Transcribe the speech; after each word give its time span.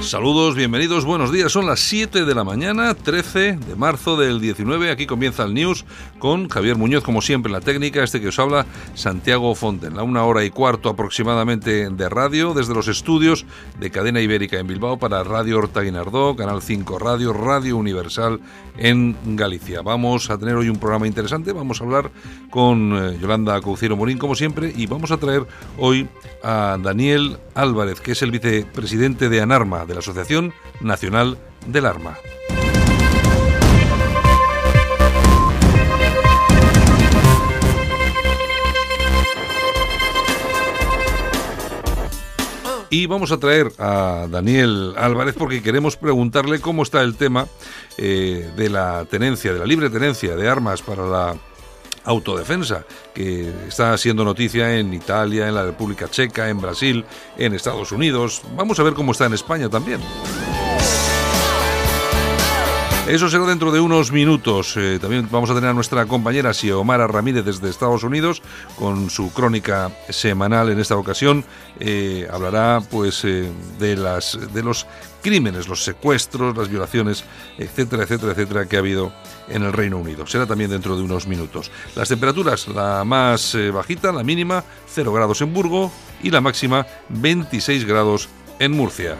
Saludos, 0.00 0.54
bienvenidos, 0.54 1.04
buenos 1.04 1.32
días. 1.32 1.50
Son 1.50 1.66
las 1.66 1.80
7 1.80 2.24
de 2.24 2.34
la 2.34 2.44
mañana, 2.44 2.94
13 2.94 3.56
de 3.56 3.76
marzo 3.76 4.16
del 4.16 4.40
19. 4.40 4.90
Aquí 4.90 5.06
comienza 5.06 5.44
el 5.44 5.54
News 5.54 5.84
con 6.18 6.48
Javier 6.48 6.76
Muñoz, 6.76 7.02
como 7.02 7.22
siempre, 7.22 7.48
en 7.48 7.54
la 7.54 7.60
técnica. 7.60 8.04
Este 8.04 8.20
que 8.20 8.28
os 8.28 8.38
habla, 8.38 8.66
Santiago 8.94 9.54
Fonten. 9.54 9.96
La 9.96 10.02
una 10.02 10.24
hora 10.24 10.44
y 10.44 10.50
cuarto 10.50 10.90
aproximadamente 10.90 11.90
de 11.90 12.08
radio 12.08 12.54
desde 12.54 12.74
los 12.74 12.88
estudios 12.88 13.46
de 13.80 13.90
Cadena 13.90 14.20
Ibérica 14.20 14.58
en 14.58 14.66
Bilbao 14.66 14.98
para 14.98 15.24
Radio 15.24 15.58
Horta 15.58 15.80
Guinardó, 15.80 16.36
Canal 16.36 16.62
5 16.62 16.98
Radio, 16.98 17.32
Radio 17.32 17.76
Universal 17.76 18.40
en 18.78 19.16
Galicia. 19.36 19.82
Vamos 19.82 20.30
a 20.30 20.38
tener 20.38 20.54
hoy 20.54 20.68
un 20.68 20.78
programa 20.78 21.06
interesante. 21.06 21.52
Vamos 21.52 21.80
a 21.80 21.84
hablar 21.84 22.10
con 22.50 22.92
eh, 22.96 23.18
Yolanda 23.20 23.60
Couceiro 23.60 23.96
Morín, 23.96 24.18
como 24.18 24.34
siempre, 24.34 24.72
y 24.76 24.86
vamos 24.86 25.10
a 25.10 25.16
traer 25.16 25.46
hoy 25.78 26.08
a 26.42 26.78
Daniel 26.80 27.38
Álvarez, 27.54 28.00
que 28.00 28.12
es 28.12 28.22
el 28.22 28.30
vicepresidente 28.30 29.28
de 29.28 29.40
ANARMA, 29.40 29.85
de 29.86 29.94
la 29.94 30.00
Asociación 30.00 30.52
Nacional 30.80 31.38
del 31.66 31.86
Arma. 31.86 32.18
Y 42.88 43.06
vamos 43.06 43.32
a 43.32 43.38
traer 43.38 43.72
a 43.78 44.26
Daniel 44.30 44.94
Álvarez 44.96 45.34
porque 45.36 45.62
queremos 45.62 45.96
preguntarle 45.96 46.60
cómo 46.60 46.82
está 46.82 47.02
el 47.02 47.16
tema 47.16 47.46
eh, 47.98 48.50
de 48.56 48.70
la 48.70 49.04
tenencia, 49.04 49.52
de 49.52 49.58
la 49.58 49.66
libre 49.66 49.90
tenencia 49.90 50.36
de 50.36 50.48
armas 50.48 50.82
para 50.82 51.04
la 51.04 51.36
autodefensa, 52.06 52.84
que 53.12 53.52
está 53.68 53.96
siendo 53.98 54.24
noticia 54.24 54.78
en 54.78 54.94
Italia, 54.94 55.48
en 55.48 55.54
la 55.54 55.64
República 55.64 56.08
Checa, 56.08 56.48
en 56.48 56.60
Brasil, 56.60 57.04
en 57.36 57.52
Estados 57.52 57.92
Unidos. 57.92 58.42
Vamos 58.56 58.80
a 58.80 58.82
ver 58.82 58.94
cómo 58.94 59.12
está 59.12 59.26
en 59.26 59.34
España 59.34 59.68
también. 59.68 60.00
Eso 63.08 63.30
será 63.30 63.46
dentro 63.46 63.70
de 63.70 63.78
unos 63.78 64.10
minutos. 64.10 64.76
Eh, 64.76 64.98
también 65.00 65.28
vamos 65.30 65.48
a 65.48 65.54
tener 65.54 65.70
a 65.70 65.72
nuestra 65.72 66.06
compañera 66.06 66.52
Xiomara 66.52 67.06
Ramírez 67.06 67.44
desde 67.44 67.70
Estados 67.70 68.02
Unidos 68.02 68.42
con 68.76 69.10
su 69.10 69.32
crónica 69.32 69.92
semanal 70.08 70.70
en 70.70 70.80
esta 70.80 70.96
ocasión. 70.96 71.44
Eh, 71.78 72.26
hablará 72.32 72.82
pues 72.90 73.24
eh, 73.24 73.48
de 73.78 73.96
las 73.96 74.36
de 74.52 74.60
los 74.60 74.88
crímenes, 75.22 75.68
los 75.68 75.84
secuestros, 75.84 76.56
las 76.56 76.68
violaciones, 76.68 77.24
etcétera, 77.58 78.02
etcétera, 78.02 78.32
etcétera 78.32 78.66
que 78.66 78.74
ha 78.74 78.80
habido 78.80 79.12
en 79.48 79.62
el 79.62 79.72
Reino 79.72 79.98
Unido. 79.98 80.26
Será 80.26 80.44
también 80.44 80.70
dentro 80.70 80.96
de 80.96 81.04
unos 81.04 81.28
minutos. 81.28 81.70
Las 81.94 82.08
temperaturas, 82.08 82.66
la 82.66 83.04
más 83.04 83.56
bajita, 83.72 84.10
la 84.10 84.24
mínima, 84.24 84.64
0 84.88 85.12
grados 85.12 85.40
en 85.42 85.54
Burgo 85.54 85.92
y 86.24 86.30
la 86.30 86.40
máxima 86.40 86.84
26 87.10 87.84
grados 87.84 88.28
en 88.58 88.72
Murcia. 88.72 89.16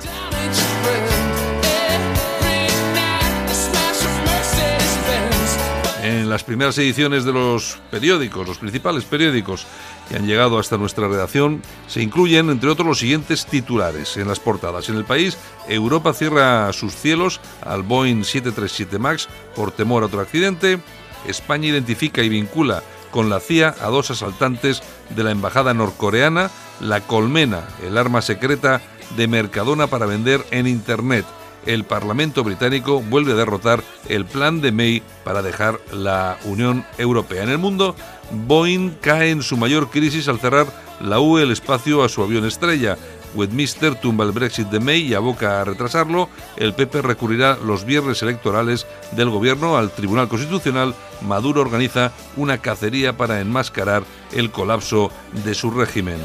En 6.27 6.31
las 6.31 6.43
primeras 6.43 6.77
ediciones 6.79 7.25
de 7.25 7.33
los 7.33 7.79
periódicos, 7.89 8.49
los 8.49 8.59
principales 8.59 9.05
periódicos 9.05 9.65
que 10.09 10.17
han 10.17 10.27
llegado 10.27 10.59
hasta 10.59 10.77
nuestra 10.77 11.07
redacción, 11.07 11.63
se 11.87 12.03
incluyen, 12.03 12.51
entre 12.51 12.69
otros, 12.69 12.87
los 12.87 12.99
siguientes 12.99 13.47
titulares 13.47 14.17
en 14.17 14.27
las 14.27 14.41
portadas. 14.41 14.89
En 14.89 14.97
el 14.97 15.05
país, 15.05 15.39
Europa 15.69 16.13
cierra 16.13 16.73
sus 16.73 16.97
cielos 16.97 17.41
al 17.65 17.85
Boeing 17.85 18.25
737 18.25 18.99
MAX 18.99 19.29
por 19.55 19.71
temor 19.71 20.03
a 20.03 20.07
otro 20.07 20.21
accidente. 20.21 20.81
España 21.29 21.69
identifica 21.69 22.23
y 22.23 22.29
vincula 22.29 22.83
con 23.13 23.31
la 23.31 23.39
CIA 23.39 23.77
a 23.81 23.87
dos 23.87 24.11
asaltantes 24.11 24.83
de 25.11 25.23
la 25.23 25.31
embajada 25.31 25.75
norcoreana, 25.75 26.51
la 26.81 27.03
Colmena, 27.03 27.63
el 27.87 27.97
arma 27.99 28.21
secreta 28.21 28.83
de 29.17 29.29
Mercadona 29.29 29.87
para 29.87 30.07
vender 30.07 30.45
en 30.51 30.67
Internet 30.67 31.25
el 31.67 31.85
Parlamento 31.85 32.43
británico 32.45 33.01
vuelve 33.01 33.33
a 33.33 33.37
derrotar 33.37 33.83
el 34.09 34.25
plan 34.25 34.61
de 34.61 34.73
May 34.73 35.03
para 35.25 35.43
dejar 35.43 35.81
la 35.93 36.39
Unión 36.45 36.85
Europea. 36.99 37.43
En 37.43 37.51
el 37.51 37.59
mundo, 37.59 37.95
Boeing 38.31 38.91
cae 39.01 39.31
en 39.31 39.43
su 39.43 39.57
mayor 39.57 39.91
crisis 39.91 40.29
al 40.29 40.41
cerrar 40.41 40.67
la 41.01 41.21
UE 41.21 41.43
el 41.43 41.51
espacio 41.51 42.03
a 42.03 42.09
su 42.09 42.23
avión 42.23 42.45
estrella. 42.47 42.97
Westminster 43.35 43.95
tumba 43.97 44.25
el 44.25 44.33
Brexit 44.33 44.69
de 44.69 44.81
May 44.81 45.03
y 45.03 45.15
aboca 45.15 45.61
a 45.61 45.65
retrasarlo. 45.65 46.31
El 46.57 46.73
PP 46.73 47.03
recurrirá 47.03 47.59
los 47.63 47.85
viernes 47.85 48.23
electorales 48.23 48.87
del 49.13 49.29
gobierno 49.29 49.77
al 49.77 49.91
Tribunal 49.91 50.29
Constitucional. 50.29 50.95
Maduro 51.21 51.61
organiza 51.61 52.13
una 52.37 52.59
cacería 52.59 53.17
para 53.17 53.41
enmascarar 53.41 54.05
el 54.33 54.51
colapso 54.51 55.11
de 55.45 55.55
su 55.55 55.71
régimen. 55.71 56.19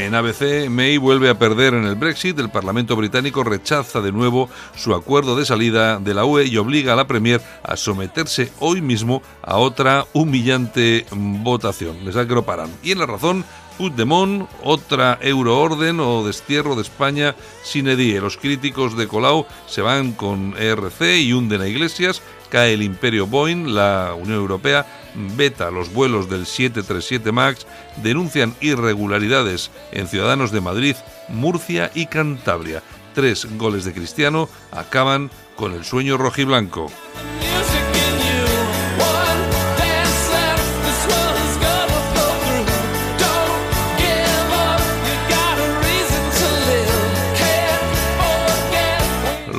En 0.00 0.14
ABC, 0.14 0.70
May 0.70 0.96
vuelve 0.96 1.28
a 1.28 1.38
perder 1.38 1.74
en 1.74 1.84
el 1.84 1.94
Brexit. 1.94 2.38
El 2.38 2.48
Parlamento 2.48 2.96
británico 2.96 3.44
rechaza 3.44 4.00
de 4.00 4.12
nuevo 4.12 4.48
su 4.74 4.94
acuerdo 4.94 5.36
de 5.36 5.44
salida 5.44 5.98
de 5.98 6.14
la 6.14 6.24
UE 6.24 6.46
y 6.46 6.56
obliga 6.56 6.94
a 6.94 6.96
la 6.96 7.06
Premier 7.06 7.42
a 7.62 7.76
someterse 7.76 8.50
hoy 8.60 8.80
mismo 8.80 9.20
a 9.42 9.58
otra 9.58 10.06
humillante 10.14 11.04
votación. 11.12 12.02
Les 12.02 12.14
da 12.14 12.26
que 12.26 12.34
no 12.34 12.46
paran. 12.46 12.70
Y 12.82 12.92
en 12.92 12.98
la 12.98 13.04
razón, 13.04 13.44
Puigdemont, 13.76 14.48
otra 14.64 15.18
euroorden 15.20 16.00
o 16.00 16.24
destierro 16.24 16.76
de 16.76 16.82
España 16.82 17.36
sin 17.62 17.86
edie. 17.86 18.22
Los 18.22 18.38
críticos 18.38 18.96
de 18.96 19.06
Colau 19.06 19.44
se 19.66 19.82
van 19.82 20.12
con 20.12 20.54
ERC 20.58 21.18
y 21.18 21.34
hunden 21.34 21.60
a 21.60 21.68
Iglesias. 21.68 22.22
Cae 22.50 22.74
el 22.74 22.82
imperio 22.82 23.26
Boeing, 23.26 23.74
la 23.74 24.14
Unión 24.14 24.38
Europea 24.38 24.86
veta 25.36 25.70
los 25.70 25.92
vuelos 25.92 26.28
del 26.28 26.46
737 26.46 27.32
MAX, 27.32 27.66
denuncian 28.02 28.54
irregularidades 28.60 29.70
en 29.92 30.08
Ciudadanos 30.08 30.50
de 30.52 30.60
Madrid, 30.60 30.96
Murcia 31.28 31.90
y 31.94 32.06
Cantabria. 32.06 32.82
Tres 33.14 33.46
goles 33.56 33.84
de 33.84 33.92
Cristiano 33.92 34.48
acaban 34.72 35.30
con 35.56 35.72
el 35.72 35.84
sueño 35.84 36.16
rojiblanco. 36.16 36.90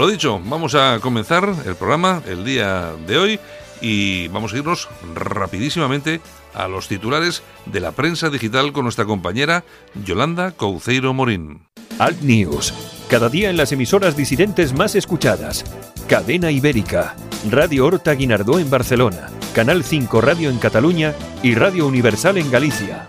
Lo 0.01 0.07
dicho, 0.07 0.41
vamos 0.43 0.73
a 0.73 0.97
comenzar 0.99 1.47
el 1.63 1.75
programa 1.75 2.23
el 2.25 2.43
día 2.43 2.91
de 3.05 3.19
hoy 3.19 3.39
y 3.81 4.29
vamos 4.29 4.51
a 4.51 4.57
irnos 4.57 4.89
rapidísimamente 5.13 6.21
a 6.55 6.67
los 6.67 6.87
titulares 6.87 7.43
de 7.67 7.81
la 7.81 7.91
prensa 7.91 8.31
digital 8.31 8.73
con 8.73 8.81
nuestra 8.85 9.05
compañera 9.05 9.63
Yolanda 10.03 10.53
Couceiro 10.53 11.13
Morín. 11.13 11.67
Alt 11.99 12.19
News, 12.23 12.73
cada 13.11 13.29
día 13.29 13.51
en 13.51 13.57
las 13.57 13.73
emisoras 13.73 14.17
disidentes 14.17 14.73
más 14.73 14.95
escuchadas. 14.95 15.65
Cadena 16.07 16.49
Ibérica, 16.49 17.15
Radio 17.51 17.85
Horta 17.85 18.13
Guinardó 18.15 18.57
en 18.57 18.71
Barcelona, 18.71 19.29
Canal 19.53 19.83
5 19.83 20.19
Radio 20.19 20.49
en 20.49 20.57
Cataluña 20.57 21.13
y 21.43 21.53
Radio 21.53 21.85
Universal 21.85 22.39
en 22.39 22.49
Galicia. 22.49 23.07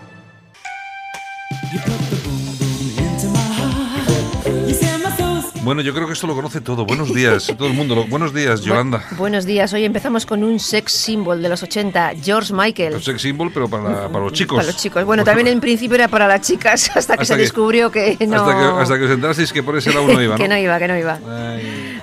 Bueno, 5.63 5.81
yo 5.81 5.93
creo 5.93 6.07
que 6.07 6.13
esto 6.13 6.27
lo 6.27 6.35
conoce 6.35 6.59
todo. 6.59 6.85
Buenos 6.85 7.13
días, 7.13 7.47
todo 7.57 7.69
el 7.69 7.73
mundo. 7.73 8.05
Buenos 8.09 8.33
días, 8.33 8.61
Yolanda. 8.61 9.05
buenos 9.11 9.45
días. 9.45 9.71
Hoy 9.71 9.85
empezamos 9.85 10.25
con 10.25 10.43
un 10.43 10.59
sex 10.59 10.91
symbol 10.91 11.41
de 11.41 11.47
los 11.47 11.63
80, 11.63 12.15
George 12.21 12.53
Michael. 12.53 12.95
Un 12.95 13.01
sex 13.01 13.21
symbol, 13.21 13.49
pero 13.53 13.69
para, 13.69 14.09
los 14.09 14.33
chicos. 14.33 14.57
Para 14.57 14.67
los 14.67 14.75
chicos. 14.75 15.05
Bueno, 15.05 15.23
también 15.23 15.47
en 15.47 15.61
principio 15.61 15.95
era 15.95 16.09
para 16.09 16.27
las 16.27 16.41
chicas, 16.41 16.91
hasta 16.95 17.15
que 17.15 17.23
se 17.23 17.37
descubrió 17.37 17.89
que 17.91 18.17
no. 18.27 18.43
Hasta 18.43 18.57
que, 18.57 18.81
hasta 18.81 18.97
que 18.97 19.05
os 19.05 19.11
enterasteis 19.11 19.53
que 19.53 19.63
por 19.63 19.77
ese 19.77 19.93
lado 19.93 20.05
no 20.05 20.21
iba. 20.21 20.33
¿no? 20.37 20.37
que 20.37 20.49
no 20.49 20.57
iba, 20.57 20.77
que 20.79 20.87
no 20.89 20.97
iba. 20.97 21.17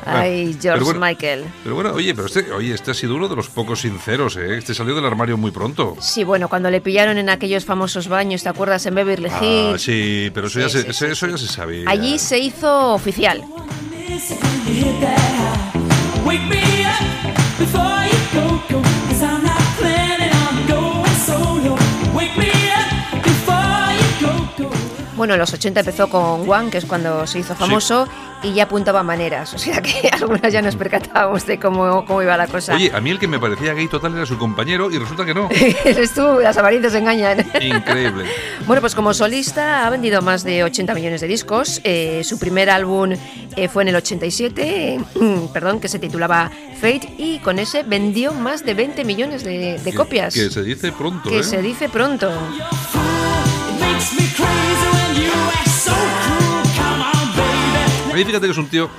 Ay, 0.07 0.57
George 0.61 0.95
Michael. 0.95 1.45
Pero 1.63 1.75
bueno, 1.75 1.93
oye, 1.93 2.15
pero 2.15 2.29
este, 2.29 2.51
oye, 2.53 2.75
este 2.75 2.93
ha 2.93 2.95
sido 2.95 3.15
uno 3.15 3.29
de 3.29 3.37
los 3.37 3.49
pocos 3.49 3.81
sinceros, 3.81 4.37
¿eh? 4.37 4.57
Este 4.57 4.73
salió 4.73 4.95
del 4.95 5.05
armario 5.05 5.37
muy 5.37 5.51
pronto. 5.51 5.97
Sí, 6.01 6.25
bueno, 6.25 6.49
cuando 6.49 6.71
le 6.71 6.81
pillaron 6.81 7.19
en 7.19 7.29
aquellos 7.29 7.67
famosos 7.67 8.09
baños, 8.09 8.43
¿te 8.43 8.49
acuerdas? 8.49 8.87
En 8.87 8.95
Beverly 8.95 9.29
ah, 9.31 9.45
Hills. 9.45 9.75
Ah, 9.75 9.79
sí, 9.79 10.31
pero 10.33 10.47
eso, 10.47 10.61
ya, 10.61 10.71
se, 10.71 10.89
eso 10.89 11.27
ya 11.27 11.37
se 11.37 11.47
sabía. 11.47 11.85
Allí 11.91 12.19
se 12.19 12.39
hizo 12.39 12.95
oficial. 12.95 13.45
dance 14.21 14.43
when 14.43 14.67
you 14.67 14.85
hit 14.85 15.01
that 15.01 15.19
high. 15.19 16.27
Wake 16.27 16.47
me 16.49 16.85
up 16.85 17.59
before 17.59 18.05
you 18.05 18.19
go, 18.33 18.83
go. 18.83 19.10
Bueno, 25.21 25.35
en 25.35 25.41
los 25.41 25.53
80 25.53 25.81
empezó 25.81 26.09
con 26.09 26.49
One, 26.49 26.71
que 26.71 26.79
es 26.79 26.87
cuando 26.87 27.27
se 27.27 27.41
hizo 27.41 27.55
famoso, 27.55 28.09
y 28.43 28.55
ya 28.55 28.63
apuntaba 28.63 29.03
maneras. 29.03 29.53
O 29.61 29.63
sea 29.63 29.83
que 29.83 30.09
algunas 30.13 30.51
ya 30.51 30.63
nos 30.63 30.77
percatábamos 30.77 31.45
de 31.45 31.59
cómo, 31.59 32.07
cómo 32.07 32.23
iba 32.23 32.35
la 32.39 32.47
cosa. 32.47 32.75
Oye, 32.75 32.91
a 32.95 32.99
mí 33.03 33.11
el 33.11 33.19
que 33.19 33.29
me 33.29 33.39
parecía 33.39 33.75
gay 33.75 33.87
total 33.87 34.15
era 34.15 34.25
su 34.25 34.39
compañero 34.39 34.91
y 34.91 34.97
resulta 34.97 35.27
que 35.27 35.35
no. 35.35 35.51
Eres 35.85 36.15
tú, 36.15 36.39
las 36.41 36.57
apariencias 36.57 36.95
engañan. 36.95 37.45
Increíble. 37.61 38.25
Bueno, 38.67 38.81
pues 38.81 38.95
como 38.95 39.13
solista 39.13 39.87
ha 39.87 39.91
vendido 39.91 40.23
más 40.23 40.43
de 40.43 40.65
80 40.65 40.95
millones 40.95 41.21
de 41.21 41.27
discos. 41.27 41.83
Eh, 41.85 42.23
su 42.25 42.39
primer 42.39 42.71
álbum 42.71 43.11
eh, 43.57 43.69
fue 43.69 43.83
en 43.83 43.91
el 43.91 43.97
87, 43.97 45.01
perdón, 45.53 45.81
que 45.81 45.89
se 45.89 45.99
titulaba 45.99 46.51
Fate, 46.81 47.13
y 47.19 47.41
con 47.41 47.59
ese 47.59 47.83
vendió 47.83 48.33
más 48.33 48.65
de 48.65 48.73
20 48.73 49.05
millones 49.05 49.45
de, 49.45 49.79
de 49.79 49.93
copias. 49.93 50.33
Que 50.33 50.49
se 50.49 50.63
dice 50.63 50.93
pronto, 50.93 51.29
Que 51.29 51.41
¿eh? 51.41 51.45
se 51.45 51.61
dice 51.61 51.91
pronto. 51.91 52.31
A 54.43 54.90
mí 58.21 58.27
fíjate 58.27 58.47
que 58.47 58.53
es 58.53 58.59
un 58.59 58.69
tío 58.69 58.91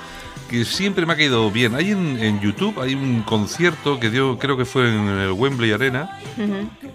que 0.50 0.64
siempre 0.64 1.06
me 1.06 1.12
ha 1.14 1.16
caído 1.16 1.50
bien. 1.50 1.74
Hay 1.74 1.92
en, 1.92 2.18
en 2.18 2.40
YouTube, 2.40 2.78
hay 2.80 2.94
un 2.94 3.22
concierto 3.22 3.98
que 3.98 4.10
dio, 4.10 4.38
creo 4.38 4.56
que 4.56 4.64
fue 4.64 4.88
en 4.88 5.08
el 5.08 5.32
Wembley 5.32 5.72
Arena. 5.72 6.18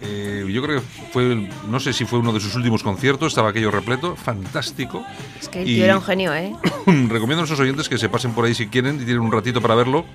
Eh, 0.01 0.45
yo 0.47 0.61
creo 0.61 0.79
que 0.79 0.85
fue, 1.11 1.49
no 1.67 1.79
sé 1.79 1.93
si 1.93 2.05
fue 2.05 2.19
uno 2.19 2.33
de 2.33 2.39
sus 2.39 2.55
últimos 2.55 2.83
conciertos, 2.83 3.29
estaba 3.29 3.49
aquello 3.49 3.71
repleto, 3.71 4.15
fantástico. 4.15 5.03
Es 5.41 5.49
que 5.49 5.61
el 5.61 5.65
tío 5.65 5.85
era 5.85 5.95
un 5.95 6.03
genio, 6.03 6.35
¿eh? 6.35 6.53
Recomiendo 6.85 7.35
a 7.35 7.37
nuestros 7.37 7.59
oyentes 7.59 7.89
que 7.89 7.97
se 7.97 8.09
pasen 8.09 8.33
por 8.33 8.45
ahí 8.45 8.53
si 8.53 8.67
quieren 8.67 8.97
y 9.01 9.05
tienen 9.05 9.21
un 9.21 9.31
ratito 9.31 9.59
para 9.59 9.73
verlo, 9.73 10.05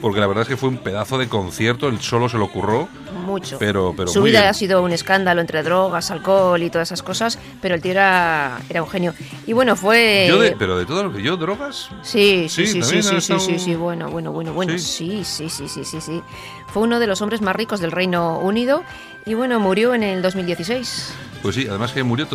porque 0.00 0.20
la 0.20 0.26
verdad 0.26 0.42
es 0.42 0.48
que 0.48 0.56
fue 0.56 0.68
un 0.68 0.78
pedazo 0.78 1.18
de 1.18 1.28
concierto, 1.28 1.88
él 1.88 2.00
solo 2.00 2.28
se 2.28 2.38
lo 2.38 2.50
curró. 2.50 2.88
Mucho. 3.26 3.58
Pero- 3.58 3.92
pero 3.96 4.08
Su 4.08 4.22
vida 4.22 4.48
ha 4.48 4.54
sido 4.54 4.82
un 4.82 4.92
escándalo 4.92 5.40
entre 5.40 5.62
drogas, 5.62 6.10
alcohol 6.10 6.62
y 6.62 6.70
todas 6.70 6.88
esas 6.88 7.02
cosas, 7.02 7.38
pero 7.60 7.74
el 7.74 7.82
tío 7.82 7.90
era, 7.92 8.58
era 8.70 8.82
un 8.82 8.88
genio. 8.88 9.12
Y 9.46 9.52
bueno, 9.52 9.76
fue... 9.76 10.26
Yo 10.28 10.38
de- 10.40 10.52
pero 10.56 10.78
de 10.78 10.86
todo 10.86 11.04
lo 11.04 11.12
que 11.12 11.22
yo, 11.22 11.36
drogas, 11.36 11.90
Sí, 12.02 12.46
sí, 12.48 12.66
Sí, 12.66 12.72
sí, 12.80 12.82
sí, 12.82 12.82
sí, 12.82 12.98
ha 12.98 13.02
sí, 13.10 13.16
estado- 13.16 13.40
sí, 13.40 13.58
sí, 13.58 13.74
bueno, 13.74 14.08
bueno, 14.10 14.32
bueno, 14.32 14.52
bueno, 14.52 14.72
Sí. 14.78 15.24
sí, 15.24 15.24
sí, 15.24 15.48
sí, 15.50 15.68
sí, 15.68 15.84
sí, 15.84 16.00
sí. 16.00 16.22
Fue 16.68 16.82
uno 16.82 16.98
de 17.00 17.06
los 17.06 17.20
hombres 17.22 17.40
más 17.42 17.54
ricos 17.56 17.80
del 17.80 17.90
Reino 17.92 18.38
Unido 18.38 18.82
y 19.28 19.34
bueno, 19.34 19.60
murió 19.60 19.94
en 19.94 20.02
el 20.02 20.22
2016. 20.22 21.12
pues 21.42 21.54
sí, 21.54 21.66
además 21.68 21.92
que 21.92 22.02
murió, 22.02 22.26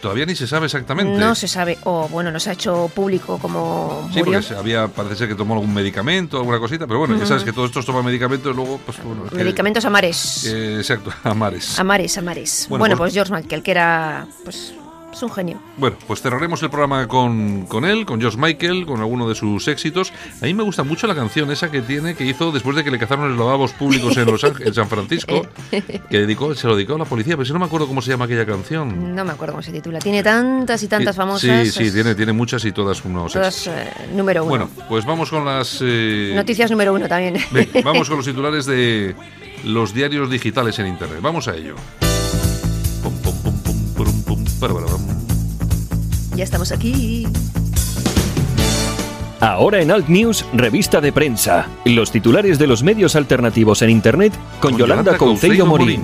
todavía 0.00 0.24
ni 0.24 0.36
se 0.36 0.46
sabe 0.46 0.66
exactamente. 0.66 1.18
No 1.18 1.34
se 1.34 1.48
sabe, 1.48 1.78
o 1.82 2.08
bueno, 2.08 2.30
no 2.30 2.38
se 2.38 2.50
ha 2.50 2.52
hecho 2.52 2.88
público 2.94 3.38
como 3.38 4.08
Sí, 4.12 4.18
murió. 4.20 4.34
porque 4.34 4.42
se- 4.48 4.56
había, 4.56 4.86
parece 4.86 5.16
ser 5.16 5.28
que 5.28 5.34
tomó 5.34 5.54
algún 5.54 5.74
medicamento, 5.74 6.36
alguna 6.36 6.60
cosita, 6.60 6.86
pero 6.86 7.00
bueno, 7.00 7.16
ya 7.18 7.26
sabes 7.26 7.42
que 7.42 7.52
todos 7.52 7.70
estos 7.70 7.84
toman 7.84 8.04
medicamentos 8.04 8.52
y 8.52 8.56
luego, 8.56 8.78
pues 8.86 9.02
bueno. 9.02 9.24
es 9.24 9.30
que- 9.32 9.36
Medicamentos 9.38 9.84
amares. 9.84 10.44
eh, 10.46 10.76
exacto, 10.78 11.10
amares. 11.24 11.76
Amares, 11.80 12.16
amares. 12.18 12.66
Bueno, 12.68 12.82
Bueno, 12.82 12.96
pues- 12.96 13.12
pues 13.12 13.14
George 13.26 13.32
Michael, 13.42 13.62
que 13.64 13.70
era, 13.72 14.26
pues, 14.44 14.74
es 15.12 15.22
un 15.22 15.30
genio. 15.30 15.60
Bueno, 15.76 15.96
pues 16.06 16.22
cerraremos 16.22 16.62
el 16.62 16.70
programa 16.70 17.06
con, 17.08 17.66
con 17.66 17.84
él, 17.84 18.04
con 18.06 18.20
George 18.20 18.38
Michael, 18.38 18.86
con 18.86 19.00
alguno 19.00 19.28
de 19.28 19.34
sus 19.34 19.68
éxitos. 19.68 20.12
A 20.40 20.46
mí 20.46 20.54
me 20.54 20.62
gusta 20.62 20.82
mucho 20.82 21.06
la 21.06 21.14
canción 21.14 21.50
esa 21.50 21.70
que 21.70 21.82
tiene, 21.82 22.14
que 22.14 22.24
hizo 22.24 22.50
después 22.52 22.76
de 22.76 22.84
que 22.84 22.90
le 22.90 22.98
cazaron 22.98 23.28
los 23.30 23.38
lavabos 23.38 23.72
públicos 23.72 24.16
en, 24.16 24.26
Los 24.26 24.42
Ángeles, 24.44 24.68
en 24.68 24.74
San 24.74 24.88
Francisco, 24.88 25.46
que 25.70 26.18
dedicó, 26.18 26.54
se 26.54 26.66
lo 26.66 26.74
dedicó 26.76 26.94
a 26.94 26.98
la 26.98 27.04
policía, 27.04 27.36
pero 27.36 27.44
si 27.46 27.52
no 27.52 27.58
me 27.58 27.66
acuerdo 27.66 27.86
cómo 27.86 28.00
se 28.02 28.10
llama 28.10 28.24
aquella 28.24 28.46
canción. 28.46 29.14
No 29.14 29.24
me 29.24 29.32
acuerdo 29.32 29.54
cómo 29.54 29.62
se 29.62 29.72
titula. 29.72 29.98
Tiene 29.98 30.22
tantas 30.22 30.82
y 30.82 30.88
tantas 30.88 31.14
famosas. 31.16 31.40
Sí, 31.68 31.70
sí, 31.70 31.84
es- 31.84 31.92
tiene, 31.94 32.14
tiene 32.14 32.32
muchas 32.32 32.64
y 32.64 32.72
todas 32.72 33.04
unos 33.04 33.32
Todas 33.32 33.66
eh, 33.66 33.90
número 34.14 34.42
uno. 34.42 34.50
Bueno, 34.50 34.70
pues 34.88 35.04
vamos 35.04 35.30
con 35.30 35.44
las... 35.44 35.78
eh, 35.82 36.32
Noticias 36.34 36.70
número 36.70 36.92
uno 36.94 37.06
también. 37.08 37.36
Vamos 37.84 38.08
con 38.08 38.18
los 38.18 38.26
titulares 38.26 38.66
de 38.66 39.14
los 39.64 39.92
diarios 39.94 40.30
digitales 40.30 40.78
en 40.78 40.86
Internet. 40.86 41.18
Vamos 41.20 41.48
a 41.48 41.54
ello. 41.54 41.74
Ya 46.36 46.44
estamos 46.44 46.72
aquí. 46.72 47.26
Ahora 49.40 49.80
en 49.82 49.90
Alt 49.90 50.08
News, 50.08 50.44
revista 50.52 51.00
de 51.00 51.12
prensa. 51.12 51.66
Los 51.84 52.12
titulares 52.12 52.60
de 52.60 52.68
los 52.68 52.84
medios 52.84 53.16
alternativos 53.16 53.82
en 53.82 53.90
Internet 53.90 54.32
con, 54.60 54.70
Con 54.70 54.78
Yolanda 54.78 55.18
Yolanda 55.18 55.66
Morín. 55.66 56.02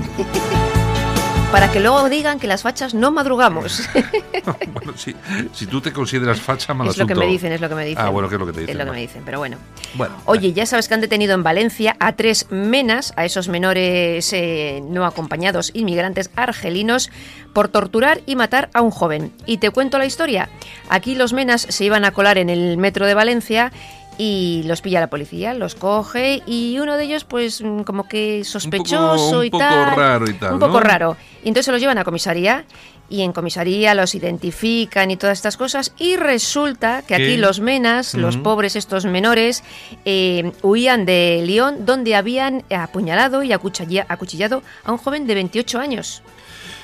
Para 1.53 1.73
que 1.73 1.81
luego 1.81 2.11
digan 2.11 2.39
que 2.39 2.47
las 2.47 2.61
fachas 2.63 2.93
no 2.93 3.11
madrugamos. 3.11 3.89
bueno, 4.75 4.93
si, 4.97 5.17
si 5.55 5.67
tú 5.67 5.81
te 5.81 5.93
consideras 5.93 6.39
facha, 6.41 6.75
mal 6.75 6.89
es 6.89 6.99
lo 6.99 7.07
que 7.07 7.15
me 7.15 7.27
dicen, 7.27 7.53
es 7.53 7.61
lo 7.63 7.71
que 7.71 7.75
me 7.75 7.87
dicen. 7.87 8.05
Ah, 8.05 8.11
bueno, 8.11 8.29
¿qué 8.29 8.35
es 8.35 8.39
lo 8.39 8.47
que 8.47 8.53
te 8.53 8.61
dicen? 8.61 8.73
Es 8.73 8.79
lo 8.79 8.85
que 8.85 8.97
me 8.97 9.01
dicen, 9.01 9.23
pero 9.25 9.39
bueno. 9.39 9.57
Bueno, 9.95 10.15
Oye, 10.27 10.53
ya 10.53 10.67
sabes 10.67 10.89
que 10.89 10.95
han 10.95 11.01
detenido 11.01 11.33
en 11.33 11.43
Valencia 11.43 11.97
a 12.01 12.13
tres 12.13 12.51
menas, 12.51 13.15
a 13.17 13.25
esos 13.25 13.49
menores 13.49 14.31
eh, 14.35 14.83
no 14.87 15.07
acompañados 15.07 15.71
inmigrantes 15.73 16.31
argelinos, 16.37 17.11
por 17.55 17.69
torturar 17.69 18.21
y 18.27 18.37
matar 18.37 18.69
a 18.75 18.83
un 18.83 18.91
joven. 18.91 19.33
Y 19.47 19.57
te 19.57 19.71
cuento 19.71 19.97
la 19.97 20.05
historia. 20.05 20.51
Aquí 20.91 21.15
los 21.15 21.33
menas 21.33 21.63
se 21.63 21.85
iban 21.85 22.05
a 22.05 22.11
colar 22.11 22.37
en 22.37 22.51
el 22.51 22.77
metro 22.77 23.07
de 23.07 23.15
Valencia 23.15 23.73
y 24.19 24.63
los 24.67 24.83
pilla 24.83 24.99
la 25.01 25.07
policía, 25.09 25.55
los 25.55 25.75
coge 25.77 26.43
y 26.45 26.79
uno 26.81 26.97
de 26.97 27.05
ellos 27.05 27.25
pues 27.25 27.63
mm, 27.63 27.83
como 27.83 28.09
que 28.09 28.43
sospechoso 28.45 29.39
un 29.39 29.45
y 29.47 29.51
poco 29.51 29.63
tal. 29.65 29.97
raro 29.97 30.29
y 30.29 30.35
tal, 30.35 30.55
Un 30.55 30.59
poco 30.59 30.75
¿no? 30.75 30.81
raro. 30.81 31.17
Y 31.45 31.49
entonces 31.49 31.67
se 31.67 31.73
los 31.73 31.81
llevan 31.81 31.99
a 31.99 32.05
comisaría 32.05 32.65
y 33.11 33.23
en 33.23 33.33
comisaría 33.33 33.95
los 33.95 34.15
identifican 34.15 35.11
y 35.11 35.17
todas 35.17 35.39
estas 35.39 35.57
cosas 35.57 35.93
y 35.99 36.17
resulta 36.17 37.03
que 37.07 37.15
aquí 37.15 37.37
los 37.39 37.61
menas, 37.61 38.13
los 38.15 38.37
pobres 38.37 38.77
estos 38.77 39.07
menores, 39.07 39.63
eh, 40.05 40.53
huían 40.63 41.07
de 41.07 41.43
Lyon 41.47 41.87
donde 41.87 42.15
habían 42.17 42.65
apuñalado 42.71 43.43
y 43.45 43.53
acuchilla- 43.53 44.05
acuchillado 44.09 44.63
a 44.85 44.93
un 44.93 44.99
joven 44.99 45.27
de 45.27 45.35
28 45.37 45.79
años. 45.79 46.23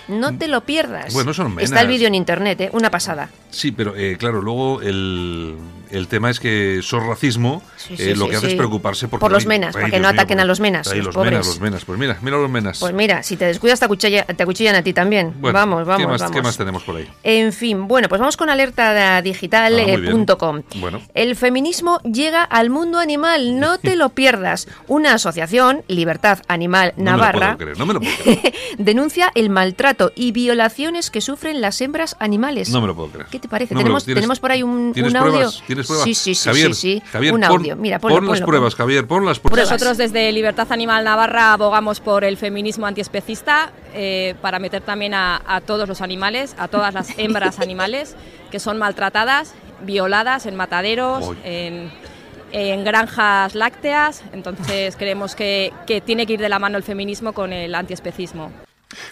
No 0.07 0.37
te 0.39 0.49
lo 0.49 0.61
pierdas. 0.63 1.13
Bueno, 1.15 1.33
son 1.35 1.59
Está 1.59 1.81
el 1.81 1.87
menas. 1.87 1.89
vídeo 1.89 2.09
en 2.09 2.15
internet, 2.15 2.61
¿eh? 2.61 2.71
una 2.73 2.91
pasada. 2.91 3.29
Sí, 3.55 3.73
pero 3.73 3.95
eh, 3.97 4.17
claro, 4.19 4.41
luego 4.43 4.81
el, 4.83 5.57
el 5.91 6.09
tema 6.09 6.31
es 6.31 6.41
que 6.41 6.81
sos 6.83 7.03
racismo, 7.05 7.63
Sí, 7.77 7.95
eh, 7.99 8.15
lo 8.17 8.25
sí, 8.25 8.31
que 8.31 8.37
hace 8.37 8.47
es 8.49 8.55
preocuparse 8.55 9.09
Por 9.09 9.31
los 9.31 9.45
menas, 9.45 9.75
para 9.75 9.91
que 9.91 10.01
no 10.01 10.09
ataquen 10.09 10.41
a 10.41 10.47
los 10.47 10.59
menas, 10.59 10.89
Ay, 10.89 11.03
los 11.03 11.15
los 11.15 11.23
menas, 11.25 11.47
los 11.47 11.61
menas. 11.61 11.85
Pues 11.85 11.99
mira, 11.99 12.17
mira 12.23 12.39
los 12.39 12.49
menas. 12.51 12.79
Pues 12.81 12.95
mira, 12.95 13.23
si 13.23 13.37
te 13.37 13.45
descuidas 13.45 13.79
te 13.79 13.85
acuchilla- 13.87 14.25
te 14.25 14.43
acuchillan 14.43 14.75
a 14.75 14.83
ti 14.83 14.95
también. 14.95 15.35
Bueno, 15.39 15.59
vamos, 15.59 15.87
vamos, 15.87 16.01
¿qué 16.03 16.07
más, 16.11 16.21
vamos. 16.23 16.37
¿Qué 16.37 16.43
más 16.43 16.57
tenemos 16.57 16.83
por 16.83 16.97
ahí? 16.97 17.07
En 17.23 17.53
fin, 17.53 17.87
bueno, 17.87 18.09
pues 18.09 18.19
vamos 18.21 18.37
con 18.39 18.49
alertadigital.com. 18.49 20.63
Bueno. 20.77 21.01
El 21.15 21.37
feminismo 21.37 22.01
llega 22.03 22.43
al 22.43 22.71
mundo 22.71 22.99
animal, 22.99 23.59
no 23.61 23.79
te 23.79 23.97
lo 23.97 24.09
pierdas. 24.11 24.67
Una 24.89 25.15
asociación, 25.15 25.83
Libertad 25.89 26.39
Animal 26.49 26.95
No 26.97 27.05
me 27.05 27.11
lo 27.11 27.17
Navarra, 27.19 27.57
puedo 27.57 27.59
creer, 27.59 27.79
no 27.79 27.87
me 27.87 27.95
lo 27.95 28.01
puedo 28.01 28.15
creer. 28.23 28.55
denuncia 28.79 29.31
el 29.35 29.51
maltrato 29.51 30.13
y 30.15 30.33
violaciones 30.33 31.11
que 31.11 31.21
sufren 31.21 31.61
las 31.61 31.81
hembras 31.81 32.17
animales. 32.19 32.71
No 32.71 32.81
me 32.81 32.87
lo 32.87 32.95
puedo 32.95 33.09
creer. 33.11 33.27
¿Qué 33.31 33.39
te 33.45 33.49
parece? 33.49 33.75
¿Tenemos, 33.75 34.05
¿tienes- 34.05 34.21
tenemos 34.23 34.41
por 34.41 34.51
ahí 34.51 34.63
un, 34.63 34.93
¿Tienes 34.93 35.13
un 35.15 35.21
pruebas? 35.21 35.55
audio? 35.55 35.67
¿Tienes 35.67 35.87
pruebas? 35.87 36.05
Sí, 36.05 36.15
sí, 36.15 36.35
sí, 36.35 36.45
Javier, 36.49 36.75
sí, 36.75 37.01
sí. 37.01 37.03
Javier, 37.13 37.35
un 37.35 37.41
pon- 37.43 37.51
audio. 37.51 37.77
Mira, 37.77 37.99
ponlo, 37.99 38.17
pon 38.17 38.25
las 38.27 38.39
ponlo, 38.39 38.47
pruebas, 38.47 38.75
Javier, 38.75 39.07
pon 39.07 39.25
las 39.27 39.39
pruebas. 39.39 39.53
Pruebas. 39.67 39.71
Nosotros 39.73 39.97
desde 39.99 40.33
Libertad 40.33 40.67
Animal 40.71 41.05
Navarra 41.05 41.53
abogamos 41.53 42.01
por 42.01 42.25
el 42.25 42.37
feminismo 42.37 42.87
antiespecista 42.87 43.71
eh, 43.95 44.35
para 44.41 44.59
meter 44.59 44.83
también 44.83 45.15
a, 45.15 45.43
a 45.47 45.61
todos 45.61 45.87
los 45.89 46.01
animales, 46.01 46.55
a 46.59 46.69
todas 46.69 46.95
las 46.95 47.09
hembras 47.19 47.61
animales 47.61 48.17
que 48.51 48.59
son 48.59 48.79
maltratadas, 48.79 49.55
violadas 49.83 50.47
en 50.47 50.57
mataderos, 50.57 51.31
en 52.53 52.85
granjas 52.85 53.55
lácteas. 53.55 54.23
Entonces 54.33 54.97
creemos 54.97 55.35
que, 55.35 55.73
que 55.87 56.01
tiene 56.01 56.27
que 56.27 56.35
ir 56.35 56.41
de 56.41 56.49
la 56.49 56.59
mano 56.59 56.77
el 56.79 56.85
feminismo 56.85 57.33
con 57.33 57.53
el 57.53 57.75
antiespecismo. 57.75 58.51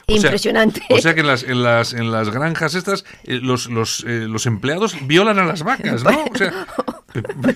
O 0.07 0.13
sea- 0.13 0.17
Impresionante. 0.17 0.83
O 0.91 0.99
sea 0.99 1.15
que 1.15 1.21
en 1.21 1.27
las, 1.27 1.43
en 1.43 1.63
las, 1.63 1.93
en 1.93 2.11
las 2.13 2.31
granjas 2.31 2.75
estas, 2.75 3.05
eh, 3.25 3.39
los, 3.43 3.69
los, 3.69 4.05
eh, 4.07 4.27
los 4.29 4.47
empleados 4.47 4.97
violan 5.07 5.39
a 5.39 5.45
las 5.45 5.63
vacas, 5.63 6.03
¿no? 6.05 6.25
O 6.33 6.37
sea, 6.37 6.53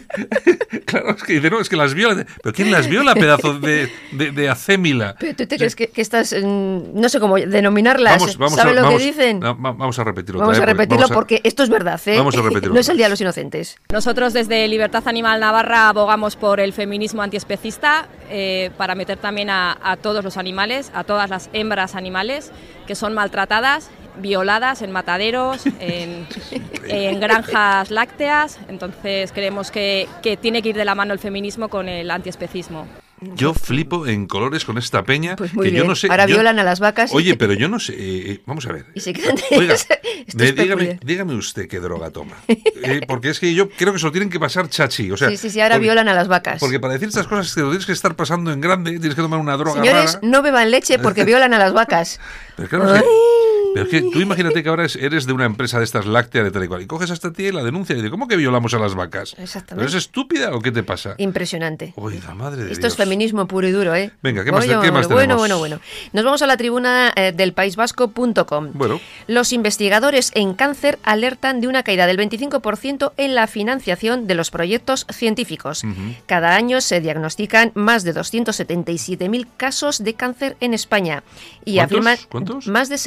claro, 0.85 1.11
es 1.11 1.23
que 1.23 1.33
dicen, 1.35 1.51
no, 1.53 1.61
es 1.61 1.69
que 1.69 1.77
las 1.77 1.95
violan. 1.95 2.27
¿Pero 2.43 2.55
quién 2.55 2.71
las 2.71 2.89
viola, 2.89 3.15
pedazo 3.15 3.59
de, 3.59 3.91
de, 4.13 4.31
de 4.33 4.49
acémila? 4.49 5.17
Pero 5.19 5.35
tú 5.37 5.47
te 5.47 5.57
crees 5.57 5.75
que, 5.77 5.89
que 5.89 6.01
estás, 6.03 6.33
mm, 6.35 6.79
no 7.01 7.09
sé 7.09 7.21
cómo 7.21 7.37
denominarlas. 7.37 8.19
Vamos, 8.21 8.37
vamos, 8.39 8.55
¿Sabes 8.57 8.73
a, 8.73 8.75
lo 8.77 8.83
vamos, 8.83 9.01
que 9.01 9.07
dicen? 9.07 9.41
no, 9.41 9.55
vamos 9.57 9.99
a 9.99 10.05
repetirlo. 10.05 10.41
Vamos 10.41 10.59
a 10.59 10.65
repetirlo 10.67 10.97
vamos 11.03 11.11
a- 11.11 11.15
porque 11.15 11.41
esto 11.45 11.63
es 11.63 11.69
verdad, 11.71 12.01
¿eh? 12.07 12.19
Vamos 12.19 12.37
a 12.37 12.43
repetirlo. 12.43 12.75
no 12.75 12.81
es 12.81 12.89
el 12.89 12.97
Día 12.97 13.07
de 13.07 13.11
los 13.11 13.21
Inocentes. 13.21 13.77
Nosotros 13.93 14.33
desde 14.33 14.67
Libertad 14.69 15.03
Animal 15.07 15.41
Navarra 15.41 15.89
abogamos 15.89 16.37
por 16.37 16.61
el 16.61 16.73
feminismo 16.73 17.23
antiespecista 17.23 18.09
eh, 18.31 18.71
para 18.77 18.95
meter 18.95 19.19
también 19.19 19.51
a, 19.51 19.79
a 19.83 19.97
todos 19.97 20.25
los 20.25 20.37
animales, 20.37 20.91
a 20.95 21.05
todas 21.05 21.31
las 21.31 21.49
hembras 21.53 21.95
animales 21.95 22.16
que 22.87 22.95
son 22.95 23.15
maltratadas, 23.15 23.91
violadas 24.17 24.83
en 24.83 24.93
mataderos, 24.93 25.67
en, 25.81 26.27
en 26.89 27.21
granjas 27.21 27.91
lácteas. 27.91 28.59
Entonces 28.69 29.33
creemos 29.33 29.71
que, 29.71 30.09
que 30.23 30.37
tiene 30.37 30.63
que 30.63 30.71
ir 30.71 30.77
de 30.77 30.85
la 30.85 30.95
mano 30.95 31.13
el 31.13 31.19
feminismo 31.19 31.69
con 31.69 31.89
el 31.89 32.11
antiespecismo. 32.11 32.87
Yo 33.21 33.55
flipo 33.55 34.07
en 34.07 34.27
colores 34.27 34.65
con 34.67 34.77
esta 34.77 35.03
peña. 35.05 35.37
Pues 35.37 35.55
muy 35.55 35.65
que 35.67 35.71
bien. 35.71 35.85
yo 35.85 35.89
no 35.89 35.95
sé. 35.97 36.09
Ahora 36.11 36.27
yo- 36.27 36.35
violan 36.37 36.59
a 36.59 36.65
las 36.65 36.81
vacas. 36.81 37.13
Oye, 37.15 37.35
pero 37.37 37.55
yo 37.55 37.67
no 37.69 37.81
sé. 37.81 37.95
eh, 37.95 38.31
eh, 38.33 38.41
vamos 38.45 38.67
a 38.67 38.73
ver. 38.73 38.87
Y 38.95 39.01
se 39.01 39.13
quedan... 39.15 39.37
Oiga, 39.57 39.73
Esto 39.75 39.95
de- 40.35 40.49
es 40.51 40.55
dígame, 40.57 40.99
dígame 41.03 41.35
usted 41.35 41.67
qué 41.67 41.81
droga 41.81 42.11
toma. 42.11 42.37
Eh, 42.89 43.01
porque 43.09 43.31
es 43.31 43.41
que 43.41 43.53
yo 43.53 43.69
creo 43.71 43.93
que 43.93 43.99
se 43.99 44.05
lo 44.05 44.13
tienen 44.13 44.31
que 44.31 44.39
pasar 44.39 44.69
chachi. 44.69 45.11
O 45.11 45.17
sea, 45.17 45.29
Sí, 45.31 45.37
sí, 45.37 45.51
sí, 45.51 45.61
ahora 45.61 45.75
porque- 45.77 45.87
violan 45.87 46.09
a 46.09 46.15
las 46.15 46.29
vacas. 46.29 46.61
Porque 46.61 46.79
para 46.79 46.93
decir 46.93 47.09
estas 47.09 47.27
cosas 47.27 47.53
te 47.53 47.63
lo 47.63 47.69
tienes 47.71 47.85
que 47.87 47.93
estar 47.93 48.15
pasando 48.15 48.53
en 48.53 48.61
grande, 48.61 48.91
tienes 48.93 49.15
que 49.17 49.23
tomar 49.23 49.41
una 49.41 49.57
droga 49.57 49.81
Señores, 49.83 50.15
rara. 50.15 50.27
no 50.29 50.43
beban 50.43 50.71
leche 50.71 50.99
porque 51.01 51.25
violan 51.25 51.53
a 51.55 51.59
las 51.59 51.73
vacas. 51.73 52.21
Pero 52.57 52.69
claro. 52.69 53.03
Pero 53.85 53.85
es 53.85 53.91
que 53.91 54.11
tú 54.11 54.21
imagínate 54.21 54.63
que 54.63 54.69
ahora 54.69 54.85
es- 54.85 54.97
eres 54.97 55.27
de 55.27 55.33
una 55.33 55.45
empresa 55.45 55.79
de 55.79 55.85
estas 55.85 56.07
láctea 56.07 56.43
de 56.43 56.51
tal 56.51 56.65
y 56.65 56.69
cual, 56.69 56.83
y 56.83 56.87
coges 56.87 57.11
a 57.11 57.15
esta 57.15 57.33
tía 57.33 57.49
y 57.49 57.53
la 57.53 57.63
denuncia 57.63 57.93
y 57.95 57.97
dice, 57.97 58.11
¿cómo 58.11 58.27
que 58.29 58.37
violamos 58.37 58.73
a 58.75 58.79
las 58.79 58.95
vacas? 58.95 59.35
Exactamente. 59.39 59.75
¿Pero 59.77 59.89
es 59.89 59.95
estúpida 59.95 60.55
o 60.55 60.61
qué 60.61 60.73
te 60.73 60.83
pasa? 60.83 61.15
Impresionante. 61.19 61.93
Uy, 61.97 62.21
la 62.27 62.35
madre 62.35 62.65
de 62.65 62.73
Esto 62.73 62.83
Dios. 62.87 62.93
es 62.95 62.97
feminismo 62.97 63.47
puro 63.47 63.69
y 63.69 63.73
duro, 63.73 63.95
¿eh? 63.95 64.11
Venga, 64.23 64.45
¿qué 64.45 64.53
más- 64.53 64.65
Oye, 64.65 64.77
qué 64.83 64.91
más 64.93 65.07
bueno, 65.09 65.21
tenemos? 65.21 65.39
bueno, 65.39 65.59
bueno. 65.59 65.81
Nos 66.13 66.25
vamos 66.25 66.43
a 66.43 66.47
la 66.47 66.57
tribuna 66.57 67.13
eh, 67.17 67.33
del 67.37 67.53
paisvasco.com. 67.53 68.71
Bueno. 68.75 69.01
Los 69.27 69.53
investigadores 69.53 70.31
en 70.35 70.55
cáncer 70.55 70.99
alertan 71.03 71.61
de 71.61 71.69
una 71.69 71.83
caída 71.83 72.07
del 72.07 72.17
25% 72.19 73.13
en 73.17 73.35
la 73.35 73.47
financiación 73.47 74.27
de 74.27 74.35
los 74.35 74.51
proyectos 74.51 75.07
científicos. 75.11 75.83
Cada 76.27 76.55
año 76.57 76.81
se 76.81 77.01
diagnostican 77.01 77.73
más 77.75 78.05
de 78.05 78.13
277.000 78.15 79.47
casos 79.57 80.03
de 80.03 80.15
cáncer 80.15 80.57
en 80.61 80.75
España. 80.75 81.23
Y 81.65 81.75
¿Cuántos? 81.77 81.97
afirman 81.97 82.19
¿Cuántos? 82.31 82.67
más 82.69 82.89
de 82.89 82.99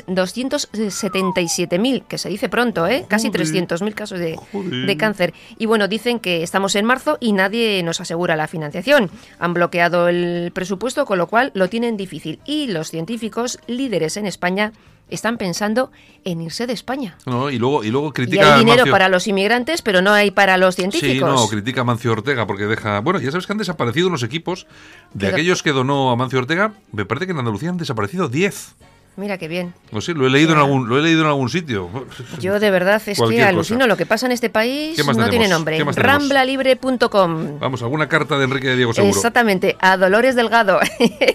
277.000, 0.72 2.04
que 2.08 2.18
se 2.18 2.30
dice 2.30 2.50
pronto, 2.50 2.88
¿eh? 2.88 3.06
Casi 3.08 3.28
Joder. 3.28 3.46
300.000 3.48 3.94
casos 3.94 4.20
de, 4.20 4.38
de 4.86 4.98
cáncer. 4.98 5.34
Y 5.58 5.66
bueno, 5.66 5.88
dicen 5.88 6.20
que 6.20 6.44
estamos 6.44 6.76
en 6.76 6.86
marzo 6.86 7.18
y 7.20 7.34
nadie 7.34 7.82
nos 7.84 8.02
asegura 8.02 8.36
la 8.36 8.48
financiación. 8.48 9.10
Han 9.40 9.54
bloqueado 9.54 10.08
el 10.10 10.52
presupuesto, 10.54 11.06
con 11.06 11.18
lo 11.18 11.28
cual 11.28 11.52
lo 11.54 11.70
tienen 11.70 11.98
difícil. 11.98 12.40
Y 12.46 12.68
los 12.68 12.90
científicos 12.90 13.60
líderes 13.68 14.18
en 14.18 14.26
España 14.26 14.74
están 15.10 15.38
pensando 15.40 15.92
en 16.24 16.40
irse 16.42 16.68
de 16.68 16.74
España. 16.74 17.18
No, 17.26 17.50
y 17.50 17.58
luego, 17.58 17.84
y 17.84 17.90
luego 17.90 18.10
Y 18.10 18.12
critica 18.12 18.46
hay 18.46 18.52
a 18.52 18.58
dinero 18.60 18.84
Mancio- 18.86 18.92
para 18.92 19.10
los 19.10 19.28
inmigrantes, 19.28 19.82
pero 19.82 20.04
no 20.04 20.12
hay 20.12 20.30
para 20.30 20.58
los 20.58 20.76
científicos. 20.76 21.30
Sí, 21.40 21.44
no, 21.46 21.48
critica 21.50 21.82
a 21.82 21.84
Mancio 21.84 22.12
Ortega 22.12 22.46
porque 22.46 22.66
deja. 22.66 23.00
Bueno, 23.00 23.20
ya 23.20 23.32
sabes 23.32 23.48
que 23.48 23.54
han 23.54 23.58
desaparecido 23.58 24.10
los 24.12 24.22
equipos 24.22 24.68
de 25.16 25.28
aquellos 25.28 25.64
que 25.64 25.72
donó 25.72 26.12
a 26.12 26.16
Mancio 26.16 26.38
Ortega. 26.38 26.74
Me 26.92 27.06
parece 27.06 27.26
que 27.26 27.32
en 27.32 27.40
Andalucía 27.40 27.70
han 27.72 27.78
desaparecido 27.78 28.28
10. 28.30 28.76
Mira 29.20 29.38
qué 29.38 29.50
bien. 29.50 29.74
Sé, 30.00 30.14
lo 30.14 30.26
he 30.28 30.30
leído 30.30 30.54
en 30.54 30.60
algún, 30.60 30.88
lo 30.88 30.98
he 30.98 31.02
leído 31.02 31.22
en 31.22 31.28
algún 31.28 31.50
sitio. 31.50 31.90
Yo 32.40 32.58
de 32.60 32.72
verdad 32.72 33.02
es 33.06 33.18
Cualquier 33.18 33.42
que 33.42 33.46
cosa. 33.46 33.50
alucino 33.50 33.86
lo 33.88 33.98
que 33.98 34.06
pasa 34.06 34.26
en 34.28 34.32
este 34.32 34.50
país 34.50 34.96
¿Qué 34.96 35.04
no 35.04 35.30
tiene 35.30 35.50
nombre. 35.50 35.84
Ramblalibre.com 35.84 37.60
Vamos, 37.60 37.82
alguna 37.82 38.08
carta 38.08 38.38
de 38.38 38.46
Enrique 38.46 38.70
de 38.70 38.78
Diego 38.78 38.94
seguro. 38.94 39.14
Exactamente, 39.14 39.76
a 39.82 39.98
Dolores 39.98 40.36
Delgado. 40.36 40.80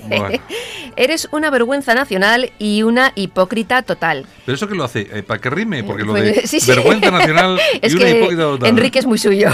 Bueno. 0.07 0.38
Eres 0.97 1.29
una 1.33 1.50
vergüenza 1.50 1.95
nacional 1.95 2.53
y 2.59 2.83
una 2.85 3.11
hipócrita 3.17 3.83
total. 3.83 4.26
Pero 4.47 4.55
eso 4.55 4.69
que 4.69 4.75
lo 4.76 4.85
hace, 4.85 5.09
eh, 5.12 5.23
para 5.25 5.41
que 5.41 5.50
rime, 5.50 5.83
porque 5.83 6.05
lo 6.05 6.12
Pues, 6.12 6.37
de 6.43 6.47
sí, 6.47 6.61
sí. 6.61 6.71
vergüenza 6.71 7.11
nacional 7.11 7.59
es 7.83 7.93
y 7.93 7.97
una 7.97 8.05
que 8.05 8.19
hipócrita 8.19 8.43
total. 8.43 8.69
Enrique 8.69 8.99
es 9.00 9.07
muy 9.07 9.19
suyo. 9.19 9.49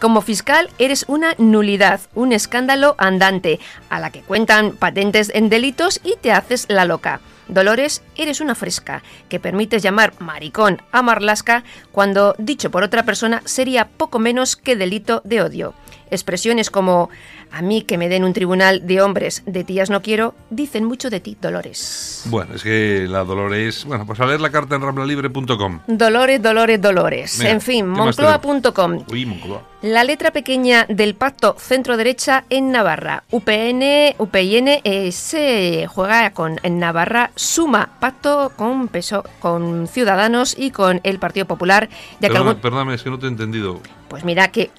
Como 0.00 0.20
fiscal 0.20 0.70
eres 0.78 1.04
una 1.08 1.34
nulidad, 1.38 2.00
un 2.14 2.32
escándalo 2.32 2.94
andante, 2.98 3.58
a 3.90 3.98
la 3.98 4.10
que 4.10 4.20
cuentan 4.20 4.72
patentes 4.72 5.32
en 5.34 5.48
delitos 5.48 6.00
y 6.04 6.14
te 6.20 6.30
haces 6.30 6.66
la 6.68 6.84
loca. 6.84 7.17
Dolores, 7.48 8.02
eres 8.14 8.40
una 8.40 8.54
fresca, 8.54 9.02
que 9.28 9.40
permites 9.40 9.82
llamar 9.82 10.12
maricón 10.20 10.82
a 10.92 11.02
Marlasca 11.02 11.64
cuando, 11.92 12.34
dicho 12.38 12.70
por 12.70 12.82
otra 12.82 13.04
persona, 13.04 13.42
sería 13.46 13.88
poco 13.88 14.18
menos 14.18 14.54
que 14.56 14.76
delito 14.76 15.22
de 15.24 15.42
odio. 15.42 15.74
Expresiones 16.10 16.70
como 16.70 17.10
a 17.52 17.62
mí 17.62 17.82
que 17.82 17.98
me 17.98 18.08
den 18.08 18.24
un 18.24 18.32
tribunal 18.32 18.86
de 18.86 19.00
hombres, 19.02 19.42
de 19.46 19.64
tías 19.64 19.90
no 19.90 20.02
quiero, 20.02 20.34
dicen 20.50 20.84
mucho 20.84 21.10
de 21.10 21.20
ti, 21.20 21.36
Dolores. 21.40 22.22
Bueno, 22.26 22.54
es 22.54 22.62
que 22.62 23.06
la 23.08 23.24
Dolores. 23.24 23.84
Bueno, 23.84 24.06
pues 24.06 24.20
a 24.20 24.26
leer 24.26 24.40
la 24.40 24.50
carta 24.50 24.76
en 24.76 24.82
ramblalibre.com. 24.82 25.80
Dolores, 25.86 26.42
Dolores, 26.42 26.80
Dolores. 26.80 27.40
En 27.40 27.60
fin, 27.60 27.84
¿qué 27.94 28.00
más 28.00 28.18
moncloa.com. 28.18 29.04
Uy, 29.10 29.26
Moncloa. 29.26 29.62
La 29.82 30.02
letra 30.02 30.32
pequeña 30.32 30.86
del 30.88 31.14
pacto 31.14 31.54
centro-derecha 31.56 32.44
en 32.50 32.72
Navarra. 32.72 33.22
UPN, 33.30 34.14
UPIN 34.18 34.68
eh, 34.82 35.12
se 35.12 35.86
juega 35.88 36.30
con 36.32 36.56
en 36.64 36.80
Navarra, 36.80 37.30
suma 37.36 37.90
pacto 38.00 38.52
con 38.56 38.88
peso, 38.88 39.22
con 39.38 39.86
Ciudadanos 39.86 40.56
y 40.58 40.72
con 40.72 41.00
el 41.04 41.18
Partido 41.20 41.46
Popular, 41.46 41.88
ya 42.20 42.28
que 42.28 42.34
Perdona- 42.34 42.48
algún- 42.50 42.60
Perdóname, 42.60 42.94
es 42.94 43.02
que 43.04 43.10
no 43.10 43.18
te 43.20 43.26
he 43.26 43.28
entendido. 43.28 43.80
Pues 44.08 44.24
mira 44.24 44.48
que 44.48 44.70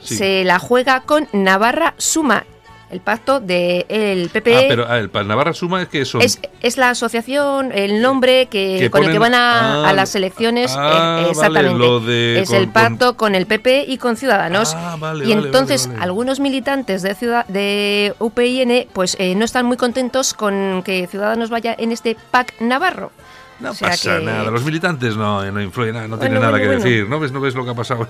sí. 0.00 0.16
se 0.16 0.44
la 0.44 0.58
juega 0.58 1.02
con 1.02 1.28
Navarra 1.32 1.94
Suma, 1.98 2.44
el 2.90 3.00
pacto 3.00 3.40
del 3.40 3.84
el 3.88 4.30
PP. 4.30 4.56
Ah, 4.56 4.64
pero 4.68 4.86
ah, 4.88 4.98
el 4.98 5.10
Navarra 5.28 5.52
Suma 5.52 5.82
es 5.82 5.88
que 5.88 6.04
son. 6.04 6.22
Es, 6.22 6.40
es 6.62 6.78
la 6.78 6.90
asociación, 6.90 7.70
el 7.72 8.00
nombre 8.00 8.46
que, 8.46 8.78
Que 8.80 8.90
con 8.90 9.04
el 9.04 9.12
que 9.12 9.18
van 9.18 9.34
a, 9.34 9.84
ah, 9.84 9.90
a 9.90 9.92
las 9.92 10.14
elecciones. 10.14 10.74
ah, 10.76 11.18
eh, 11.20 11.22
vale, 11.22 11.30
exactamente. 11.30 11.78
lo 11.78 12.00
de 12.00 12.40
es 12.40 12.48
con- 12.48 12.58
el 12.58 12.68
pacto 12.68 13.16
con, 13.16 13.34
el 13.34 13.46
PP 13.46 13.84
y 13.88 13.98
con 13.98 14.16
Ciudadanos. 14.16 14.74
Ah, 14.74 14.96
vale, 14.98 15.26
y 15.26 15.34
vale, 15.34 15.46
entonces 15.46 15.90
algunos 16.00 16.40
militantes 16.40 17.02
de, 17.02 17.14
ciudad, 17.14 17.46
de 17.46 18.14
UPIN 18.18 18.88
pues 18.92 19.16
eh, 19.18 19.34
no 19.34 19.44
están 19.44 19.66
muy 19.66 19.76
contentos 19.76 20.32
con 20.32 20.82
que 20.84 21.06
Ciudadanos 21.06 21.50
vaya 21.50 21.74
en 21.78 21.92
este 21.92 22.16
PAC 22.30 22.54
navarro. 22.60 23.12
No 23.60 23.70
O 23.70 23.74
sea 23.74 23.88
pasa 23.90 24.18
que- 24.18 24.24
nada, 24.24 24.50
los 24.50 24.62
militantes 24.64 25.16
no, 25.16 25.44
no 25.50 25.60
influyen 25.60 25.94
nada, 25.94 26.06
no 26.06 26.16
Bueno, 26.16 26.30
tienen 26.30 26.40
nada 26.42 26.58
que 26.58 26.66
bueno. 26.66 26.82
decir. 26.82 27.08
¿No 27.08 27.18
ves, 27.18 27.32
¿No 27.32 27.40
ves 27.40 27.54
lo 27.56 27.64
que 27.64 27.70
ha 27.70 27.74
pasado 27.74 28.06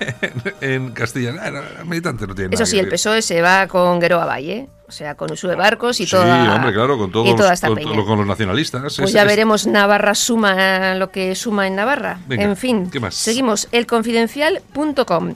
en, 0.00 0.32
en 0.86 0.90
Castilla? 0.92 1.32
No, 1.32 1.50
los 1.50 1.84
militantes 1.86 2.26
no 2.26 2.34
tienen 2.34 2.52
Eso 2.54 2.60
nada 2.62 2.66
sí, 2.70 2.76
que 2.76 2.80
el 2.80 2.86
decir. 2.86 2.94
PSOE 3.10 3.22
se 3.22 3.42
va 3.42 3.66
con 3.66 4.00
Gueroa 4.00 4.24
Valle, 4.24 4.68
o 4.88 4.92
sea, 4.92 5.14
con 5.16 5.30
Usue 5.32 5.54
Barcos 5.54 6.00
y 6.00 6.06
Sí, 6.06 6.10
toda, 6.12 6.54
hombre, 6.54 6.72
claro, 6.72 6.96
con 6.96 7.10
y 7.10 7.12
todos 7.12 7.36
toda 7.36 7.52
esta 7.52 7.66
con, 7.68 7.76
peña. 7.76 7.94
con- 7.94 8.06
con 8.06 8.18
los 8.18 8.26
nacionalistas. 8.26 8.80
Pues 8.82 8.98
Es- 9.00 9.12
ya 9.12 9.22
es- 9.22 9.28
veremos 9.28 9.66
Navarra 9.66 10.14
suma 10.14 10.94
lo 10.94 11.10
que 11.10 11.34
suma 11.34 11.66
en 11.66 11.76
Navarra. 11.76 12.18
Venga, 12.26 12.44
en 12.44 12.56
fin, 12.56 12.90
¿qué 12.90 13.00
más? 13.00 13.14
seguimos. 13.14 13.68
Elconfidencial.com. 13.72 15.34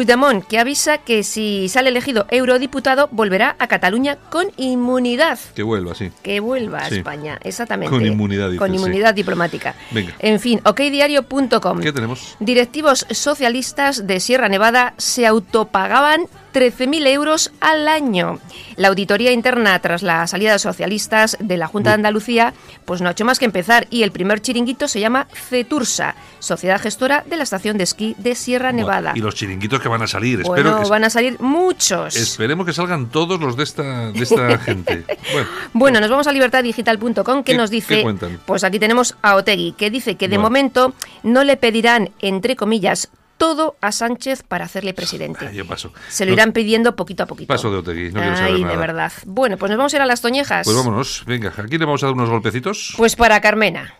Puigdemont, 0.00 0.44
que 0.46 0.58
avisa 0.58 0.98
que 0.98 1.22
si 1.22 1.70
sale 1.70 1.88
elegido 1.88 2.26
eurodiputado, 2.30 3.08
volverá 3.12 3.56
a 3.58 3.66
Cataluña 3.66 4.16
con 4.28 4.48
inmunidad. 4.58 5.38
Que 5.54 5.62
vuelva, 5.62 5.94
sí. 5.94 6.10
Que 6.22 6.38
vuelva 6.38 6.80
a 6.80 6.88
Sí. 6.90 6.96
España, 6.96 7.38
exactamente. 7.42 7.90
Con 7.96 8.04
inmunidad, 8.04 8.48
dices, 8.50 8.58
Con 8.58 8.68
sí. 8.72 8.76
inmunidad 8.76 9.14
diplomática. 9.14 9.74
Venga. 9.92 10.12
En 10.18 10.38
fin, 10.38 10.60
okdiario.com. 10.66 11.80
¿Qué 11.80 11.94
tenemos? 11.94 12.36
Directivos 12.40 13.06
socialistas 13.10 14.06
de 14.06 14.20
Sierra 14.20 14.50
Nevada 14.50 14.92
se 14.98 15.26
autopagaban 15.26 16.26
13.000 16.56 17.06
euros 17.08 17.52
al 17.60 17.86
año. 17.86 18.38
La 18.76 18.88
auditoría 18.88 19.30
interna 19.30 19.78
tras 19.80 20.02
la 20.02 20.26
salida 20.26 20.52
de 20.52 20.58
socialistas 20.58 21.36
de 21.38 21.58
la 21.58 21.66
Junta 21.66 21.90
de 21.90 21.94
Andalucía 21.96 22.54
pues 22.86 23.02
no 23.02 23.08
ha 23.08 23.12
hecho 23.12 23.26
más 23.26 23.38
que 23.38 23.44
empezar 23.44 23.86
y 23.90 24.04
el 24.04 24.10
primer 24.10 24.40
chiringuito 24.40 24.88
se 24.88 24.98
llama 25.00 25.26
CETURSA, 25.50 26.14
Sociedad 26.38 26.80
Gestora 26.80 27.24
de 27.28 27.36
la 27.36 27.42
Estación 27.42 27.76
de 27.76 27.84
Esquí 27.84 28.14
de 28.16 28.34
Sierra 28.34 28.72
Nevada. 28.72 29.12
Y 29.14 29.20
los 29.20 29.34
chiringuitos 29.34 29.80
que 29.80 29.88
van 29.88 30.00
a 30.00 30.06
salir. 30.06 30.40
Espero 30.40 30.70
Bueno, 30.70 30.82
que, 30.82 30.88
van 30.88 31.04
a 31.04 31.10
salir 31.10 31.38
muchos. 31.40 32.16
Esperemos 32.16 32.64
que 32.64 32.72
salgan 32.72 33.10
todos 33.10 33.38
los 33.38 33.54
de 33.54 33.62
esta, 33.62 34.12
de 34.12 34.22
esta 34.22 34.56
gente. 34.64 35.04
Bueno, 35.32 35.48
Bueno, 35.74 36.00
nos 36.00 36.08
vamos 36.08 36.26
a 36.26 36.32
libertaddigital.com 36.32 37.42
que 37.42 37.52
¿Qué- 37.52 37.58
nos 37.58 37.68
dice, 37.68 38.02
pues 38.46 38.64
aquí 38.64 38.78
tenemos 38.78 39.14
a 39.20 39.34
Otegui, 39.36 39.72
que 39.72 39.90
dice 39.90 40.14
que 40.14 40.28
de 40.28 40.38
momento 40.38 40.94
no 41.22 41.44
le 41.44 41.58
pedirán, 41.58 42.12
entre 42.20 42.56
comillas, 42.56 43.10
todo 43.36 43.76
a 43.80 43.92
Sánchez 43.92 44.42
para 44.42 44.64
hacerle 44.64 44.94
presidente. 44.94 45.50
yo 45.52 45.66
paso. 45.66 45.92
Se 46.08 46.24
lo 46.26 46.32
irán 46.32 46.52
pidiendo 46.52 46.96
poquito 46.96 47.22
a 47.22 47.26
poquito. 47.26 47.48
Paso 47.48 47.70
de 47.70 47.78
Otegui, 47.78 48.10
no 48.10 48.20
quiero 48.20 48.36
saber 48.36 48.54
Ay, 48.54 48.62
nada. 48.62 48.72
de 48.74 48.78
verdad. 48.78 49.12
Bueno, 49.26 49.56
pues 49.56 49.70
nos 49.70 49.78
vamos 49.78 49.92
a 49.92 49.96
ir 49.96 50.02
a 50.02 50.06
las 50.06 50.20
toñejas. 50.20 50.64
Pues 50.64 50.76
vámonos, 50.76 51.24
venga, 51.26 51.52
aquí 51.56 51.78
le 51.78 51.84
vamos 51.84 52.02
a 52.02 52.06
dar 52.06 52.14
unos 52.14 52.30
golpecitos. 52.30 52.94
Pues 52.96 53.16
para 53.16 53.40
Carmena. 53.40 53.94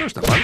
No 0.00 0.06
está 0.06 0.20
mal. 0.22 0.40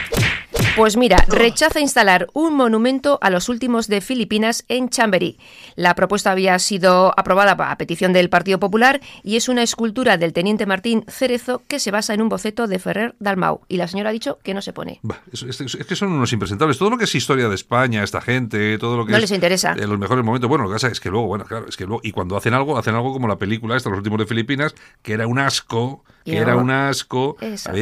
Pues 0.80 0.96
mira, 0.96 1.26
rechaza 1.28 1.78
instalar 1.78 2.28
un 2.32 2.54
monumento 2.54 3.18
a 3.20 3.28
los 3.28 3.50
últimos 3.50 3.86
de 3.86 4.00
Filipinas 4.00 4.64
en 4.68 4.88
Chamberí. 4.88 5.38
La 5.76 5.94
propuesta 5.94 6.30
había 6.30 6.58
sido 6.58 7.12
aprobada 7.18 7.52
a 7.52 7.76
petición 7.76 8.14
del 8.14 8.30
Partido 8.30 8.58
Popular 8.58 9.02
y 9.22 9.36
es 9.36 9.50
una 9.50 9.62
escultura 9.62 10.16
del 10.16 10.32
teniente 10.32 10.64
Martín 10.64 11.04
Cerezo 11.06 11.60
que 11.68 11.80
se 11.80 11.90
basa 11.90 12.14
en 12.14 12.22
un 12.22 12.30
boceto 12.30 12.66
de 12.66 12.78
Ferrer 12.78 13.14
Dalmau. 13.18 13.60
Y 13.68 13.76
la 13.76 13.88
señora 13.88 14.08
ha 14.08 14.12
dicho 14.14 14.38
que 14.42 14.54
no 14.54 14.62
se 14.62 14.72
pone. 14.72 15.00
Bah, 15.02 15.20
es, 15.30 15.42
es- 15.42 15.60
es 15.60 15.86
que 15.86 15.96
son 15.96 16.12
unos 16.12 16.32
impresentables. 16.32 16.78
Todo 16.78 16.88
lo 16.88 16.96
que 16.96 17.04
es 17.04 17.14
historia 17.14 17.50
de 17.50 17.54
España, 17.56 18.02
esta 18.02 18.22
gente, 18.22 18.78
todo 18.78 18.96
lo 18.96 19.04
que 19.04 19.10
No 19.12 19.18
es, 19.18 19.24
les 19.24 19.32
interesa. 19.32 19.74
eh, 19.78 19.86
los 19.86 19.98
mejores 19.98 20.24
momentos. 20.24 20.48
Bueno, 20.48 20.64
lo 20.64 20.70
que 20.70 20.76
pasa 20.76 20.88
es 20.88 20.98
que 20.98 21.10
luego, 21.10 21.26
bueno, 21.26 21.44
claro, 21.44 21.66
es 21.68 21.76
que 21.76 21.84
luego, 21.84 22.00
y 22.02 22.12
cuando 22.12 22.38
hacen 22.38 22.54
algo, 22.54 22.78
hacen 22.78 22.94
algo 22.94 23.12
como 23.12 23.28
la 23.28 23.36
película 23.36 23.76
esta, 23.76 23.90
Los 23.90 23.98
últimos 23.98 24.18
de 24.18 24.24
Filipinas, 24.26 24.74
que 25.02 25.12
era 25.12 25.26
un 25.26 25.38
asco, 25.38 26.04
que 26.30 26.38
era 26.38 26.56
un 26.56 26.70
asco. 26.70 27.36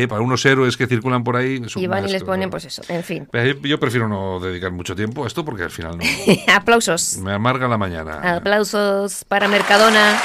Para 0.09 0.21
unos 0.21 0.45
héroes 0.45 0.77
que 0.77 0.87
circulan 0.87 1.25
por 1.25 1.37
ahí. 1.37 1.61
es 1.65 1.77
un 1.77 1.83
Y 1.83 1.87
van 1.87 2.09
y 2.09 2.13
les 2.13 2.25
ponen, 2.25 2.51
pues 2.51 2.65
eso, 2.65 2.83
en 2.89 3.03
fin. 3.03 3.29
Yo 3.63 3.79
prefiero 3.79 4.09
no 4.09 4.41
dedicar 4.41 4.73
mucho 4.73 4.95
tiempo 4.95 5.25
a 5.25 5.27
esto 5.27 5.45
porque 5.45 5.63
al 5.63 5.71
final 5.71 5.99
no. 5.99 6.05
Aplausos. 6.55 7.19
me 7.19 7.33
amarga 7.33 7.69
la 7.69 7.79
mañana. 7.79 8.37
Aplausos 8.37 9.25
para 9.25 9.49
Mercadona. 9.49 10.19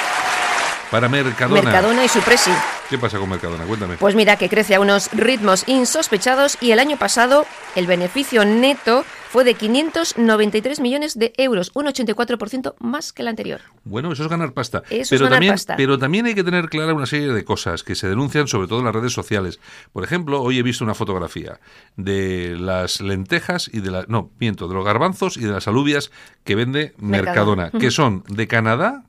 Para 0.94 1.10
Mercadona. 1.10 1.60
Mercadona 1.64 2.06
y 2.06 2.08
su 2.08 2.20
presi. 2.20 2.52
¿Qué 2.88 3.00
pasa 3.00 3.18
con 3.18 3.28
Mercadona? 3.28 3.64
Cuéntame. 3.66 3.98
Pues 3.98 4.14
mira 4.14 4.36
que 4.36 4.48
crece 4.48 4.76
a 4.76 4.80
unos 4.80 5.12
ritmos 5.12 5.68
insospechados 5.68 6.56
y 6.62 6.70
el 6.70 6.78
año 6.78 6.98
pasado 6.98 7.48
el 7.76 7.88
beneficio 7.88 8.46
neto 8.46 9.04
fue 9.30 9.44
de 9.44 9.56
593 9.56 10.80
millones 10.82 11.18
de 11.18 11.34
euros, 11.38 11.72
un 11.74 11.88
84% 11.88 12.76
más 12.78 13.12
que 13.12 13.24
el 13.24 13.30
anterior. 13.30 13.62
Bueno, 13.86 14.12
eso 14.12 14.22
es 14.22 14.30
ganar 14.30 14.54
pasta. 14.54 14.84
Eso 14.92 15.16
es 15.16 15.22
ganar 15.22 15.38
también, 15.38 15.54
pasta. 15.54 15.76
pero 15.78 15.98
también 15.98 16.28
hay 16.28 16.36
que 16.36 16.44
tener 16.44 16.70
clara 16.70 16.94
una 16.94 17.08
serie 17.08 17.34
de 17.34 17.44
cosas 17.44 17.82
que 17.82 17.96
se 17.96 18.08
denuncian 18.08 18.48
sobre 18.48 18.68
todo 18.68 18.78
en 18.78 18.86
las 18.86 18.94
redes 18.94 19.14
sociales. 19.14 19.60
Por 19.94 20.04
ejemplo, 20.04 20.44
hoy 20.44 20.60
he 20.60 20.62
visto 20.62 20.84
una 20.84 20.94
fotografía 20.94 21.60
de 21.98 22.56
las 22.56 23.02
lentejas 23.02 23.68
y 23.74 23.80
de 23.80 23.90
la 23.90 24.06
no, 24.08 24.30
miento, 24.40 24.68
de 24.68 24.76
los 24.76 24.86
garbanzos 24.86 25.38
y 25.38 25.42
de 25.42 25.54
las 25.54 25.68
alubias 25.68 26.12
que 26.44 26.54
vende 26.54 26.94
Mercadona. 27.00 27.64
Mercadona, 27.64 27.80
que 27.80 27.90
son 27.90 28.24
de 28.28 28.48
Canadá 28.48 29.06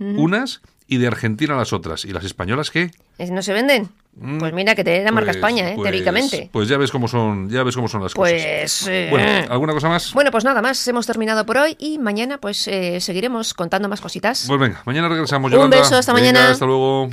unas 0.00 0.62
y 0.88 0.96
de 0.96 1.06
Argentina 1.06 1.54
las 1.54 1.72
otras. 1.72 2.04
¿Y 2.04 2.12
las 2.12 2.24
españolas 2.24 2.70
qué? 2.70 2.90
¿Es- 3.18 3.30
¿No 3.30 3.42
se 3.42 3.52
venden? 3.52 3.88
Mm. 4.20 4.38
Pues 4.38 4.52
mira 4.52 4.74
que 4.74 4.82
te 4.82 5.02
marca 5.12 5.26
Pues- 5.26 5.36
España, 5.36 5.70
¿eh? 5.70 5.74
pues- 5.76 5.84
teóricamente. 5.90 6.48
Pues 6.50 6.68
ya 6.68 6.76
ves 6.78 6.90
cómo 6.90 7.06
son, 7.06 7.48
ya 7.50 7.62
ves 7.62 7.76
cómo 7.76 7.86
son 7.88 8.02
las 8.02 8.14
cosas. 8.14 8.32
Pues... 8.32 8.86
eh, 8.88 9.08
Bueno, 9.10 9.46
¿alguna 9.52 9.74
cosa 9.74 9.88
más? 9.88 10.12
Bueno, 10.14 10.30
pues 10.32 10.44
nada 10.44 10.60
más, 10.62 10.88
hemos 10.88 11.06
terminado 11.06 11.46
por 11.46 11.58
hoy 11.58 11.76
y 11.78 11.98
mañana 11.98 12.38
pues 12.38 12.66
eh, 12.66 13.00
seguiremos 13.00 13.54
contando 13.54 13.88
más 13.88 14.00
cositas. 14.00 14.44
Pues 14.48 14.58
venga, 14.58 14.82
mañana 14.86 15.08
regresamos. 15.08 15.52
Un 15.52 15.56
Yolanda. 15.58 15.78
beso, 15.78 15.96
hasta 15.96 16.12
Venga, 16.12 16.26
mañana. 16.32 16.50
Hasta 16.50 16.66
luego. 16.66 17.10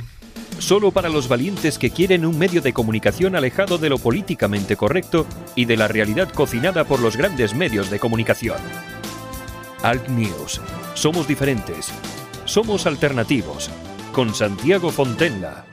Solo 0.58 0.90
para 0.90 1.10
los 1.10 1.28
valientes 1.28 1.78
que 1.78 1.90
quieren 1.90 2.24
un 2.24 2.38
medio 2.38 2.62
de 2.62 2.72
comunicación 2.72 3.36
alejado 3.36 3.76
de 3.76 3.90
lo 3.90 3.98
políticamente 3.98 4.74
correcto 4.74 5.26
y 5.54 5.66
de 5.66 5.76
la 5.76 5.86
realidad 5.86 6.30
cocinada 6.32 6.84
por 6.84 7.00
los 7.00 7.16
grandes 7.16 7.54
medios 7.54 7.90
de 7.90 7.98
comunicación. 7.98 8.56
Alt 9.82 10.08
News. 10.08 10.60
Somos 10.94 11.28
diferentes. 11.28 11.92
Somos 12.46 12.86
alternativos. 12.86 13.70
Con 14.12 14.32
Santiago 14.32 14.90
Fontenla. 14.90 15.64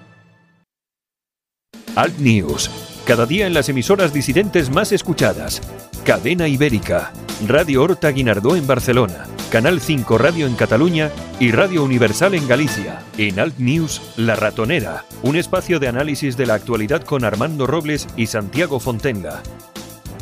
Alt 1.96 2.18
News. 2.18 2.70
Cada 3.06 3.28
día 3.28 3.46
en 3.46 3.54
las 3.54 3.70
emisoras 3.70 4.12
disidentes 4.12 4.72
más 4.72 4.92
escuchadas. 4.92 5.62
Cadena 6.04 6.48
Ibérica. 6.48 7.14
Radio 7.48 7.84
Horta 7.84 8.10
Guinardó 8.10 8.56
en 8.56 8.66
Barcelona. 8.66 9.28
Canal 9.52 9.80
5 9.80 10.18
Radio 10.18 10.48
en 10.48 10.56
Cataluña 10.56 11.12
y 11.40 11.52
Radio 11.52 11.84
Universal 11.84 12.34
en 12.34 12.48
Galicia. 12.48 13.04
En 13.20 13.40
Alt 13.40 13.60
News, 13.60 14.02
La 14.18 14.36
Ratonera. 14.36 15.06
Un 15.22 15.36
espacio 15.36 15.80
de 15.80 15.90
análisis 15.90 16.38
de 16.38 16.48
la 16.48 16.56
actualidad 16.56 17.04
con 17.04 17.24
Armando 17.24 17.68
Robles 17.68 18.08
y 18.18 18.26
Santiago 18.26 18.80
Fontenga. 18.80 19.44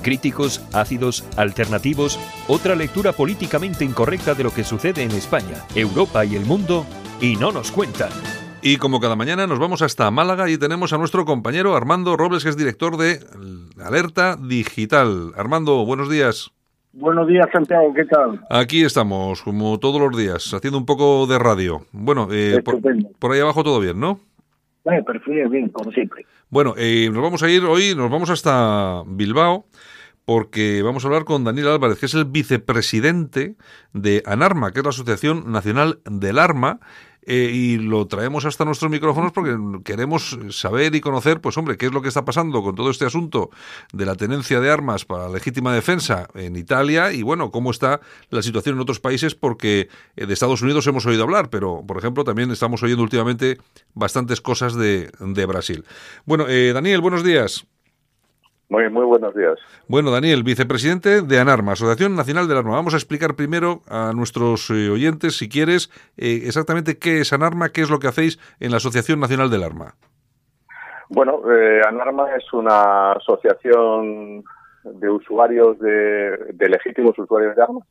Críticos, 0.02 0.66
ácidos, 0.74 1.26
alternativos, 1.38 2.20
otra 2.48 2.76
lectura 2.76 3.14
políticamente 3.14 3.86
incorrecta 3.86 4.34
de 4.34 4.44
lo 4.44 4.52
que 4.52 4.64
sucede 4.64 5.04
en 5.04 5.12
España, 5.12 5.66
Europa 5.76 6.26
y 6.26 6.36
el 6.36 6.46
mundo, 6.46 6.86
y 7.22 7.36
no 7.36 7.52
nos 7.52 7.72
cuentan. 7.72 8.10
Y 8.64 8.78
como 8.78 9.00
cada 9.00 9.16
mañana 9.16 9.48
nos 9.48 9.58
vamos 9.58 9.82
hasta 9.82 10.12
Málaga 10.12 10.50
y 10.50 10.58
tenemos 10.58 10.94
a 10.94 10.98
nuestro 10.98 11.26
compañero 11.26 11.76
Armando 11.76 12.16
Robles, 12.16 12.44
que 12.44 12.50
es 12.50 12.58
director 12.58 12.96
de 12.96 13.20
Alerta 13.84 14.36
Digital. 14.36 15.32
Armando, 15.36 15.84
buenos 15.84 16.10
días. 16.12 16.52
Buenos 16.94 17.28
días, 17.28 17.48
Santiago, 17.52 17.94
¿qué 17.94 18.06
tal? 18.06 18.42
Aquí 18.50 18.84
estamos, 18.84 19.42
como 19.42 19.80
todos 19.80 20.02
los 20.02 20.16
días, 20.16 20.54
haciendo 20.54 20.78
un 20.78 20.86
poco 20.86 21.26
de 21.26 21.40
radio. 21.40 21.86
Bueno, 21.94 22.28
eh, 22.32 22.62
por, 23.18 23.32
ahí 23.32 23.40
abajo 23.40 23.64
todo 23.64 23.80
bien, 23.80 24.00
¿no? 24.00 24.20
Eh, 24.86 25.02
perfecto, 25.06 25.50
bien, 25.50 25.70
como 25.70 25.92
siempre. 25.92 26.26
Bueno, 26.52 26.74
eh, 26.76 27.10
nos 27.14 27.24
vamos 27.24 27.44
a 27.44 27.50
ir 27.50 27.64
hoy, 27.64 27.96
nos 27.96 28.12
vamos 28.12 28.30
hasta 28.30 29.04
Bilbao, 29.08 29.70
porque 30.26 30.82
vamos 30.82 31.02
a 31.06 31.08
hablar 31.08 31.24
con 31.24 31.46
Daniel 31.46 31.70
Álvarez, 31.70 31.98
que 31.98 32.08
es 32.08 32.14
el 32.14 32.26
vicepresidente 32.26 33.56
de 33.94 34.22
ANARMA, 34.26 34.74
que 34.74 34.80
es 34.80 34.84
la 34.84 34.90
Asociación 34.90 35.50
Nacional 35.50 36.02
del 36.04 36.38
Arma, 36.38 36.82
eh, 37.24 37.52
y 37.54 37.78
lo 37.78 38.08
traemos 38.08 38.46
hasta 38.46 38.66
nuestros 38.66 38.90
micrófonos 38.90 39.32
porque 39.32 39.56
queremos 39.84 40.38
saber 40.50 40.96
y 40.96 41.02
conocer, 41.02 41.42
pues 41.42 41.58
hombre, 41.58 41.78
qué 41.78 41.86
es 41.86 41.92
lo 41.92 42.02
que 42.02 42.08
está 42.08 42.26
pasando 42.26 42.64
con 42.64 42.76
todo 42.76 42.90
este 42.90 43.06
asunto 43.06 43.50
de 43.94 44.06
la 44.06 44.16
tenencia 44.16 44.60
de 44.60 44.72
armas 44.72 45.06
para 45.06 45.30
legítima 45.30 45.74
defensa 45.74 46.28
en 46.34 46.56
Italia 46.56 47.14
y 47.14 47.22
bueno, 47.22 47.52
cómo 47.52 47.72
está 47.72 48.02
la 48.30 48.42
situación 48.42 48.76
en 48.76 48.82
otros 48.82 49.00
países 49.00 49.36
porque 49.36 49.90
eh, 50.16 50.26
de 50.26 50.34
Estados 50.34 50.62
Unidos 50.62 50.88
hemos 50.88 51.06
oído 51.06 51.24
hablar, 51.24 51.50
pero 51.50 51.84
por 51.86 51.98
ejemplo 51.98 52.24
también 52.24 52.52
estamos 52.52 52.82
oyendo 52.84 53.04
últimamente 53.04 53.58
bastantes 53.94 54.42
cosas 54.42 54.76
de, 54.76 55.12
de 55.20 55.46
Brasil. 55.46 55.86
Bueno, 56.26 56.48
eh, 56.48 56.72
Daniel, 56.74 57.02
buenos 57.02 57.24
días. 57.24 57.66
Muy, 58.72 58.90
muy 58.90 59.04
buenos 59.04 59.36
días. 59.36 59.60
Bueno, 59.90 60.12
Daniel, 60.12 60.44
vicepresidente 60.44 61.24
de 61.24 61.40
ANARMA, 61.40 61.74
Asociación 61.74 62.16
Nacional 62.16 62.48
del 62.48 62.60
Arma. 62.60 62.72
Vamos 62.72 62.94
a 62.94 62.98
explicar 62.98 63.36
primero 63.36 63.82
a 63.90 64.14
nuestros 64.16 64.70
eh, 64.70 64.90
oyentes, 64.90 65.38
si 65.38 65.50
quieres, 65.50 65.92
eh, 66.16 66.44
exactamente 66.46 66.98
qué 66.98 67.20
es 67.20 67.34
ANARMA, 67.34 67.74
qué 67.74 67.82
es 67.82 67.90
lo 67.90 68.00
que 68.00 68.08
hacéis 68.08 68.40
en 68.62 68.72
la 68.72 68.78
Asociación 68.78 69.20
Nacional 69.20 69.50
del 69.50 69.64
Arma. 69.64 69.96
Bueno, 71.10 71.42
eh, 71.52 71.82
ANARMA 71.86 72.34
es 72.38 72.46
una 72.54 73.12
asociación 73.12 74.46
de 74.86 75.10
usuarios 75.10 75.78
de, 75.80 76.54
de 76.54 76.70
legítimos 76.70 77.20
usuarios 77.20 77.58
de 77.58 77.64
armas. 77.64 77.86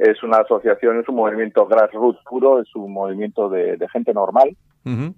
Es 0.00 0.22
una 0.22 0.38
asociación, 0.38 1.00
es 1.00 1.08
un 1.08 1.16
movimiento 1.16 1.66
grassroots 1.66 2.20
puro, 2.28 2.60
es 2.60 2.74
un 2.74 2.92
movimiento 2.92 3.48
de, 3.48 3.76
de 3.76 3.88
gente 3.88 4.12
normal 4.12 4.56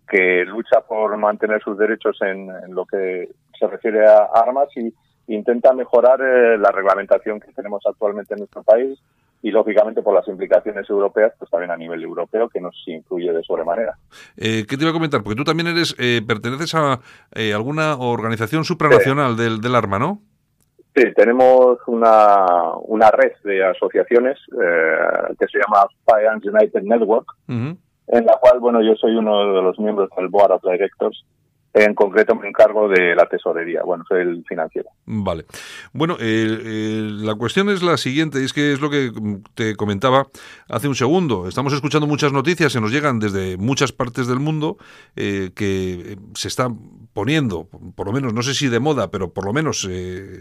que 0.09 0.45
lucha 0.47 0.81
por 0.81 1.17
mantener 1.17 1.63
sus 1.63 1.79
derechos 1.79 2.19
en, 2.23 2.51
en 2.51 2.75
lo 2.75 2.85
que 2.87 3.29
se 3.57 3.69
refiere 3.69 4.05
a 4.05 4.29
armas 4.35 4.67
y 4.75 4.93
intenta 5.29 5.73
mejorar 5.73 6.21
eh, 6.21 6.59
la 6.59 6.73
reglamentación 6.73 7.39
que 7.39 7.53
tenemos 7.53 7.81
actualmente 7.87 8.35
en 8.35 8.41
nuestro 8.41 8.65
país 8.65 8.99
y 9.43 9.51
lógicamente 9.51 10.03
por 10.03 10.15
las 10.15 10.27
implicaciones 10.29 10.89
europeas, 10.91 11.33
pues 11.39 11.51
también 11.51 11.71
a 11.71 11.77
nivel 11.77 12.03
europeo 12.03 12.49
que 12.49 12.61
nos 12.61 12.77
influye 12.87 13.33
de 13.33 13.43
sobremanera. 13.43 13.97
Eh, 14.37 14.67
¿Qué 14.69 14.77
te 14.77 14.83
iba 14.83 14.91
a 14.91 14.95
comentar? 14.95 15.23
Porque 15.23 15.37
tú 15.37 15.45
también 15.45 15.69
eres, 15.69 15.95
eh, 15.99 16.21
perteneces 16.27 16.75
a 16.75 17.01
eh, 17.35 17.55
alguna 17.55 17.97
organización 17.97 18.65
supranacional 18.65 19.37
del, 19.37 19.61
del 19.61 19.75
arma, 19.75 19.99
¿no? 19.99 20.21
Sí, 21.01 21.07
tenemos 21.15 21.79
una, 21.87 22.75
una 22.83 23.11
red 23.11 23.33
de 23.43 23.65
asociaciones 23.65 24.39
eh, 24.53 25.35
que 25.39 25.47
se 25.47 25.59
llama 25.59 25.87
Firearms 26.05 26.45
United 26.45 26.83
Network, 26.83 27.27
en 27.49 28.27
la 28.27 28.37
cual, 28.39 28.61
bueno, 28.61 28.83
yo 28.83 28.95
soy 28.97 29.17
uno 29.17 29.55
de 29.55 29.63
los 29.63 29.79
miembros 29.79 30.11
del 30.15 30.29
Board 30.29 30.53
of 30.53 30.63
Directors. 30.63 31.25
En 31.73 31.95
concreto 31.95 32.35
me 32.35 32.49
encargo 32.49 32.89
de 32.89 33.15
la 33.15 33.27
tesorería, 33.27 33.83
bueno, 33.85 34.05
soy 34.09 34.23
el 34.23 34.45
financiero. 34.49 34.91
Vale. 35.07 35.45
Bueno, 35.93 36.17
eh, 36.19 36.59
eh, 36.65 37.09
la 37.13 37.37
cuestión 37.37 37.71
es 37.71 37.81
la 37.81 37.97
siguiente, 37.97 38.45
es 38.45 38.53
que 38.53 38.73
es 38.73 38.81
lo 38.81 38.91
que 38.91 39.13
te 39.55 39.77
comentaba 39.77 40.27
hace 40.69 40.89
un 40.89 40.97
segundo. 40.97 41.47
Estamos 41.47 41.73
escuchando 41.73 42.09
muchas 42.09 42.33
noticias, 42.33 42.73
se 42.73 42.81
nos 42.81 42.91
llegan 42.91 43.21
desde 43.21 43.57
muchas 43.57 43.93
partes 43.93 44.27
del 44.27 44.41
mundo, 44.41 44.79
eh, 45.15 45.53
que 45.55 46.19
se 46.35 46.49
están 46.49 46.77
poniendo, 47.13 47.69
por 47.95 48.07
lo 48.07 48.13
menos, 48.13 48.35
no 48.35 48.43
sé 48.43 48.55
si 48.55 48.69
de 48.69 48.81
moda, 48.81 49.13
pero 49.13 49.33
por 49.33 49.45
lo 49.45 49.53
menos 49.53 49.89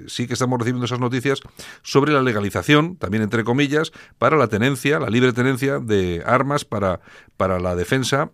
sí 0.08 0.28
que 0.28 0.34
estamos 0.34 0.58
recibiendo 0.58 0.86
esas 0.86 1.00
noticias 1.00 1.42
sobre 1.84 2.12
la 2.12 2.24
legalización, 2.24 2.96
también 2.98 3.22
entre 3.22 3.44
comillas, 3.44 3.92
para 4.18 4.36
la 4.36 4.48
tenencia, 4.48 5.00
la 5.00 5.10
libre 5.10 5.34
tenencia 5.34 5.80
de 5.80 6.24
armas 6.26 6.66
para, 6.66 7.02
para 7.38 7.60
la 7.60 7.76
defensa 7.76 8.32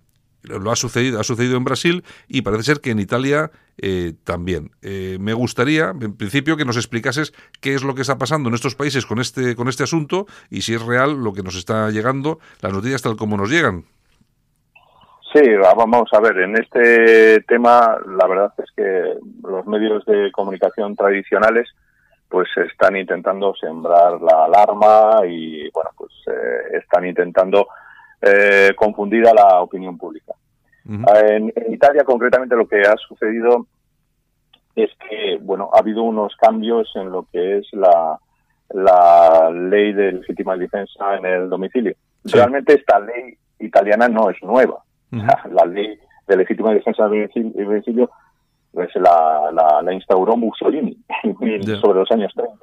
lo 0.48 0.72
ha 0.72 0.76
sucedido, 0.76 1.20
ha 1.20 1.24
sucedido 1.24 1.58
en 1.58 1.64
Brasil 1.64 2.04
y 2.28 2.42
parece 2.42 2.64
ser 2.64 2.82
que 2.82 2.92
en 2.92 3.00
Italia 3.00 3.52
eh, 3.78 4.14
también. 4.24 4.72
Eh, 4.82 5.18
me 5.20 5.34
gustaría, 5.34 5.90
en 5.90 6.16
principio, 6.16 6.58
que 6.58 6.66
nos 6.66 6.78
explicases 6.78 7.34
qué 7.62 7.74
es 7.74 7.84
lo 7.84 7.96
que 7.96 8.02
está 8.02 8.18
pasando 8.18 8.50
en 8.50 8.56
estos 8.56 8.76
países 8.76 9.06
con 9.06 9.20
este, 9.20 9.56
con 9.56 9.68
este 9.68 9.84
asunto 9.84 10.26
y 10.50 10.62
si 10.62 10.74
es 10.74 10.86
real 10.86 11.24
lo 11.24 11.34
que 11.34 11.44
nos 11.44 11.56
está 11.56 11.90
llegando, 11.90 12.40
las 12.62 12.74
noticias 12.74 13.02
tal 13.02 13.18
como 13.18 13.38
nos 13.38 13.50
llegan. 13.50 13.84
Sí, 15.34 15.42
vamos 15.76 16.08
a 16.14 16.22
ver, 16.22 16.38
en 16.40 16.56
este 16.56 17.42
tema 17.42 17.98
la 18.08 18.26
verdad 18.26 18.54
es 18.58 18.72
que 18.74 19.16
los 19.44 19.68
medios 19.68 20.06
de 20.06 20.32
comunicación 20.32 20.96
tradicionales 20.96 21.68
pues 22.30 22.48
están 22.56 22.96
intentando 22.96 23.54
sembrar 23.56 24.22
la 24.22 24.46
alarma 24.46 25.26
y 25.28 25.70
bueno, 25.72 25.90
pues 25.98 26.12
eh, 26.28 26.78
están 26.82 27.06
intentando 27.06 27.68
eh, 28.22 28.72
confundir 28.76 29.28
a 29.28 29.34
la 29.34 29.62
opinión 29.62 29.98
pública. 29.98 30.34
Ujú. 30.88 31.04
En, 31.16 31.52
en 31.56 31.74
Italia, 31.74 32.04
concretamente, 32.04 32.56
lo 32.56 32.68
que 32.68 32.82
ha 32.82 32.96
sucedido 33.08 33.66
es 34.76 34.90
que, 35.10 35.38
bueno, 35.42 35.70
ha 35.74 35.80
habido 35.80 36.04
unos 36.04 36.36
cambios 36.36 36.92
en 36.96 37.12
lo 37.12 37.26
que 37.32 37.58
es 37.60 37.68
la, 37.74 38.20
la 38.70 39.50
ley 39.52 39.94
de 39.94 40.12
legítima 40.14 40.58
defensa 40.58 41.16
en 41.18 41.26
el 41.26 41.50
domicilio. 41.50 41.96
Sí. 42.26 42.34
Realmente 42.38 42.74
esta 42.74 43.00
ley 43.00 43.38
italiana 43.60 44.08
no 44.08 44.30
es 44.30 44.38
nueva. 44.44 44.84
La 45.52 45.66
ley 45.66 45.98
de 46.28 46.36
legítima 46.38 46.74
defensa 46.74 47.08
del 47.08 47.30
domicilio- 47.54 48.10
pues 48.74 48.90
la, 48.96 49.50
la, 49.54 49.82
la 49.82 49.94
instauró 49.94 50.36
Mussolini 50.36 50.98
sobre 51.80 52.00
los 52.00 52.12
años 52.12 52.34
30. 52.36 52.58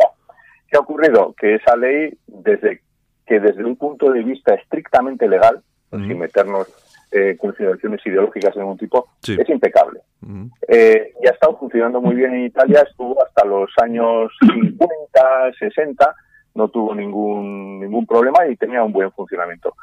¿Qué 0.68 0.76
ha 0.76 0.80
ocurrido? 0.80 1.32
Que 1.38 1.54
esa 1.54 1.74
ley, 1.76 2.12
desde 2.26 2.82
que 3.26 3.40
desde 3.40 3.64
un 3.64 3.76
punto 3.76 4.10
de 4.10 4.22
vista 4.22 4.54
estrictamente 4.54 5.28
legal, 5.28 5.62
Ujú. 5.90 6.04
sin 6.04 6.18
meternos 6.18 6.68
eh, 7.14 7.36
consideraciones 7.38 8.00
ideológicas 8.06 8.54
de 8.54 8.60
ningún 8.62 8.78
tipo, 8.78 9.06
Sí. 9.20 9.36
es 9.38 9.48
impecable. 9.50 10.00
Ujú. 10.22 10.48
Eh, 10.66 11.12
y 11.22 11.26
ha 11.28 11.32
estado 11.32 11.58
funcionando 11.58 12.00
muy 12.00 12.14
bien 12.14 12.32
en 12.34 12.46
Italia, 12.46 12.86
estuvo 12.88 13.22
hasta 13.22 13.44
los 13.44 13.70
años 13.82 14.32
50, 14.40 15.52
60, 15.58 16.14
no 16.54 16.68
tuvo 16.68 16.94
ningún, 16.94 17.80
ningún 17.80 18.06
problema 18.06 18.46
y 18.46 18.56
tenía 18.56 18.82
un 18.82 18.92
buen 18.92 19.12
funcionamiento. 19.12 19.74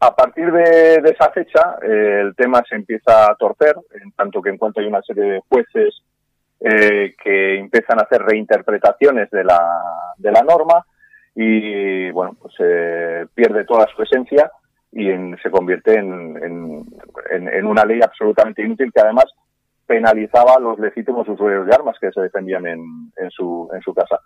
A 0.00 0.14
partir 0.14 0.52
de, 0.52 1.00
de 1.02 1.10
esa 1.10 1.30
fecha, 1.30 1.76
eh, 1.82 2.20
el 2.22 2.36
tema 2.36 2.62
se 2.68 2.76
empieza 2.76 3.28
a 3.30 3.34
torcer, 3.34 3.74
en 4.00 4.12
tanto 4.12 4.40
que 4.40 4.50
en 4.50 4.58
cuanto 4.58 4.80
hay 4.80 4.86
una 4.86 5.02
serie 5.02 5.24
de 5.24 5.42
jueces 5.48 6.02
eh, 6.60 7.14
que 7.22 7.58
empiezan 7.58 7.98
a 7.98 8.02
hacer 8.02 8.22
reinterpretaciones 8.22 9.28
de 9.30 9.42
la, 9.44 9.80
de 10.16 10.30
la 10.30 10.42
norma 10.42 10.84
y, 11.40 12.10
bueno, 12.10 12.36
pues 12.40 12.52
eh, 12.58 13.26
pierde 13.32 13.64
toda 13.64 13.86
su 13.94 14.02
esencia 14.02 14.50
y 14.90 15.08
en- 15.08 15.36
se 15.40 15.50
convierte 15.52 15.94
en, 15.94 16.36
en- 16.42 16.84
en- 17.30 17.48
en 17.48 17.66
una 17.66 17.84
ley 17.84 18.00
absolutamente 18.02 18.62
inútil 18.62 18.90
que 18.92 19.00
además 19.00 19.26
penalizaba 19.86 20.54
a 20.56 20.60
los 20.60 20.78
legítimos 20.80 21.28
usuarios 21.28 21.66
de 21.66 21.74
armas 21.74 21.96
que 22.00 22.10
se 22.10 22.20
defendían 22.22 22.66
en, 22.66 22.80
en 23.16 23.30
su, 23.30 23.68
en 23.72 23.80
su 23.82 23.94
casa. 23.94 24.18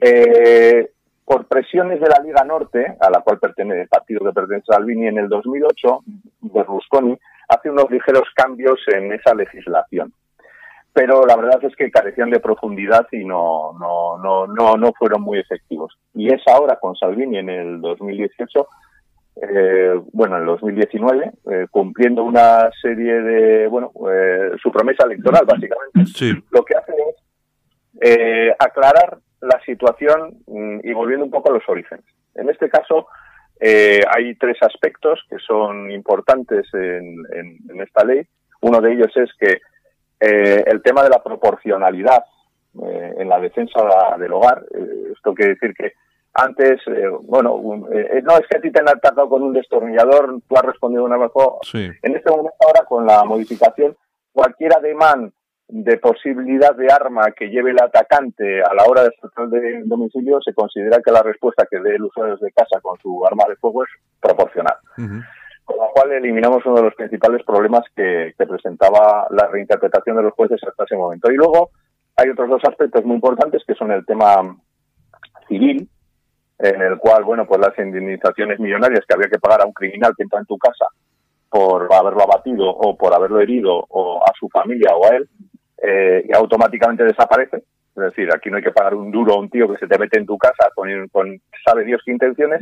Eh, 0.00 0.90
por 1.24 1.46
presiones 1.46 2.00
de 2.00 2.08
la 2.08 2.20
Liga 2.24 2.42
Norte, 2.44 2.96
a 3.00 3.08
la 3.10 3.20
cual 3.20 3.38
pertenece 3.38 3.82
el 3.82 3.88
partido 3.88 4.24
que 4.24 4.32
pertenece 4.32 4.66
a 4.70 4.74
Salvini, 4.74 5.06
en 5.06 5.18
el 5.18 5.28
2008, 5.28 6.00
Berlusconi 6.40 7.16
hace 7.48 7.70
unos 7.70 7.88
ligeros 7.90 8.24
cambios 8.34 8.80
en 8.92 9.12
esa 9.12 9.34
legislación. 9.34 10.12
Pero 10.92 11.24
la 11.26 11.36
verdad 11.36 11.62
es 11.64 11.74
que 11.76 11.90
carecían 11.90 12.30
de 12.30 12.40
profundidad 12.40 13.06
y 13.12 13.24
no, 13.24 13.72
no, 13.78 14.18
no, 14.18 14.46
no, 14.46 14.76
no 14.76 14.92
fueron 14.98 15.22
muy 15.22 15.38
efectivos. 15.38 15.96
Y 16.14 16.32
es 16.32 16.42
ahora 16.48 16.76
con 16.80 16.96
Salvini 16.96 17.38
en 17.38 17.48
el 17.48 17.80
2018, 17.80 18.66
eh, 19.42 19.94
bueno, 20.12 20.36
en 20.36 20.42
el 20.42 20.46
2019, 20.48 21.30
eh, 21.50 21.66
cumpliendo 21.70 22.24
una 22.24 22.70
serie 22.82 23.20
de, 23.22 23.66
bueno, 23.68 23.92
eh, 24.12 24.50
su 24.62 24.70
promesa 24.70 25.04
electoral, 25.06 25.44
básicamente, 25.46 26.04
Sí. 26.06 26.32
lo 26.50 26.64
que 26.64 26.76
hace 26.76 26.92
es 26.92 27.16
eh, 28.02 28.54
aclarar 28.58 29.18
la 29.40 29.60
situación 29.64 30.38
mm, 30.46 30.80
y 30.84 30.92
volviendo 30.92 31.24
un 31.24 31.30
poco 31.30 31.50
a 31.50 31.54
los 31.54 31.68
orígenes. 31.68 32.04
En 32.34 32.48
este 32.50 32.68
caso, 32.68 33.06
eh, 33.60 34.00
hay 34.14 34.34
tres 34.36 34.56
aspectos 34.62 35.20
que 35.28 35.36
son 35.38 35.90
importantes 35.90 36.66
en, 36.74 37.16
en- 37.34 37.58
en 37.70 37.80
esta 37.80 38.04
ley. 38.04 38.22
Uno 38.62 38.80
de 38.80 38.92
ellos 38.92 39.14
es 39.16 39.30
que 39.38 39.60
eh, 40.20 40.62
el 40.66 40.82
tema 40.82 41.02
de 41.02 41.08
la 41.10 41.22
proporcionalidad 41.22 42.24
eh, 42.82 43.14
en 43.18 43.28
la 43.28 43.40
defensa 43.40 43.80
del 44.18 44.32
hogar. 44.32 44.64
eh, 44.74 45.12
esto 45.12 45.34
quiere 45.34 45.54
decir 45.54 45.74
que 45.74 45.92
antes, 46.34 46.80
eh, 46.86 47.08
bueno, 47.22 47.54
un- 47.54 47.88
eh, 47.92 48.22
no 48.22 48.34
es 48.36 48.46
que 48.48 48.58
a 48.58 48.60
ti 48.60 48.70
te 48.70 48.80
han 48.80 48.88
atacado 48.88 49.28
con 49.28 49.42
un 49.42 49.52
destornillador, 49.52 50.36
tú 50.48 50.56
has 50.56 50.62
respondido 50.64 51.04
una 51.04 51.18
mejor. 51.18 51.54
Sí. 51.62 51.90
En 52.02 52.14
este 52.16 52.30
momento 52.30 52.52
ahora, 52.64 52.84
con 52.86 53.04
la 53.06 53.24
modificación, 53.24 53.96
cualquier 54.32 54.76
ademán 54.76 55.32
de 55.72 55.98
posibilidad 55.98 56.74
de 56.76 56.92
arma 56.92 57.30
que 57.32 57.46
lleve 57.48 57.70
el 57.70 57.80
atacante 57.80 58.62
a 58.62 58.74
la 58.74 58.84
hora 58.84 59.04
de 59.04 59.10
saltar 59.20 59.48
de 59.48 59.82
domicilio, 59.84 60.40
se 60.40 60.52
considera 60.54 61.00
que 61.04 61.10
la 61.12 61.22
respuesta 61.22 61.66
que 61.70 61.78
dé 61.80 61.94
el 61.96 62.02
usuario 62.04 62.36
de 62.36 62.50
casa 62.52 62.80
con 62.80 62.98
su 63.00 63.24
arma 63.26 63.44
de 63.48 63.56
fuego 63.56 63.82
es 63.84 63.90
proporcional. 64.20 64.74
Ujú. 64.98 65.20
Con 65.70 65.86
lo 65.86 65.92
cual 65.92 66.10
eliminamos 66.12 66.66
uno 66.66 66.76
de 66.76 66.82
los 66.82 66.94
principales 66.96 67.44
problemas 67.44 67.82
que, 67.94 68.34
presentaba 68.36 69.28
la 69.30 69.46
reinterpretación 69.46 70.16
de 70.16 70.24
los 70.24 70.32
jueces 70.34 70.60
hasta 70.66 70.82
ese 70.82 70.96
momento. 70.96 71.30
Y 71.30 71.36
luego 71.36 71.70
hay 72.16 72.28
otros 72.28 72.50
dos 72.50 72.62
aspectos 72.64 73.04
muy 73.04 73.14
importantes 73.14 73.62
que 73.64 73.76
son 73.76 73.92
el 73.92 74.04
tema 74.04 74.56
civil, 75.46 75.88
en 76.58 76.82
el 76.82 76.98
cual, 76.98 77.22
bueno, 77.22 77.46
pues 77.46 77.60
las 77.60 77.78
indemnizaciones 77.78 78.58
millonarias 78.58 79.04
que 79.06 79.14
había 79.14 79.28
que 79.28 79.38
pagar 79.38 79.62
a 79.62 79.66
un 79.66 79.72
criminal 79.72 80.12
que 80.16 80.24
entra 80.24 80.40
en 80.40 80.46
tu 80.46 80.58
casa 80.58 80.86
por 81.48 81.88
haberlo 81.94 82.22
abatido 82.22 82.68
o 82.68 82.96
por 82.96 83.14
haberlo 83.14 83.40
herido 83.40 83.84
o 83.88 84.20
a 84.24 84.32
su 84.38 84.48
familia 84.48 84.96
o 84.96 85.06
a 85.06 85.16
él, 85.16 85.28
eh, 85.84 86.26
y 86.28 86.34
automáticamente 86.34 87.04
desaparece. 87.04 87.58
Es 87.58 88.02
decir, 88.02 88.28
aquí 88.34 88.50
no 88.50 88.56
hay 88.56 88.64
que 88.64 88.72
pagar 88.72 88.96
un 88.96 89.12
duro 89.12 89.34
a 89.34 89.38
un 89.38 89.50
tío 89.50 89.68
que 89.68 89.78
se 89.78 89.86
te 89.86 89.98
mete 89.98 90.18
en 90.18 90.26
tu 90.26 90.36
casa 90.36 90.68
con 90.74 90.88
sabe 91.64 91.84
Dios 91.84 92.02
qué 92.04 92.10
intenciones. 92.10 92.60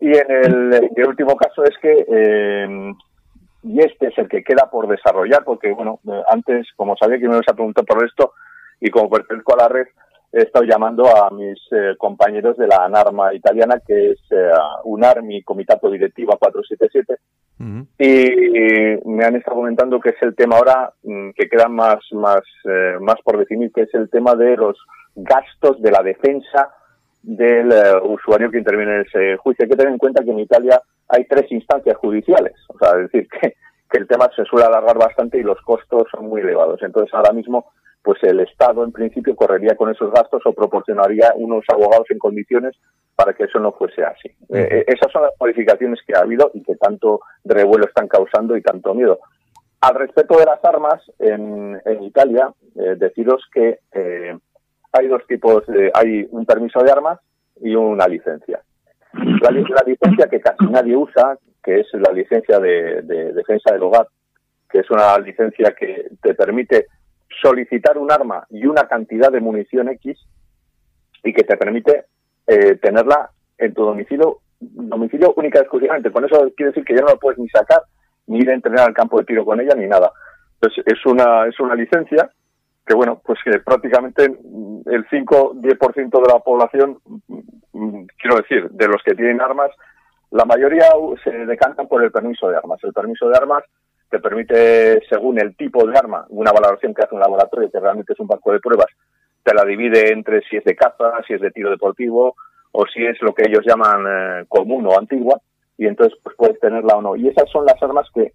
Y 0.00 0.08
en 0.08 0.30
el, 0.30 0.90
y 0.96 1.00
el 1.00 1.08
último 1.08 1.36
caso 1.36 1.62
es 1.64 1.76
que, 1.80 2.06
eh, 2.08 2.92
y 3.62 3.80
este 3.80 4.08
es 4.08 4.18
el 4.18 4.28
que 4.28 4.42
queda 4.42 4.70
por 4.70 4.88
desarrollar, 4.88 5.44
porque, 5.44 5.70
bueno, 5.72 6.00
eh, 6.08 6.22
antes, 6.30 6.66
como 6.76 6.96
sabía 6.96 7.18
que 7.18 7.28
me 7.28 7.34
ibas 7.34 7.48
a 7.48 7.54
preguntar 7.54 7.84
por 7.84 8.04
esto, 8.04 8.32
y 8.80 8.90
como 8.90 9.10
pertenezco 9.10 9.54
a 9.54 9.62
la 9.62 9.68
red, 9.68 9.86
he 10.32 10.42
estado 10.42 10.64
llamando 10.64 11.04
a 11.06 11.30
mis 11.30 11.58
eh, 11.72 11.96
compañeros 11.98 12.56
de 12.56 12.66
la 12.66 12.88
NARMA 12.88 13.34
italiana, 13.34 13.80
que 13.84 14.12
es 14.12 14.18
eh, 14.30 14.52
UNARMI 14.84 15.42
Comitato 15.42 15.90
Directiva 15.90 16.36
477, 16.38 17.20
Ujú. 17.60 17.86
y 17.98 19.08
me 19.08 19.24
han 19.24 19.36
estado 19.36 19.56
comentando 19.56 20.00
que 20.00 20.10
es 20.10 20.22
el 20.22 20.34
tema 20.34 20.56
ahora 20.56 20.94
mm, 21.02 21.30
que 21.36 21.46
queda 21.46 21.68
más 21.68 21.98
más 22.12 22.40
eh, 22.64 22.96
más 23.00 23.16
por 23.22 23.36
definir 23.36 23.70
que 23.70 23.82
es 23.82 23.92
el 23.92 24.08
tema 24.08 24.34
de 24.34 24.56
los 24.56 24.78
gastos 25.14 25.82
de 25.82 25.90
la 25.90 26.02
defensa 26.02 26.72
del 27.22 27.72
eh, 27.72 28.00
usuario 28.02 28.50
que 28.50 28.58
interviene 28.58 28.96
en 28.96 29.00
ese 29.02 29.36
juicio. 29.36 29.64
Hay 29.64 29.70
que 29.70 29.76
tener 29.76 29.92
en 29.92 29.98
cuenta 29.98 30.24
que 30.24 30.30
en 30.30 30.40
Italia 30.40 30.80
hay 31.08 31.24
tres 31.24 31.50
instancias 31.52 31.96
judiciales, 31.96 32.54
o 32.68 32.78
sea, 32.78 32.90
es 32.98 33.10
decir, 33.10 33.28
que, 33.40 33.54
que 33.90 33.98
el 33.98 34.06
tema 34.06 34.28
se 34.34 34.44
suele 34.44 34.66
alargar 34.66 34.98
bastante 34.98 35.38
y 35.38 35.42
los 35.42 35.60
costos 35.62 36.04
son 36.10 36.26
muy 36.26 36.40
elevados. 36.40 36.80
Entonces, 36.82 37.12
ahora 37.12 37.32
mismo, 37.32 37.72
pues 38.02 38.22
el 38.22 38.40
Estado 38.40 38.84
en 38.84 38.92
principio 38.92 39.36
correría 39.36 39.76
con 39.76 39.90
esos 39.90 40.10
gastos 40.12 40.42
o 40.44 40.52
proporcionaría 40.52 41.32
unos 41.36 41.64
abogados 41.72 42.06
en 42.10 42.18
condiciones 42.18 42.76
para 43.14 43.34
que 43.34 43.44
eso 43.44 43.58
no 43.58 43.72
fuese 43.72 44.02
así. 44.02 44.28
Eh, 44.48 44.68
eh, 44.70 44.84
esas 44.86 45.12
son 45.12 45.22
las 45.22 45.32
modificaciones 45.38 46.00
que 46.06 46.14
ha 46.16 46.20
habido 46.20 46.50
y 46.54 46.62
que 46.62 46.76
tanto 46.76 47.20
revuelo 47.44 47.86
están 47.86 48.08
causando 48.08 48.56
y 48.56 48.62
tanto 48.62 48.94
miedo. 48.94 49.18
Al 49.80 49.94
respecto 49.94 50.38
de 50.38 50.44
las 50.44 50.62
armas, 50.62 51.02
en, 51.18 51.80
en 51.86 52.02
Italia, 52.02 52.52
eh, 52.76 52.96
deciros 52.98 53.42
que 53.52 53.78
eh, 53.92 54.36
hay 54.92 55.08
dos 55.08 55.26
tipos, 55.26 55.66
de, 55.66 55.90
hay 55.94 56.26
un 56.30 56.44
permiso 56.46 56.82
de 56.82 56.90
armas 56.90 57.18
y 57.60 57.74
una 57.74 58.06
licencia. 58.06 58.60
La, 59.12 59.50
la 59.50 59.82
licencia 59.86 60.28
que 60.28 60.40
casi 60.40 60.66
nadie 60.66 60.96
usa, 60.96 61.36
que 61.62 61.80
es 61.80 61.86
la 61.92 62.12
licencia 62.12 62.58
de, 62.58 63.02
de 63.02 63.32
defensa 63.32 63.72
del 63.72 63.82
hogar, 63.82 64.06
que 64.70 64.78
es 64.80 64.90
una 64.90 65.18
licencia 65.18 65.74
que 65.78 66.10
te 66.22 66.34
permite 66.34 66.86
solicitar 67.42 67.98
un 67.98 68.10
arma 68.10 68.46
y 68.50 68.66
una 68.66 68.86
cantidad 68.88 69.30
de 69.30 69.40
munición 69.40 69.88
X 69.88 70.18
y 71.22 71.32
que 71.32 71.44
te 71.44 71.56
permite 71.56 72.04
eh, 72.46 72.76
tenerla 72.76 73.30
en 73.58 73.74
tu 73.74 73.84
domicilio, 73.84 74.38
domicilio 74.60 75.34
única 75.36 75.58
y 75.58 75.62
exclusivamente. 75.62 76.10
Con 76.10 76.24
eso 76.24 76.50
quiere 76.56 76.70
decir 76.70 76.84
que 76.84 76.94
ya 76.94 77.02
no 77.02 77.08
la 77.08 77.16
puedes 77.16 77.38
ni 77.38 77.48
sacar, 77.48 77.82
ni 78.26 78.38
ir 78.38 78.50
a 78.50 78.54
entrenar 78.54 78.88
al 78.88 78.94
campo 78.94 79.18
de 79.18 79.24
tiro 79.24 79.44
con 79.44 79.60
ella, 79.60 79.74
ni 79.74 79.86
nada. 79.86 80.12
Entonces, 80.54 80.84
es 80.86 81.06
una, 81.06 81.46
es 81.46 81.58
una 81.60 81.74
licencia 81.74 82.30
que, 82.90 82.96
bueno, 82.96 83.22
pues 83.24 83.38
que 83.44 83.60
prácticamente 83.60 84.24
el 84.24 85.06
5-10% 85.08 86.10
de 86.10 86.32
la 86.32 86.40
población, 86.40 86.98
mm, 87.72 88.04
quiero 88.20 88.36
decir, 88.38 88.68
de 88.68 88.88
los 88.88 89.00
que 89.04 89.14
tienen 89.14 89.40
armas, 89.40 89.70
la 90.32 90.44
mayoría 90.44 90.86
se 91.22 91.30
decantan 91.46 91.86
por 91.86 92.02
el 92.02 92.10
permiso 92.10 92.48
de 92.48 92.56
armas. 92.56 92.82
El 92.82 92.92
permiso 92.92 93.28
de 93.28 93.36
armas 93.36 93.62
te 94.10 94.18
permite, 94.18 95.00
según 95.08 95.38
el 95.38 95.54
tipo 95.54 95.86
de 95.86 95.96
arma, 95.96 96.26
una 96.30 96.50
valoración 96.50 96.92
que 96.92 97.02
hace 97.02 97.14
un 97.14 97.20
laboratorio, 97.20 97.70
que 97.70 97.78
realmente 97.78 98.12
es 98.12 98.18
un 98.18 98.26
banco 98.26 98.50
de 98.50 98.58
pruebas, 98.58 98.88
te 99.44 99.54
la 99.54 99.64
divide 99.64 100.12
entre 100.12 100.42
si 100.48 100.56
es 100.56 100.64
de 100.64 100.74
caza, 100.74 101.12
si 101.28 101.34
es 101.34 101.40
de 101.40 101.52
tiro 101.52 101.70
deportivo 101.70 102.34
o 102.72 102.86
si 102.86 103.06
es 103.06 103.22
lo 103.22 103.32
que 103.34 103.44
ellos 103.46 103.64
llaman 103.64 104.04
eh, 104.08 104.44
común 104.48 104.84
o 104.86 104.98
antigua, 104.98 105.40
y 105.78 105.86
entonces 105.86 106.18
pues 106.24 106.34
puedes 106.36 106.58
tenerla 106.58 106.96
o 106.96 107.02
no. 107.02 107.14
Y 107.14 107.28
esas 107.28 107.48
son 107.50 107.64
las 107.64 107.80
armas 107.80 108.08
que 108.12 108.32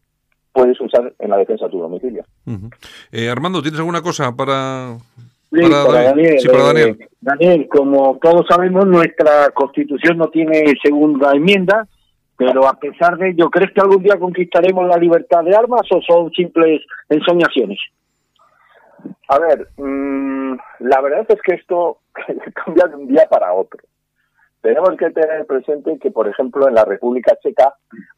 puedes 0.56 0.80
usar 0.80 1.13
en 1.20 1.30
la 1.30 1.38
defensa 1.38 1.65
de 1.65 1.72
tu 1.72 1.82
domicilio. 1.82 2.24
Eh, 3.12 3.30
Armando, 3.30 3.62
¿tienes 3.62 3.80
alguna 3.80 4.02
cosa 4.02 4.34
para, 4.34 4.96
Sí, 5.52 5.62
para 5.62 5.86
para 5.86 6.04
Daniel, 6.04 6.39
Sí, 6.39 6.48
para 6.48 6.60
eh, 6.60 6.63
Daniel. 6.63 7.10
Daniel, 7.20 7.68
como 7.70 8.18
todos 8.22 8.46
sabemos, 8.48 8.88
nuestra 8.88 9.50
constitución 9.50 10.18
no 10.18 10.30
tiene 10.30 10.74
segunda 10.82 11.34
enmienda, 11.34 11.86
pero 12.38 12.65
a 12.68 12.74
pesar 12.80 13.18
de 13.18 13.32
ello, 13.32 13.50
¿crees 13.50 13.72
que 13.74 13.82
algún 13.82 14.02
día 14.02 14.18
conquistaremos 14.18 14.88
la 14.88 14.98
libertad 14.98 15.44
de 15.44 15.56
armas 15.56 15.82
o 15.91 16.02
son 16.02 16.32
simples 16.32 16.82
ensoñaciones? 17.10 17.80
A 19.28 19.38
ver, 19.38 19.68
mm, 19.78 20.56
la 20.80 21.02
verdad 21.02 21.26
es 21.28 21.41
que 21.41 21.56
esto 21.56 21.98
cambia 22.65 22.88
de 22.88 22.96
un 22.96 23.08
día 23.08 23.28
para 23.30 23.52
otro. 23.52 23.82
Tenemos 24.65 24.97
que 24.97 25.12
tener 25.12 25.45
presente 25.45 25.99
que, 25.99 26.10
por 26.10 26.28
ejemplo, 26.28 26.67
en 26.67 26.73
la 26.73 26.84
República 26.84 27.38
Checa, 27.39 27.75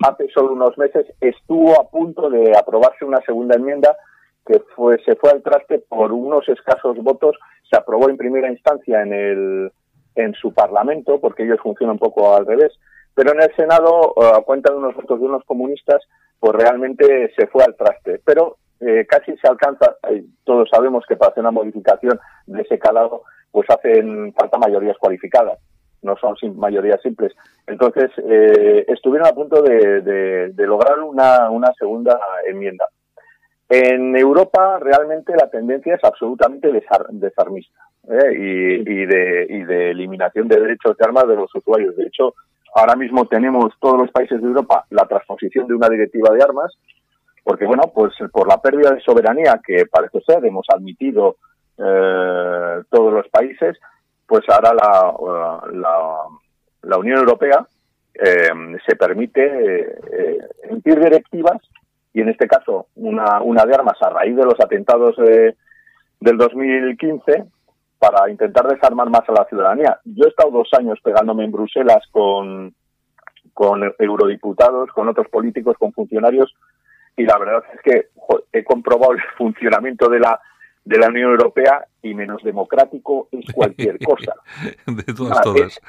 hace 0.07 0.29
solo 0.29 0.53
unos 0.53 0.77
meses 0.77 1.05
estuvo 1.19 1.77
a 1.77 1.89
punto 1.89 2.29
de 2.29 2.53
aprobarse 2.57 3.03
una 3.03 3.19
segunda 3.25 3.57
enmienda 3.57 3.97
que 4.45 4.62
fue, 4.73 4.97
se 5.03 5.17
fue 5.17 5.31
al 5.31 5.43
traste 5.43 5.79
por 5.89 6.13
unos 6.13 6.47
escasos 6.47 6.95
votos, 7.03 7.36
se 7.69 7.75
aprobó 7.75 8.10
en 8.10 8.15
primera 8.15 8.49
instancia 8.49 9.01
en, 9.01 9.12
el, 9.12 9.71
en 10.15 10.33
su 10.36 10.53
Parlamento, 10.53 11.19
porque 11.19 11.43
ellos 11.43 11.60
funcionan 11.62 11.95
un 11.95 11.99
poco 11.99 12.33
al 12.33 12.45
revés, 12.45 12.71
pero 13.13 13.33
en 13.33 13.41
el 13.41 13.53
Senado, 13.57 14.13
eh, 14.15 14.31
a 14.38 14.39
cuenta 14.39 14.71
de 14.71 14.77
unos 14.77 14.95
votos 14.95 15.19
de 15.19 15.25
unos 15.25 15.43
comunistas, 15.43 16.01
pues 16.39 16.53
realmente 16.53 17.29
se 17.38 17.47
fue 17.47 17.65
al 17.65 17.75
traste. 17.75 18.21
Pero 18.23 18.55
eh, 18.79 19.05
casi 19.05 19.36
se 19.36 19.49
alcanza, 19.49 19.97
todos 20.45 20.69
sabemos 20.69 21.03
que 21.10 21.17
para 21.17 21.31
hacer 21.31 21.41
una 21.41 21.51
modificación 21.51 22.17
de 22.45 22.62
ese 22.62 22.79
calado, 22.79 23.23
pues 23.51 23.69
hacen 23.69 24.33
falta 24.33 24.57
mayorías 24.57 24.97
cualificadas, 24.97 25.60
no 26.01 26.15
son 26.17 26.36
sim- 26.38 26.55
mayorías 26.57 27.01
simples. 27.01 27.33
Entonces, 27.65 28.12
eh, 28.17 28.86
estuvieron 28.88 29.27
a 29.27 29.33
punto 29.33 29.62
de, 29.62 30.01
de- 30.01 30.49
de 30.53 30.67
lograr 30.67 30.99
una, 30.99 31.49
una 31.49 31.73
segunda 31.73 32.19
enmienda. 32.47 32.86
En 33.69 34.15
Europa 34.15 34.79
realmente 34.79 35.33
la 35.36 35.49
tendencia 35.49 35.95
es 35.95 36.03
absolutamente 36.03 36.71
desar- 36.71 37.07
desarmista 37.10 37.81
¿eh? 38.10 38.31
y, 38.33 38.89
y 38.89 39.05
de, 39.05 39.45
y 39.49 39.63
de 39.65 39.91
eliminación 39.91 40.47
de 40.47 40.60
derechos 40.62 40.95
de 40.97 41.03
armas 41.05 41.27
de 41.27 41.36
los 41.36 41.53
usuarios. 41.53 41.95
De 41.97 42.05
hecho, 42.05 42.33
ahora 42.73 42.95
mismo 42.95 43.25
tenemos 43.27 43.73
todos 43.81 43.97
los 43.97 44.12
países 44.12 44.41
de 44.41 44.47
Europa 44.47 44.86
la 44.91 45.05
transposición 45.05 45.67
de 45.67 45.73
una 45.73 45.89
directiva 45.89 46.33
de 46.33 46.41
armas, 46.43 46.71
porque 47.43 47.65
bueno, 47.65 47.83
pues 47.93 48.13
por 48.31 48.47
la 48.47 48.62
pérdida 48.62 48.91
de 48.91 49.01
soberanía 49.01 49.60
que 49.65 49.86
parece 49.86 50.21
ser 50.21 50.45
hemos 50.45 50.65
admitido 50.73 51.36
eh, 51.77 52.81
todos 52.89 53.13
los 53.13 53.27
países, 53.29 53.77
pues 54.38 54.50
ahora 54.50 54.71
la, 54.73 55.13
la, 55.73 56.10
la 56.84 56.97
Unión 56.97 57.17
Europea 57.17 57.65
eh, 58.13 58.50
se 58.86 58.95
permite 58.95 59.41
eh, 59.41 60.39
emitir 60.69 61.00
directivas 61.00 61.58
y 62.13 62.21
en 62.21 62.30
este 62.30 62.47
caso 62.47 62.88
una, 62.95 63.41
una 63.41 63.65
de 63.65 63.73
armas 63.73 63.97
a 64.02 64.10
raíz 64.12 64.36
de 64.36 64.43
los 64.45 64.60
atentados 64.60 65.15
de- 65.17 65.56
del 66.19 66.38
2015 66.38 67.45
para 68.00 68.30
intentar 68.30 68.67
desarmar 68.67 69.10
más 69.10 69.28
a 69.28 69.32
la 69.32 69.45
ciudadanía. 69.45 70.00
Yo 70.06 70.26
he 70.26 70.30
estado 70.30 70.52
dos 70.52 70.69
años 70.78 71.00
pegándome 71.04 71.45
en 71.45 71.52
Bruselas 71.52 72.04
con, 72.12 72.76
con 73.56 73.82
eurodiputados, 73.97 74.89
con 74.91 75.08
otros 75.08 75.28
políticos, 75.30 75.78
con 75.80 75.93
funcionarios 75.93 76.54
y 77.15 77.23
la 77.23 77.39
verdad 77.39 77.63
es 77.73 77.82
que 77.82 78.08
he 78.52 78.63
comprobado 78.63 79.13
el 79.13 79.21
funcionamiento 79.38 80.10
de 80.10 80.19
la 80.19 80.39
de 80.88 80.97
la 80.97 81.10
Unión 81.10 81.32
Europea 81.32 81.86
y 82.02 82.13
menos 82.13 82.41
democrático 82.43 83.28
es 83.32 83.45
cualquier 83.54 84.00
cosa. 84.06 84.34
de 84.86 85.13
todas, 85.13 85.41
todas. 85.41 85.80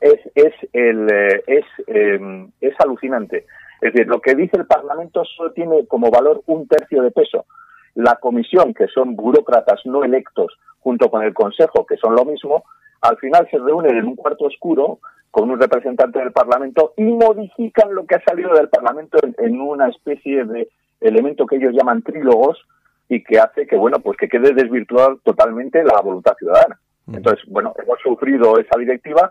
Es, 0.00 0.18
es, 0.34 0.52
el, 0.72 1.08
eh, 1.08 1.42
es, 1.46 1.64
em, 1.86 2.50
es 2.60 2.74
alucinante. 2.80 3.46
Es 3.80 3.92
decir, 3.92 4.08
lo 4.08 4.20
que 4.20 4.34
dice 4.34 4.56
el 4.56 4.66
Parlamento 4.66 5.24
solo 5.24 5.52
tiene 5.52 5.86
como 5.86 6.10
valor 6.10 6.42
un 6.46 6.66
tercio 6.66 7.02
de 7.02 7.12
peso. 7.12 7.46
La 7.94 8.16
Comisión, 8.16 8.74
que 8.74 8.88
son 8.88 9.14
burócratas 9.14 9.80
no 9.84 10.02
electos, 10.02 10.58
junto 10.80 11.10
con 11.10 11.22
el 11.22 11.32
Consejo, 11.32 11.86
que 11.86 11.96
son 11.96 12.16
lo 12.16 12.24
mismo, 12.24 12.64
al 13.02 13.16
final 13.18 13.46
se 13.50 13.58
reúnen 13.58 13.96
en 13.96 14.06
un 14.06 14.16
cuarto 14.16 14.46
oscuro 14.46 14.98
con 15.30 15.48
un 15.48 15.60
representante 15.60 16.18
del 16.18 16.32
Parlamento 16.32 16.92
y 16.96 17.04
modifican 17.04 17.94
lo 17.94 18.04
que 18.04 18.16
ha 18.16 18.22
salido 18.24 18.52
del 18.54 18.68
Parlamento 18.68 19.18
en 19.38 19.60
una 19.60 19.88
especie 19.88 20.44
de 20.44 20.68
elemento 21.00 21.46
que 21.46 21.56
ellos 21.56 21.72
llaman 21.72 22.02
trílogos, 22.02 22.58
y 23.14 23.22
que 23.22 23.38
hace 23.38 23.64
que, 23.64 23.76
bueno, 23.76 24.00
pues 24.00 24.16
que 24.16 24.28
quede 24.28 24.52
desvirtuada 24.52 25.14
totalmente 25.22 25.84
la 25.84 26.00
voluntad 26.00 26.34
ciudadana. 26.36 26.80
Entonces, 27.12 27.44
bueno, 27.48 27.72
hemos 27.80 28.00
sufrido 28.00 28.58
esa 28.58 28.76
directiva 28.76 29.30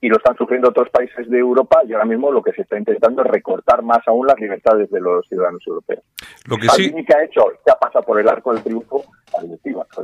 y 0.00 0.08
lo 0.08 0.18
están 0.18 0.36
sufriendo 0.36 0.68
otros 0.68 0.88
países 0.90 1.28
de 1.28 1.38
Europa 1.38 1.80
y 1.84 1.94
ahora 1.94 2.04
mismo 2.04 2.30
lo 2.30 2.42
que 2.42 2.52
se 2.52 2.62
está 2.62 2.78
intentando 2.78 3.22
es 3.22 3.28
recortar 3.28 3.82
más 3.82 4.06
aún 4.06 4.26
las 4.26 4.38
libertades 4.38 4.88
de 4.90 5.00
los 5.00 5.26
ciudadanos 5.26 5.66
europeos. 5.66 6.04
Lo 6.46 6.58
que 6.58 6.68
sí 6.68 6.92
que 6.92 7.14
ha 7.14 7.24
hecho, 7.24 7.42
que 7.64 7.72
ha 7.72 7.78
pasado 7.78 8.04
por 8.04 8.20
el 8.20 8.28
arco 8.28 8.52
del 8.54 8.62
triunfo, 8.62 9.02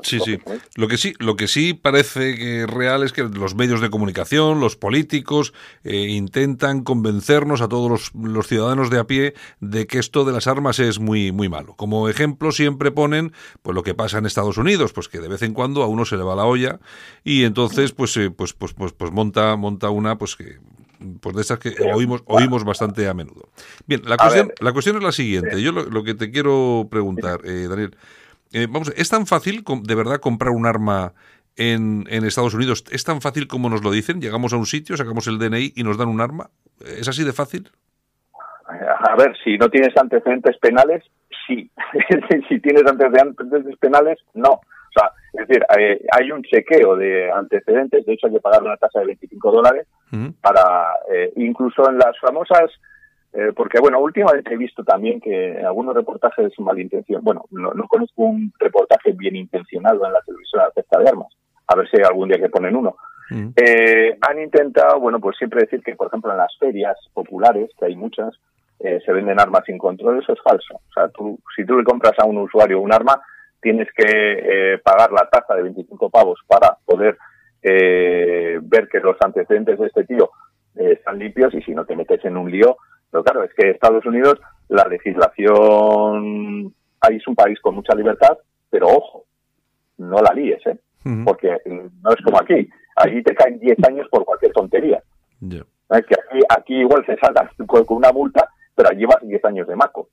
Sí, 0.03 0.19
sí. 0.21 0.39
Lo 0.77 0.89
que 0.89 0.97
sí, 0.97 1.15
lo 1.19 1.37
que 1.37 1.49
sí 1.49 1.75
parece 1.75 2.37
que 2.37 2.63
es 2.63 2.71
real 2.71 3.03
es 3.03 3.13
que 3.13 3.23
los 3.23 3.55
medios 3.55 3.81
de 3.81 3.91
comunicación, 3.91 4.61
los 4.61 4.77
políticos, 4.77 5.53
eh, 5.85 6.09
intentan 6.09 6.83
convencernos 6.83 7.61
a 7.61 7.69
todos 7.69 8.13
los, 8.15 8.47
ciudadanos 8.47 8.91
de 8.91 8.99
a 8.99 9.05
pie 9.05 9.35
de 9.61 9.87
que 9.87 9.99
esto 9.99 10.25
de 10.25 10.33
las 10.33 10.47
armas 10.47 10.79
es 10.79 10.99
muy, 10.99 11.33
muy 11.33 11.49
malo. 11.49 11.75
Como 11.77 12.09
ejemplo 12.09 12.53
siempre 12.53 12.91
ponen 12.91 13.33
pues 13.63 13.75
lo 13.75 13.83
que 13.83 13.95
pasa 13.95 14.19
en 14.19 14.27
Estados 14.27 14.59
Unidos, 14.59 14.93
pues 14.93 15.09
que 15.09 15.21
de 15.21 15.29
vez 15.29 15.43
en 15.43 15.55
cuando 15.55 15.83
a 15.83 15.87
uno 15.87 16.05
se 16.05 16.17
le 16.17 16.23
va 16.23 16.35
la 16.35 16.45
olla 16.45 16.81
y 17.25 17.45
entonces 17.45 17.93
pues, 17.93 18.17
eh, 18.17 18.31
pues, 18.31 18.53
pues, 18.53 18.75
pues, 18.75 18.93
pues 18.93 19.13
monta, 19.13 19.57
monta 19.57 19.91
una 19.91 20.19
pues 20.19 20.37
que 20.37 20.59
pues 21.21 21.35
de 21.35 21.43
esas 21.43 21.59
que 21.59 21.75
oímos 21.95 22.23
oímos 22.27 22.65
bastante 22.65 23.09
a 23.09 23.15
menudo. 23.15 23.49
Bien, 23.87 24.03
la 24.05 24.17
cuestión, 24.17 24.53
la 24.61 24.73
cuestión 24.73 24.97
es 24.97 25.03
la 25.03 25.13
siguiente. 25.13 25.63
Yo 25.63 25.73
lo, 25.73 26.05
que 26.05 26.15
te 26.15 26.31
quiero 26.31 26.89
preguntar, 26.91 27.41
eh, 27.45 27.67
Daniel, 27.69 27.97
eh, 28.53 28.67
vamos, 28.69 28.93
¿es 28.97 29.09
tan 29.09 29.27
fácil 29.27 29.65
de 29.83 29.95
verdad 29.95 30.21
comprar 30.21 30.51
un 30.51 30.67
arma 30.67 31.13
en, 31.57 32.05
en, 32.09 32.25
Estados 32.25 32.55
Unidos? 32.55 32.85
¿Es 32.91 33.05
tan 33.05 33.21
fácil 33.21 33.47
como 33.47 33.71
nos 33.71 33.83
lo 33.85 33.91
dicen? 33.91 34.21
Llegamos 34.21 34.53
a 34.53 34.57
un 34.57 34.67
sitio, 34.67 34.97
sacamos 34.97 35.27
el 35.27 35.39
DNI 35.39 35.73
y 35.77 35.83
nos 35.83 35.99
dan 35.99 36.09
un 36.09 36.21
arma. 36.21 36.51
¿Es 36.81 37.09
así 37.09 37.25
de 37.25 37.33
fácil? 37.33 37.71
A 38.67 39.17
ver, 39.17 39.37
si 39.43 39.57
no 39.59 39.69
tienes 39.69 39.97
antecedentes 39.97 40.57
penales, 40.59 41.05
sí. 41.47 41.71
si 42.49 42.61
tienes 42.61 42.85
antecedentes 42.87 43.77
penales, 43.79 44.19
no. 44.35 44.51
O 44.53 44.93
sea, 44.93 45.11
es 45.33 45.47
decir, 45.47 45.65
hay, 45.69 46.31
un 46.33 46.43
chequeo 46.43 46.97
de 46.97 47.31
antecedentes, 47.31 48.05
de 48.05 48.13
hecho 48.13 48.27
hay 48.27 48.35
que 48.35 48.41
pagar 48.41 48.63
una 48.63 48.77
tasa 48.77 49.01
de 49.01 49.07
25 49.07 49.53
dólares 49.53 49.87
para, 50.41 50.95
eh, 51.13 51.33
incluso 51.37 51.89
en 51.89 51.99
las 51.99 52.19
famosas, 52.21 52.71
eh, 53.33 53.53
porque 53.55 53.79
bueno, 53.81 54.01
últimamente 54.01 54.53
he 54.53 54.57
visto 54.57 54.83
también 54.83 55.21
que 55.21 55.59
en 55.59 55.65
algunos 55.65 55.95
reportajes 55.95 56.53
malintencionados, 56.59 57.25
bueno, 57.25 57.45
no, 57.51 57.73
conozco 57.89 58.23
un 58.23 58.53
reportaje 58.59 59.13
bien 59.13 59.37
intencionado 59.37 60.05
en 60.07 60.13
la 60.13 60.21
televisión 60.23 60.63
acerca 60.63 60.99
de 60.99 61.09
armas, 61.09 61.33
a 61.67 61.77
ver 61.77 61.89
si 61.89 61.97
hay 61.97 62.05
algún 62.05 62.29
día 62.29 62.39
que 62.39 62.49
ponen 62.49 62.77
uno. 62.77 62.97
Eh, 63.55 64.19
han 64.21 64.41
intentado, 64.41 64.99
bueno, 64.99 65.21
pues 65.21 65.37
siempre 65.37 65.61
decir 65.61 65.81
que, 65.85 65.95
por 65.95 66.09
ejemplo, 66.09 66.33
en 66.33 66.39
las 66.39 66.57
ferias 66.59 66.97
populares, 67.15 67.71
que 67.79 67.85
hay 67.85 67.95
muchas, 67.95 68.35
se 68.81 69.13
venden 69.13 69.39
armas 69.39 69.63
sin 69.67 69.79
control, 69.79 70.21
eso 70.21 70.33
es 70.33 70.41
falso. 70.43 70.75
O 70.75 70.93
sea, 70.93 71.09
tú, 71.11 71.39
si 71.55 71.65
tú 71.65 71.79
le 71.79 71.85
compras 71.85 72.15
a 72.19 72.25
un 72.25 72.39
usuario 72.39 72.81
un 72.81 72.93
arma, 72.93 73.23
tienes 73.61 73.89
que 73.95 74.05
eh, 74.07 74.79
pagar 74.79 75.13
la 75.13 75.29
tasa 75.29 75.55
de 75.55 75.63
25 75.63 76.11
pavos 76.11 76.41
para 76.47 76.77
poder 76.85 77.19
eh, 77.63 78.59
ver 78.63 78.89
que 78.89 79.01
los 79.01 79.17
antecedentes 79.21 79.79
de 79.79 79.87
este 79.87 80.05
tío 80.05 80.31
eh, 80.77 80.93
están 80.93 81.19
limpios 81.19 81.53
y 81.55 81.63
si 81.63 81.73
no 81.73 81.85
te 81.85 81.97
metes 81.97 82.25
en 82.25 82.37
un 82.37 82.51
lío. 82.51 82.77
Pero 83.11 83.25
claro, 83.25 83.45
es 83.45 83.53
que 83.55 83.71
Estados 83.71 84.05
Unidos, 84.07 84.41
la 84.69 84.85
legislación, 84.85 86.73
ahí 87.01 87.17
es 87.17 87.27
un 87.27 87.35
país 87.35 87.59
con 87.61 87.75
mucha 87.75 87.95
libertad, 87.95 88.39
pero 88.71 88.89
ojo, 88.89 89.25
no 89.99 90.21
la 90.23 90.33
líes, 90.35 90.65
¿eh? 90.67 90.79
Porque 91.25 91.57
no 91.67 92.11
es 92.11 92.23
como 92.25 92.39
aquí. 92.41 92.69
Allí 92.97 93.23
te 93.23 93.35
caen 93.35 93.59
10 93.59 93.79
años 93.89 94.07
por 94.11 94.25
cualquier 94.25 94.53
tontería. 94.53 95.03
Es 95.41 96.07
que 96.07 96.15
aquí, 96.15 96.41
aquí 96.49 96.75
igual 96.75 97.05
se 97.07 97.17
salta 97.17 97.51
con 97.67 97.85
una 97.89 98.13
multa, 98.13 98.49
pero 98.75 98.91
llevas 98.91 99.21
10 99.23 99.45
años 99.45 99.67
de 99.67 99.77
maco. 99.77 100.09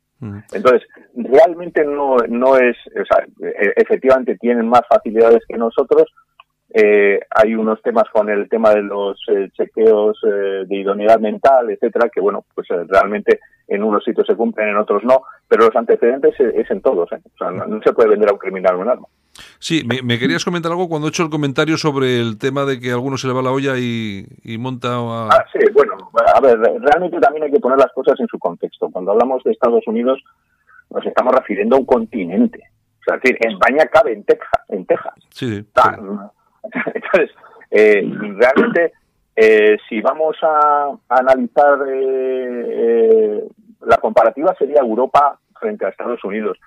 Entonces, 0.51 0.81
realmente 1.15 1.86
no, 1.86 2.17
no 2.27 2.57
es, 2.57 2.75
o 2.88 3.05
sea, 3.05 3.23
e, 3.39 3.73
efectivamente 3.75 4.36
tienen 4.38 4.67
más 4.67 4.81
facilidades 4.89 5.43
que 5.47 5.57
nosotros. 5.57 6.12
Eh, 6.73 7.19
hay 7.30 7.56
unos 7.56 7.82
temas 7.82 8.06
con 8.12 8.30
el 8.30 8.49
tema 8.49 8.71
de 8.71 8.82
los 8.82 9.17
eh, 9.30 9.49
chequeos 9.56 10.19
eh, 10.23 10.65
de 10.67 10.75
idoneidad 10.75 11.19
mental, 11.19 11.69
etcétera, 11.69 12.10
que 12.13 12.19
bueno, 12.19 12.43
pues 12.53 12.67
realmente 12.89 13.39
en 13.69 13.84
unos 13.84 14.03
sitios 14.03 14.27
se 14.27 14.36
cumplen, 14.36 14.69
en 14.69 14.77
otros 14.77 15.03
no, 15.03 15.21
pero 15.47 15.65
los 15.65 15.75
antecedentes 15.75 16.38
es, 16.39 16.69
en 16.69 16.82
todos. 16.82 17.10
O 17.12 17.38
sea, 17.38 17.51
no, 17.51 17.82
se 17.82 17.93
puede 17.93 18.10
vender 18.10 18.30
a 18.30 18.34
un 18.34 18.39
criminal 18.39 18.75
un 18.75 18.89
arma. 18.89 19.08
Sí, 19.60 19.84
me, 19.86 20.19
querías 20.19 20.43
comentar 20.43 20.71
algo 20.71 20.89
cuando 20.89 21.08
he 21.08 21.10
hecho 21.10 21.23
el 21.23 21.30
comentario 21.30 21.77
sobre 21.77 22.19
el 22.19 22.38
tema 22.38 22.65
de 22.65 22.80
que 22.80 22.91
a 22.91 22.93
algunos 22.93 23.21
se 23.21 23.27
le 23.27 23.34
va 23.34 23.41
la 23.41 23.51
olla 23.51 23.77
y, 23.77 24.25
monta 24.60 24.95
a... 24.95 25.30
Ah, 25.30 25.45
sí, 25.51 25.60
bueno, 25.73 25.93
a 26.34 26.39
ver, 26.41 26.58
realmente 26.60 27.19
también 27.19 27.43
hay 27.43 27.51
que 27.51 27.60
poner 27.60 27.77
las 27.77 27.91
cosas 27.93 28.19
en 28.19 28.27
su 28.27 28.39
contexto. 28.39 28.89
Cuando 28.89 29.12
hablamos 29.12 29.43
de 29.43 29.51
Estados 29.51 29.86
Unidos, 29.88 30.19
nos 30.89 31.06
estamos 31.06 31.34
refiriendo 31.36 31.75
a 31.75 31.80
un 31.80 31.86
continente. 31.86 32.60
O 33.01 33.03
sea, 33.06 33.15
es 33.15 33.21
decir, 33.21 33.38
España 33.39 33.86
cabe 33.86 34.13
en 34.13 34.23
Texas. 34.23 34.63
En 34.69 34.86
Texas. 34.86 35.13
Sí. 35.30 35.65
Entonces, 36.93 37.32
eh, 37.71 38.01
realmente, 38.38 38.93
eh, 39.36 39.77
si 39.88 40.01
vamos 40.01 40.38
a, 40.41 40.91
analizar 41.10 41.80
eh, 41.88 43.43
la 43.86 43.97
comparativa 43.97 44.56
sería 44.58 44.82
Europa 44.82 45.39
frente 45.60 45.86
a 45.86 45.89
Estados 45.89 46.23
Unidos. 46.23 46.58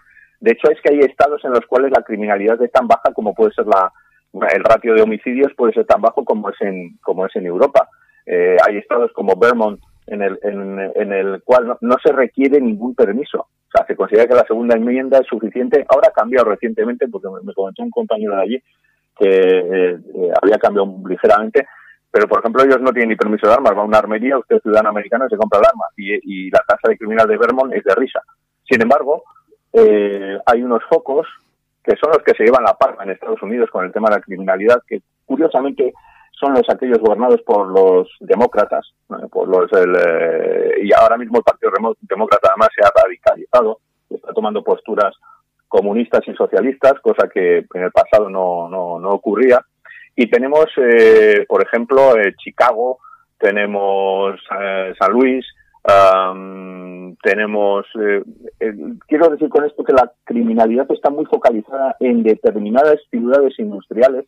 De 0.41 0.53
hecho, 0.53 0.71
es 0.71 0.81
que 0.81 0.93
hay 0.93 1.01
estados 1.01 1.45
en 1.45 1.53
los 1.53 1.67
cuales 1.67 1.91
la 1.91 2.03
criminalidad 2.03 2.61
es 2.63 2.73
tan 2.73 2.87
baja 2.87 3.13
como 3.13 3.35
puede 3.35 3.53
ser 3.53 3.67
la, 3.67 3.93
el 4.33 4.65
ratio 4.65 4.95
de 4.95 5.03
homicidios 5.03 5.53
puede 5.57 5.73
ser 5.73 5.85
tan 5.87 6.01
bajo 6.01 6.25
como 6.25 6.51
es 6.51 6.57
en, 6.61 6.97
como 7.03 7.27
es 7.27 7.37
en 7.37 7.47
Europa. 7.47 7.89
Eh, 8.27 8.57
hay 8.67 8.79
estados 8.79 9.13
como 9.13 9.35
Vermont 9.37 9.81
en 10.07 10.23
el, 10.23 10.39
en, 10.43 11.13
el 11.13 11.43
cual 11.45 11.77
no, 11.81 11.97
se 12.03 12.13
requiere 12.13 12.61
ningún 12.61 12.95
permiso. 12.95 13.41
O 13.41 13.71
sea, 13.73 13.87
se 13.87 13.95
considera 13.95 14.27
que 14.27 14.35
la 14.35 14.47
segunda 14.47 14.77
enmienda 14.77 15.19
es 15.19 15.27
suficiente. 15.27 15.85
Ahora 15.89 16.09
ha 16.09 16.13
cambiado 16.13 16.51
recientemente, 16.51 17.07
porque 17.09 17.29
me, 17.45 17.55
comentó 17.55 17.83
un 17.83 17.91
compañero 17.91 18.37
de 18.37 18.43
allí 18.43 18.63
que 19.19 19.29
eh, 19.29 19.99
eh, 20.15 20.31
había 20.41 20.59
cambiado 20.59 20.95
ligeramente, 21.07 21.67
pero 22.11 22.27
por 22.27 22.41
ejemplo 22.41 22.63
ellos 22.65 22.81
no 22.81 22.93
tienen 22.93 23.11
ni 23.11 23.17
permiso 23.17 23.47
de 23.47 23.55
armas. 23.55 23.77
Va 23.77 23.83
a 23.83 23.85
una 23.85 23.99
armería, 23.99 24.39
usted 24.39 24.57
es 24.57 24.63
ciudadano 24.63 24.91
americano 24.91 25.27
y 25.27 25.31
se 25.31 25.37
compra 25.37 25.61
el 25.61 25.67
arma. 25.67 25.85
Y, 25.97 26.51
la 26.51 26.63
tasa 26.67 26.89
de 26.89 26.99
criminal 26.99 27.29
de 27.29 27.37
Vermont 27.37 27.73
es 27.73 27.85
de 27.85 27.95
risa. 27.95 28.21
Sin 28.69 28.83
embargo, 28.83 29.23
eh, 29.73 30.39
hay 30.47 30.63
unos 30.63 30.83
focos 30.89 31.27
que 31.85 31.97
son 31.97 32.13
los 32.13 32.23
que 32.23 32.35
se 32.35 32.45
llevan 32.45 32.65
la 32.65 32.75
palma 32.75 33.05
en 33.05 33.11
Estados 33.11 33.43
Unidos 33.43 33.71
con 33.71 33.85
el 33.85 33.93
tema 33.93 34.11
de 34.11 34.17
la 34.17 34.23
criminalidad, 34.23 34.83
que 34.87 35.01
curiosamente 35.25 35.93
son 36.33 36.55
los 36.55 36.69
aquellos 36.69 36.99
gobernados 36.99 37.43
por 37.43 37.67
los 37.69 38.09
demócratas, 38.21 38.93
por 39.31 39.49
los 39.49 39.71
eh, 39.73 40.81
y 40.83 40.93
ahora 40.93 41.17
mismo 41.17 41.39
el 41.39 41.45
Partido 41.45 41.71
Demócrata 42.01 42.49
además 42.49 42.69
se 42.75 42.85
ha 42.85 42.91
radicalizado, 43.03 43.81
está 44.09 44.33
tomando 44.33 44.63
posturas 44.65 45.15
comunistas 45.71 46.23
y 46.27 46.35
socialistas, 46.35 46.95
cosa 47.01 47.29
que 47.33 47.59
en 47.59 47.83
el 47.83 47.93
pasado 47.93 48.29
no, 48.29 48.69
no, 48.69 48.99
no 48.99 49.11
ocurría. 49.11 49.61
Y 50.17 50.29
tenemos, 50.29 50.67
eh, 50.77 51.47
por 51.49 51.63
ejemplo, 51.63 52.13
Chicago, 52.37 52.99
tenemos 53.39 54.39
San 54.99 55.13
Luis, 55.13 55.47
tenemos, 57.23 57.87
eh, 57.99 58.23
quiero 59.07 59.29
decir 59.29 59.49
con 59.49 59.65
esto 59.65 59.85
que 59.85 59.93
la 59.93 60.11
criminalidad 60.25 60.87
está 60.91 61.09
muy 61.09 61.25
focalizada 61.25 61.97
en 62.01 62.25
determinadas 62.25 62.97
ciudades 63.09 63.59
industriales 63.59 64.27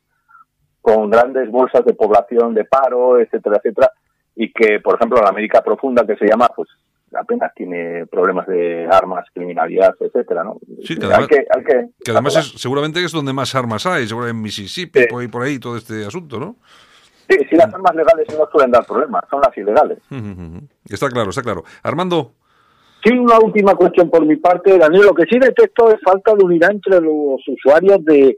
con 0.80 1.10
grandes 1.10 1.50
bolsas 1.50 1.84
de 1.84 1.94
población 1.94 2.54
de 2.54 2.64
paro, 2.64 3.18
etcétera, 3.18 3.56
etcétera, 3.58 3.90
y 4.36 4.52
que, 4.52 4.80
por 4.80 4.94
ejemplo, 4.94 5.20
la 5.20 5.30
América 5.30 5.60
profunda 5.62 6.06
que 6.06 6.16
se 6.16 6.26
llama, 6.26 6.48
pues 6.54 6.68
apenas 7.18 7.52
tiene 7.54 8.06
problemas 8.06 8.46
de 8.46 8.86
armas, 8.90 9.26
criminalidad, 9.34 9.94
etcétera, 9.98 10.44
¿no? 10.44 10.58
Sí, 10.82 10.96
que 10.96 11.06
además, 11.06 11.28
que, 11.28 11.44
que, 12.04 12.10
además 12.10 12.36
es, 12.36 12.60
seguramente 12.60 13.04
es 13.04 13.12
donde 13.12 13.32
más 13.32 13.54
armas 13.54 13.86
hay, 13.86 14.06
seguro 14.06 14.28
en 14.28 14.40
Mississippi, 14.40 15.06
por, 15.08 15.22
ahí, 15.22 15.28
por 15.28 15.42
ahí 15.42 15.58
todo 15.58 15.76
este 15.76 16.04
asunto, 16.04 16.38
¿no? 16.38 16.56
Sí, 17.28 17.38
si 17.48 17.56
las 17.56 17.72
armas 17.72 17.94
legales 17.94 18.26
no 18.36 18.46
suelen 18.50 18.70
dar 18.70 18.84
problemas, 18.84 19.22
son 19.30 19.40
las 19.40 19.56
ilegales. 19.56 19.98
Está 20.88 21.08
claro, 21.08 21.30
está 21.30 21.42
claro. 21.42 21.64
Armando. 21.82 22.32
Sí, 23.04 23.12
una 23.18 23.38
última 23.38 23.74
cuestión 23.74 24.10
por 24.10 24.24
mi 24.24 24.36
parte, 24.36 24.78
Daniel. 24.78 25.06
Lo 25.06 25.14
que 25.14 25.24
sí 25.24 25.38
detecto 25.38 25.90
es 25.90 26.00
falta 26.04 26.34
de 26.34 26.44
unidad 26.44 26.70
entre 26.70 27.00
los 27.00 27.40
usuarios 27.48 28.04
de, 28.04 28.36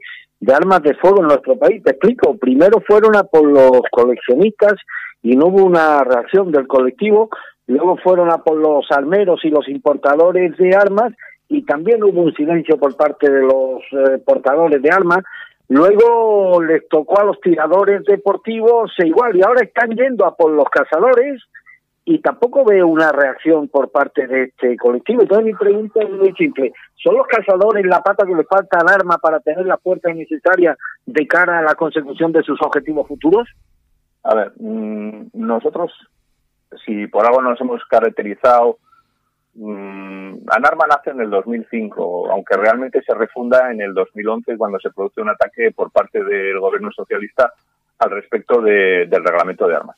armas 0.51 0.81
de 0.81 0.95
fuego 0.95 1.21
en 1.21 1.27
nuestro 1.27 1.57
país. 1.57 1.83
Te 1.83 1.91
explico. 1.91 2.35
Primero 2.37 2.81
fueron 2.87 3.15
a 3.15 3.23
por 3.23 3.47
los 3.47 3.81
coleccionistas 3.91 4.73
y 5.21 5.35
no 5.35 5.47
hubo 5.47 5.63
una 5.65 6.03
reacción 6.03 6.51
del 6.51 6.67
colectivo. 6.67 7.29
Luego 7.67 7.97
fueron 7.97 8.31
a 8.31 8.39
por 8.39 8.57
los 8.57 8.85
armeros 8.91 9.43
y 9.43 9.49
los 9.49 9.67
importadores 9.67 10.55
de 10.57 10.75
armas 10.75 11.13
y 11.47 11.63
también 11.63 12.03
hubo 12.03 12.21
un 12.21 12.33
silencio 12.33 12.77
por 12.77 12.95
parte 12.95 13.29
de 13.29 13.41
los 13.41 13.81
eh, 13.91 14.19
portadores 14.25 14.81
de 14.81 14.89
armas. 14.89 15.23
Luego 15.67 16.61
les 16.61 16.87
tocó 16.87 17.19
a 17.19 17.23
los 17.23 17.39
tiradores 17.41 18.03
deportivos 18.05 18.91
e 18.99 19.07
igual, 19.07 19.35
y 19.35 19.41
ahora 19.41 19.63
están 19.63 19.89
yendo 19.91 20.25
a 20.25 20.35
por 20.35 20.51
los 20.51 20.69
cazadores 20.69 21.41
y 22.07 22.19
tampoco 22.19 22.63
veo 22.63 22.87
una 22.87 23.11
reacción 23.11 23.67
por 23.67 23.89
parte 23.89 24.27
de 24.27 24.43
este 24.43 24.77
colectivo. 24.77 25.23
Entonces 25.23 25.45
mi 25.45 25.53
pregunta 25.53 26.03
es 26.03 26.09
muy 26.11 26.33
simple. 26.33 26.71
¿Son 27.03 27.15
los 27.15 27.25
cazadores 27.25 27.83
la 27.85 28.03
pata 28.03 28.27
que 28.27 28.35
les 28.35 28.47
falta 28.47 28.79
al 28.79 28.89
arma 28.89 29.17
para 29.17 29.39
tener 29.39 29.65
las 29.65 29.81
fuerzas 29.81 30.15
necesarias 30.15 30.77
de 31.07 31.25
cara 31.25 31.59
a 31.59 31.63
la 31.63 31.73
consecución 31.73 32.31
de 32.31 32.43
sus 32.43 32.61
objetivos 32.61 33.07
futuros? 33.07 33.49
A 34.23 34.35
ver, 34.35 34.51
mm, 34.59 35.29
nosotros, 35.33 35.91
si 36.85 37.07
por 37.07 37.25
algo 37.25 37.41
nos 37.41 37.59
hemos 37.61 37.83
caracterizado, 37.85 38.77
mmm, 39.53 40.37
Anarma 40.47 40.85
nace 40.87 41.11
en 41.11 41.21
el 41.21 41.29
2005, 41.29 42.31
aunque 42.31 42.57
realmente 42.57 43.01
se 43.01 43.13
refunda 43.13 43.71
en 43.71 43.81
el 43.81 43.93
2011 43.93 44.57
cuando 44.57 44.79
se 44.79 44.91
produce 44.91 45.21
un 45.21 45.29
ataque 45.29 45.71
por 45.71 45.91
parte 45.91 46.23
del 46.23 46.59
gobierno 46.59 46.91
socialista 46.91 47.51
al 47.99 48.11
respecto 48.11 48.61
de, 48.61 49.07
del 49.07 49.23
reglamento 49.23 49.67
de 49.67 49.75
armas. 49.75 49.97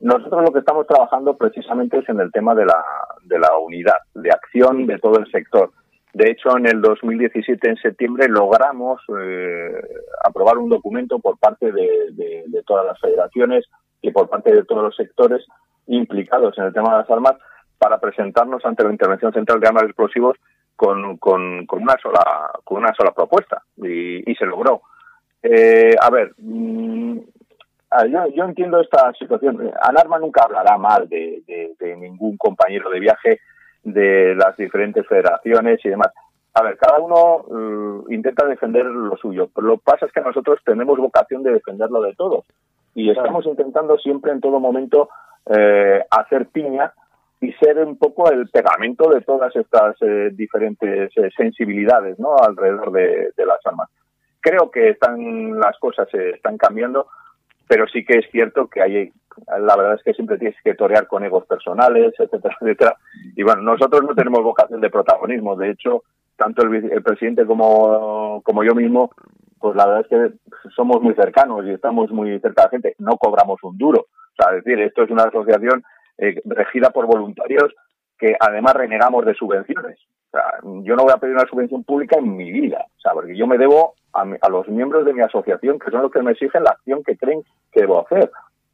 Nosotros 0.00 0.42
lo 0.42 0.52
que 0.52 0.58
estamos 0.58 0.86
trabajando 0.86 1.36
precisamente 1.36 1.98
es 1.98 2.08
en 2.08 2.20
el 2.20 2.30
tema 2.30 2.54
de 2.54 2.66
la, 2.66 2.84
de 3.22 3.38
la 3.38 3.56
unidad, 3.58 3.96
de 4.14 4.30
acción 4.30 4.86
de 4.86 4.98
todo 4.98 5.18
el 5.18 5.30
sector. 5.30 5.70
De 6.12 6.30
hecho, 6.30 6.56
en 6.56 6.66
el 6.66 6.80
2017, 6.80 7.68
en 7.68 7.76
septiembre, 7.76 8.26
logramos 8.28 9.00
eh, 9.20 9.82
aprobar 10.24 10.58
un 10.58 10.70
documento 10.70 11.18
por 11.18 11.38
parte 11.38 11.72
de, 11.72 12.62
todas 12.66 12.86
las 12.86 12.98
federaciones 12.98 13.64
y 14.02 14.10
por 14.10 14.28
parte 14.28 14.52
de 14.52 14.64
todos 14.64 14.82
los 14.82 14.96
sectores 14.96 15.46
implicados 15.86 16.56
en 16.58 16.64
el 16.64 16.72
tema 16.72 16.92
de 16.92 16.98
las 16.98 17.10
armas 17.10 17.34
para 17.78 17.98
presentarnos 17.98 18.64
ante 18.64 18.84
la 18.84 18.90
Intervención 18.90 19.32
Central 19.32 19.60
de 19.60 19.68
Armas 19.68 19.84
y 19.84 19.86
Explosivos 19.86 20.36
con, 20.74 21.16
con, 21.18 21.66
con, 21.66 21.82
una 21.82 21.96
sola 22.02 22.50
con 22.64 22.78
una 22.78 22.94
sola 22.94 23.12
propuesta 23.12 23.62
y, 23.76 24.30
y 24.30 24.34
se 24.34 24.46
logró. 24.46 24.82
Eh, 25.42 25.94
a 26.00 26.10
ver, 26.10 26.32
mmm, 26.38 27.18
yo, 28.10 28.26
yo, 28.34 28.44
entiendo 28.44 28.80
esta 28.80 29.12
situación. 29.14 29.70
Anarma 29.80 30.18
nunca 30.18 30.42
hablará 30.44 30.76
mal 30.76 31.08
de, 31.08 31.42
de, 31.46 31.74
de, 31.78 31.96
ningún 31.96 32.36
compañero 32.36 32.90
de 32.90 33.00
viaje 33.00 33.40
de 33.84 34.34
las 34.34 34.56
diferentes 34.56 35.06
federaciones 35.06 35.80
y 35.84 35.88
demás. 35.88 36.12
A 36.54 36.62
ver, 36.62 36.76
cada 36.78 36.98
uno 36.98 37.44
uh, 37.46 38.10
intenta 38.10 38.46
defender 38.46 38.84
lo 38.86 39.16
suyo, 39.18 39.48
pero 39.54 39.66
lo 39.66 39.76
que 39.76 39.84
pasa 39.84 40.06
es 40.06 40.12
que 40.12 40.20
nosotros 40.20 40.58
tenemos 40.64 40.98
vocación 40.98 41.42
de 41.42 41.52
defenderlo 41.52 42.02
de 42.02 42.14
todos 42.14 42.44
y 42.94 43.10
estamos 43.10 43.44
intentando 43.44 43.98
siempre 43.98 44.32
en 44.32 44.40
todo 44.40 44.58
momento 44.58 45.10
eh, 45.46 46.04
hacer 46.10 46.46
piña 46.48 46.92
y 47.40 47.52
ser 47.52 47.78
un 47.78 47.96
poco 47.98 48.30
el 48.30 48.48
pegamento 48.48 49.10
de 49.10 49.20
todas 49.20 49.54
estas 49.54 49.96
eh, 50.00 50.30
diferentes 50.32 51.10
eh, 51.16 51.30
sensibilidades 51.36 52.18
¿no? 52.18 52.36
alrededor 52.36 52.92
de, 52.92 53.32
las 53.36 53.64
armas. 53.64 53.88
Creo 54.40 54.70
que 54.70 54.90
están 54.90 55.58
las 55.58 55.78
cosas 55.78 56.08
se 56.10 56.30
están 56.30 56.56
cambiando 56.56 57.06
pero 57.68 57.86
sí 57.88 58.04
que 58.04 58.18
es 58.18 58.30
cierto 58.30 58.68
que 58.68 58.82
hay, 58.82 59.12
la 59.48 59.76
verdad 59.76 59.94
es 59.94 60.02
que 60.02 60.14
siempre 60.14 60.38
tienes 60.38 60.56
que 60.62 60.74
torear 60.74 61.06
con 61.06 61.24
egos 61.24 61.46
personales, 61.46 62.14
etcétera, 62.18 62.56
etcétera. 62.60 62.96
Y 63.34 63.42
bueno, 63.42 63.62
nosotros 63.62 64.02
no 64.04 64.14
tenemos 64.14 64.42
vocación 64.42 64.80
de 64.80 64.90
protagonismo, 64.90 65.56
de 65.56 65.70
hecho, 65.70 66.04
tanto 66.36 66.62
el, 66.62 66.92
el 66.92 67.02
presidente 67.02 67.44
como, 67.44 68.40
como 68.44 68.62
yo 68.62 68.74
mismo, 68.74 69.10
pues 69.58 69.76
la 69.76 69.86
verdad 69.86 70.02
es 70.02 70.08
que 70.08 70.70
somos 70.74 71.00
muy 71.02 71.14
cercanos 71.14 71.64
y 71.64 71.70
estamos 71.70 72.10
muy 72.10 72.38
cerca 72.40 72.62
de 72.62 72.66
la 72.66 72.70
gente, 72.70 72.94
no 72.98 73.16
cobramos 73.16 73.62
un 73.62 73.76
duro. 73.76 74.00
O 74.00 74.42
sea, 74.42 74.56
es 74.56 74.64
decir, 74.64 74.80
esto 74.80 75.02
es 75.02 75.10
una 75.10 75.24
asociación 75.24 75.82
eh, 76.18 76.40
regida 76.44 76.90
por 76.90 77.06
voluntarios 77.06 77.74
que 78.18 78.34
además 78.38 78.74
renegamos 78.74 79.24
de 79.24 79.34
subvenciones. 79.34 79.98
O 80.28 80.30
sea, 80.30 80.42
yo 80.82 80.96
no 80.96 81.04
voy 81.04 81.12
a 81.12 81.18
pedir 81.18 81.34
una 81.34 81.46
subvención 81.46 81.84
pública 81.84 82.18
en 82.18 82.36
mi 82.36 82.50
vida, 82.50 82.84
o 82.86 83.00
sea, 83.00 83.12
porque 83.12 83.36
yo 83.36 83.46
me 83.46 83.58
debo 83.58 83.94
a, 84.12 84.22
a, 84.22 84.48
los 84.48 84.68
miembros 84.68 85.04
de 85.04 85.14
mi 85.14 85.20
asociación, 85.20 85.78
que 85.78 85.90
son 85.90 86.02
los 86.02 86.10
que 86.10 86.22
me 86.22 86.32
exigen 86.32 86.64
la 86.64 86.70
acción 86.70 87.02
que 87.04 87.16
creen 87.16 87.42
que 87.72 87.80
debo 87.80 88.04
hacer. 88.04 88.30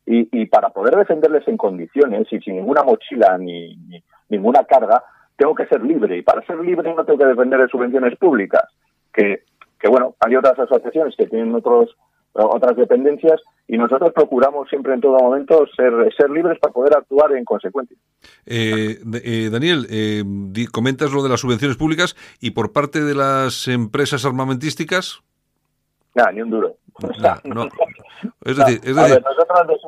Y, 0.07 0.29
y 0.33 0.47
para 0.47 0.71
poder 0.71 0.97
defenderles 0.97 1.47
en 1.47 1.57
condiciones 1.57 2.27
y 2.33 2.41
sin 2.41 2.57
ninguna 2.57 2.83
mochila 2.83 3.39
ni, 3.39 3.77
ni, 3.77 4.03
ninguna 4.29 4.65
carga, 4.65 5.03
tengo 5.37 5.55
que 5.55 5.67
ser 5.67 5.83
libre. 5.83 6.17
Y 6.17 6.23
para 6.23 6.45
ser 6.47 6.59
libre 6.59 6.93
no 6.95 7.05
tengo 7.05 7.19
que 7.19 7.27
depender 7.27 7.61
de 7.61 7.69
subvenciones 7.69 8.17
públicas. 8.19 8.65
Que, 9.13 9.45
que 9.83 9.89
bueno, 9.89 10.15
hay 10.21 10.37
otras 10.37 10.59
asociaciones 10.59 11.15
que 11.17 11.27
tienen 11.27 11.55
otros 11.55 11.91
otras 12.35 12.77
dependencias 12.77 13.43
y 13.69 13.77
nosotros 13.77 14.11
procuramos 14.15 14.67
siempre 14.71 14.95
en 14.95 15.03
todo 15.03 15.19
momento 15.19 15.67
ser, 15.77 15.93
ser 16.17 16.31
libres 16.31 16.59
para 16.59 16.73
poder 16.73 16.97
actuar 16.97 17.33
en 17.33 17.45
consecuencia. 17.45 17.95
Eh, 18.47 18.97
eh, 19.23 19.51
Daniel, 19.53 19.87
eh, 19.91 20.25
comentas 20.73 21.13
lo 21.13 21.23
de 21.23 21.29
las 21.29 21.41
subvenciones 21.41 21.77
públicas 21.77 22.17
y 22.41 22.53
por 22.53 22.73
parte 22.73 23.03
de 23.03 23.15
las 23.15 23.69
empresas 23.69 24.25
armamentísticas. 24.25 25.21
Nada, 26.15 26.33
ni 26.33 26.41
un 26.41 26.51
duro. 26.51 26.77
Nah, 27.21 27.37
no. 27.45 27.69
Es 28.45 28.57
decir, 28.57 28.81
es 28.85 28.95
decir... 28.95 28.99
A 28.99 29.09
ver, 29.09 29.23
nosotros, 29.23 29.81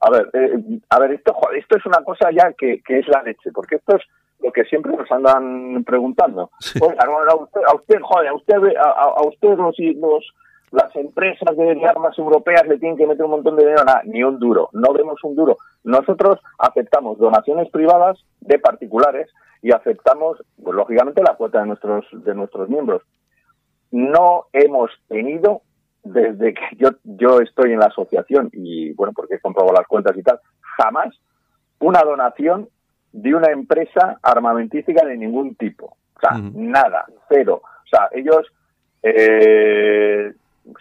a 0.00 0.10
ver, 0.10 0.30
eh, 0.32 0.80
a 0.88 0.98
ver 0.98 1.12
esto, 1.12 1.34
joder, 1.34 1.58
esto 1.58 1.76
es 1.76 1.84
una 1.84 2.02
cosa 2.02 2.30
ya 2.30 2.52
que, 2.56 2.80
que 2.82 3.00
es 3.00 3.08
la 3.08 3.22
leche, 3.22 3.52
porque 3.52 3.76
esto 3.76 3.96
es 3.96 4.02
lo 4.46 4.52
que 4.52 4.64
siempre 4.64 4.96
nos 4.96 5.10
andan 5.10 5.82
preguntando. 5.84 6.50
Sí. 6.60 6.78
Oiga, 6.80 7.04
a 7.04 7.34
usted, 7.36 7.60
a 7.66 7.74
usted, 7.74 8.00
joder, 8.00 8.28
a 8.28 8.34
usted, 8.34 8.56
a, 8.76 8.90
a 8.90 9.26
usted 9.26 9.56
los, 9.56 9.76
los 9.96 10.24
las 10.72 10.94
empresas 10.96 11.56
de, 11.56 11.84
armas 11.86 12.18
europeas 12.18 12.66
le 12.66 12.78
tienen 12.78 12.98
que 12.98 13.06
meter 13.06 13.24
un 13.24 13.30
montón 13.30 13.56
de 13.56 13.62
dinero, 13.62 13.84
nada, 13.84 14.02
ni 14.04 14.22
un 14.22 14.38
duro, 14.38 14.68
no 14.72 14.92
vemos 14.92 15.18
un 15.22 15.34
duro. 15.34 15.56
Nosotros 15.84 16.38
aceptamos 16.58 17.18
donaciones 17.18 17.70
privadas 17.70 18.18
de 18.40 18.58
particulares 18.58 19.28
y 19.62 19.72
aceptamos, 19.72 20.42
pues, 20.62 20.76
lógicamente, 20.76 21.22
la 21.22 21.36
cuota 21.36 21.60
de 21.60 21.66
nuestros, 21.66 22.04
de 22.12 22.34
nuestros 22.34 22.68
miembros. 22.68 23.02
No 23.90 24.46
hemos 24.52 24.90
tenido, 25.08 25.62
desde 26.02 26.54
que 26.54 26.76
yo, 26.76 26.90
yo 27.04 27.40
estoy 27.40 27.72
en 27.72 27.78
la 27.78 27.86
asociación 27.86 28.50
y, 28.52 28.92
bueno, 28.92 29.12
porque 29.14 29.36
he 29.36 29.40
comprobado 29.40 29.74
las 29.74 29.86
cuentas 29.86 30.16
y 30.16 30.22
tal, 30.22 30.40
jamás 30.76 31.14
una 31.78 32.00
donación 32.02 32.68
de 33.16 33.34
una 33.34 33.50
empresa 33.50 34.18
armamentística 34.22 35.04
de 35.04 35.16
ningún 35.16 35.54
tipo. 35.54 35.96
O 36.16 36.20
sea, 36.20 36.38
uh 36.38 36.42
-huh. 36.42 36.52
nada, 36.54 37.06
cero. 37.28 37.62
O 37.62 37.88
sea, 37.88 38.08
ellos 38.12 38.46
eh, 39.02 40.32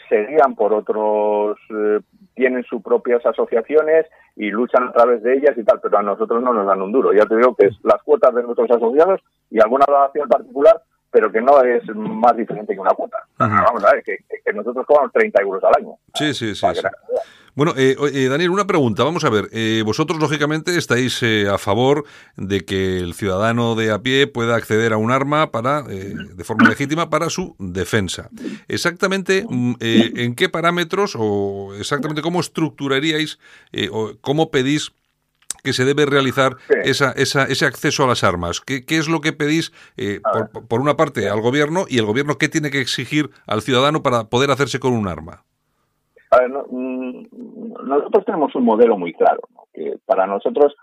se 0.09 0.25
guían 0.25 0.55
por 0.55 0.73
otros, 0.73 1.57
eh, 1.69 1.99
tienen 2.33 2.63
sus 2.63 2.81
propias 2.81 3.25
asociaciones 3.25 4.05
y 4.35 4.51
luchan 4.51 4.89
a 4.89 4.91
través 4.91 5.23
de 5.23 5.35
ellas 5.37 5.57
y 5.57 5.63
tal, 5.63 5.79
pero 5.81 5.97
a 5.97 6.03
nosotros 6.03 6.43
no 6.43 6.53
nos 6.53 6.67
dan 6.67 6.81
un 6.81 6.91
duro. 6.91 7.13
Ya 7.13 7.25
te 7.25 7.37
digo 7.37 7.55
que 7.55 7.67
es 7.67 7.75
las 7.83 8.03
cuotas 8.03 8.35
de 8.35 8.43
nuestros 8.43 8.69
asociados 8.69 9.21
y 9.49 9.61
alguna 9.61 9.85
donación 9.87 10.27
particular, 10.27 10.81
pero 11.15 11.31
que 11.31 11.39
no 11.39 11.63
es 11.63 11.81
más 11.95 12.35
diferente 12.35 12.73
que 12.73 12.79
una 12.81 12.91
cuota. 12.91 13.15
Ajá. 13.37 13.63
Vamos 13.67 13.85
a 13.85 13.93
ver, 13.93 14.03
que, 14.03 14.17
que, 14.43 14.51
nosotros 14.51 14.85
cobramos 14.85 15.13
30 15.13 15.41
euros 15.43 15.63
al 15.63 15.71
año. 15.81 15.95
Sí, 16.13 16.33
sí, 16.33 16.53
sí. 16.53 16.67
sí. 16.73 16.81
Bueno, 17.53 17.73
eh, 17.77 17.95
eh, 18.13 18.27
Daniel, 18.27 18.49
una 18.49 18.67
pregunta. 18.67 19.05
Vamos 19.05 19.23
a 19.23 19.29
ver. 19.29 19.47
Eh, 19.53 19.81
vosotros, 19.85 20.19
lógicamente, 20.19 20.77
estáis 20.77 21.23
a 21.23 21.57
favor 21.57 22.03
de 22.35 22.65
que 22.65 22.97
el 22.97 23.13
ciudadano 23.13 23.75
de 23.75 23.93
a 23.93 23.99
pie 23.99 24.27
pueda 24.27 24.57
acceder 24.57 24.91
a 24.91 24.97
un 24.97 25.09
arma 25.09 25.51
para, 25.51 25.83
de 25.83 26.43
forma 26.43 26.67
legítima 26.67 27.09
para 27.09 27.29
su 27.29 27.55
defensa. 27.59 28.29
Exactamente, 28.67 29.45
mm, 29.49 29.75
¿en 29.79 30.35
qué 30.35 30.49
parámetros 30.49 31.15
o 31.17 31.73
exactamente 31.79 32.21
cómo 32.21 32.41
estructuraríais 32.41 33.39
o 33.89 34.15
cómo 34.19 34.51
pedís 34.51 34.91
que 35.63 35.73
se 35.73 35.85
debe 35.85 36.05
realizar 36.05 36.57
sí. 36.67 36.75
esa, 36.83 37.11
esa, 37.11 37.43
ese 37.43 37.65
acceso 37.65 38.03
a 38.03 38.07
las 38.07 38.23
armas? 38.23 38.61
¿Qué, 38.61 38.85
qué 38.85 38.97
es 38.97 39.07
lo 39.07 39.21
que 39.21 39.33
pedís, 39.33 39.71
eh, 39.97 40.21
por, 40.21 40.67
por, 40.67 40.81
una 40.81 40.95
parte, 40.95 41.29
al 41.29 41.41
gobierno 41.41 41.85
y 41.87 41.97
el 41.99 42.05
gobierno 42.05 42.37
qué 42.37 42.49
tiene 42.49 42.71
que 42.71 42.81
exigir 42.81 43.29
al 43.47 43.61
ciudadano 43.61 44.03
para 44.03 44.25
poder 44.25 44.51
hacerse 44.51 44.79
con 44.79 44.93
un 44.93 45.07
arma? 45.07 45.43
A 46.31 46.39
ver, 46.39 46.49
no, 46.49 46.65
mm, 46.69 47.27
nosotros 47.87 48.25
tenemos 48.25 48.55
un 48.55 48.65
modelo 48.65 48.97
muy 48.97 49.13
claro, 49.13 49.41
¿no? 49.53 49.63
que 49.73 49.97
para 50.05 50.25
nosotros 50.25 50.75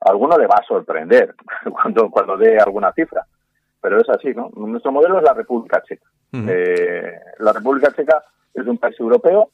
a 0.00 0.10
alguno 0.10 0.36
le 0.36 0.46
va 0.46 0.56
a 0.56 0.66
sorprender 0.66 1.34
cuando, 1.70 2.10
cuando 2.10 2.36
dé 2.36 2.58
alguna 2.58 2.92
cifra, 2.92 3.24
pero 3.80 4.00
es 4.00 4.08
así, 4.08 4.32
¿no? 4.34 4.50
Nuestro 4.56 4.92
modelo 4.92 5.18
es 5.18 5.24
la 5.24 5.34
República 5.34 5.82
Checa. 5.82 6.06
Uh 6.32 6.36
-huh. 6.38 6.50
eh, 6.50 7.20
la 7.38 7.52
República 7.52 7.92
Checa 7.92 8.22
es 8.54 8.66
un 8.66 8.78
país 8.78 8.98
europeo 8.98 9.50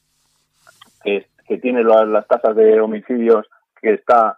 que, 1.02 1.26
que 1.46 1.58
tiene 1.58 1.82
las, 1.82 2.06
las 2.06 2.26
tasas 2.26 2.54
de 2.56 2.80
homicidios 2.80 3.46
que 3.80 3.94
está 3.94 4.36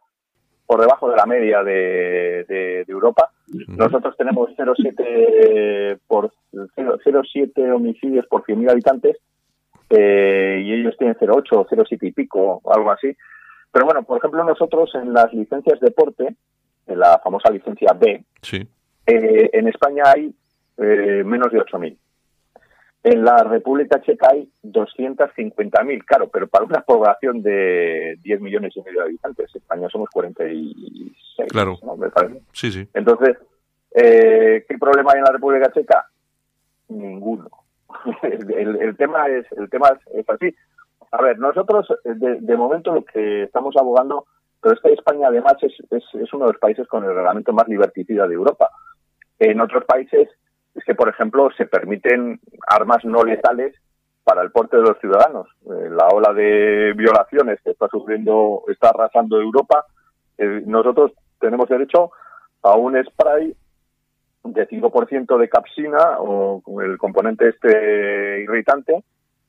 por 0.72 0.80
debajo 0.80 1.10
de 1.10 1.16
la 1.16 1.26
media 1.26 1.62
de, 1.62 2.46
de, 2.48 2.84
de 2.86 2.92
Europa. 2.92 3.30
Nosotros 3.68 4.16
tenemos 4.16 4.48
0,7 4.56 5.98
por 6.06 6.32
0,7 6.50 7.74
homicidios 7.74 8.26
por 8.26 8.42
100.000 8.44 8.70
habitantes 8.70 9.18
eh, 9.90 10.62
y 10.64 10.72
ellos 10.72 10.96
tienen 10.96 11.14
0,8 11.16 11.46
o 11.52 11.66
0,7 11.66 11.98
y 12.00 12.12
pico 12.12 12.62
algo 12.74 12.90
así. 12.90 13.14
Pero 13.70 13.84
bueno, 13.84 14.02
por 14.02 14.16
ejemplo, 14.16 14.42
nosotros 14.44 14.94
en 14.94 15.12
las 15.12 15.30
licencias 15.34 15.78
deporte, 15.78 16.36
en 16.86 16.98
la 16.98 17.20
famosa 17.22 17.50
licencia 17.50 17.92
B, 17.92 18.24
sí. 18.40 18.66
eh, 19.06 19.50
en 19.52 19.68
España 19.68 20.04
hay 20.06 20.34
eh, 20.78 21.22
menos 21.22 21.52
de 21.52 21.58
8.000. 21.58 21.98
En 23.04 23.24
la 23.24 23.42
República 23.42 24.00
Checa 24.00 24.28
hay 24.30 24.48
250.000, 24.62 26.04
claro, 26.04 26.28
pero 26.28 26.46
para 26.46 26.64
una 26.64 26.82
población 26.82 27.42
de 27.42 28.16
10 28.22 28.40
millones 28.40 28.76
y 28.76 28.82
medio 28.82 29.00
de 29.00 29.06
habitantes, 29.06 29.54
España 29.54 29.88
somos 29.90 30.08
46. 30.10 31.50
Claro. 31.50 31.78
¿no? 31.82 31.96
Me 31.96 32.10
parece. 32.10 32.42
Sí, 32.52 32.70
sí. 32.70 32.88
Entonces, 32.94 33.36
Eh, 33.94 34.64
¿Qué 34.66 34.78
problema 34.78 35.12
hay 35.12 35.18
en 35.18 35.24
la 35.24 35.32
República 35.32 35.70
Checa? 35.72 36.06
Ninguno. 36.88 37.48
el, 38.22 38.96
tema 38.96 39.26
es 39.26 39.44
el 39.52 39.68
tema 39.68 39.90
es, 40.14 40.28
así. 40.28 40.54
A 41.10 41.22
ver, 41.22 41.38
nosotros 41.38 41.86
de, 42.04 42.56
momento 42.56 42.94
lo 42.94 43.04
que 43.04 43.42
estamos 43.42 43.76
abogando, 43.76 44.26
pero 44.62 44.74
es 44.74 44.80
que 44.80 44.92
España 44.92 45.28
además 45.28 45.56
es, 45.60 45.74
es, 45.90 46.32
uno 46.32 46.46
de 46.46 46.52
los 46.52 46.60
países 46.60 46.88
con 46.88 47.04
el 47.04 47.14
reglamento 47.14 47.52
más 47.52 47.68
liberticida 47.68 48.26
de 48.26 48.34
Europa. 48.34 48.70
En 49.38 49.60
otros 49.60 49.84
países 49.84 50.28
es 50.74 50.84
que, 50.84 50.94
por 50.94 51.08
ejemplo, 51.08 51.50
se 51.56 51.66
permiten 51.66 52.40
armas 52.66 53.04
no 53.04 53.24
letales 53.24 53.74
para 54.24 54.42
el 54.42 54.50
porte 54.50 54.76
de 54.76 54.82
los 54.82 54.98
ciudadanos. 55.00 55.48
Eh, 55.66 55.90
la 55.90 56.08
ola 56.08 56.32
de 56.32 56.92
violaciones 56.96 57.60
que 57.62 57.70
está 57.70 57.88
sufriendo, 57.88 58.62
está 58.68 58.90
arrasando 58.90 59.40
Europa, 59.40 59.84
eh, 60.38 60.62
nosotros 60.66 61.12
tenemos 61.40 61.68
derecho 61.68 62.12
a 62.62 62.76
un 62.76 63.02
spray 63.04 63.54
de 64.44 64.68
5% 64.68 65.38
de 65.38 65.48
capsina 65.48 66.18
o 66.18 66.62
el 66.80 66.98
componente 66.98 67.48
este 67.48 68.42
irritante, 68.42 69.04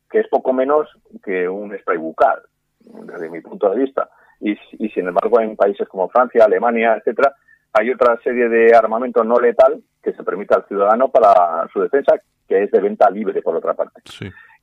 que 0.10 0.20
es 0.20 0.28
poco 0.28 0.54
menos 0.54 0.88
que 1.24 1.48
un 1.48 1.76
spray 1.80 1.98
bucal, 1.98 2.42
desde 2.80 3.30
mi 3.30 3.42
punto 3.42 3.70
de 3.70 3.80
vista. 3.80 4.10
Y, 4.40 4.58
y 4.74 4.90
sin 4.90 5.08
embargo, 5.08 5.40
en 5.40 5.56
países 5.56 5.88
como 5.88 6.10
Francia, 6.10 6.46
Alemania, 6.46 6.96
etcétera, 6.98 7.34
hay 7.72 7.92
otra 7.92 8.20
serie 8.24 8.50
de 8.50 8.76
armamento 8.76 9.24
no 9.24 9.40
letal 9.40 9.82
que 10.04 10.14
se 10.14 10.24
permite 10.24 10.54
al 10.54 10.68
ciudadano 10.68 11.10
para 11.10 11.68
su 11.72 11.80
defensa, 11.80 12.14
que 12.48 12.64
es 12.64 12.72
de 12.72 12.82
venta 12.82 13.10
libre, 13.10 13.42
por 13.42 13.56
otra 13.56 13.74
parte. 13.74 14.02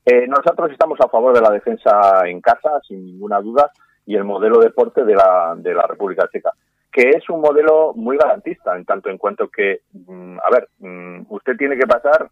Eh, 0.05 0.27
nosotros 0.29 0.71
estamos 0.71 0.99
a 1.01 1.09
favor 1.09 1.35
de 1.35 1.41
la 1.41 1.51
defensa 1.51 2.23
en 2.27 2.41
casa, 2.41 2.81
sin 2.87 3.05
ninguna 3.05 3.41
duda, 3.41 3.71
y 4.07 4.17
el 4.17 4.25
modelo 4.25 4.59
de 4.59 4.67
deporte 4.67 5.05
de 5.05 5.15
la, 5.15 5.55
de 5.57 5.75
la 5.75 5.87
República 5.87 6.29
Checa, 6.31 6.53
que 6.93 7.11
es 7.11 7.29
un 7.31 7.41
modelo 7.41 7.93
muy 7.95 8.17
garantista, 8.17 8.77
en 8.77 8.85
tanto 8.85 9.09
en 9.09 9.19
cuanto 9.19 9.49
que, 9.49 9.81
mm, 9.93 10.39
a 10.39 10.51
ver, 10.51 10.69
mm, 10.79 11.27
usted 11.29 11.57
tiene 11.57 11.77
que 11.77 11.87
pasar 11.87 12.29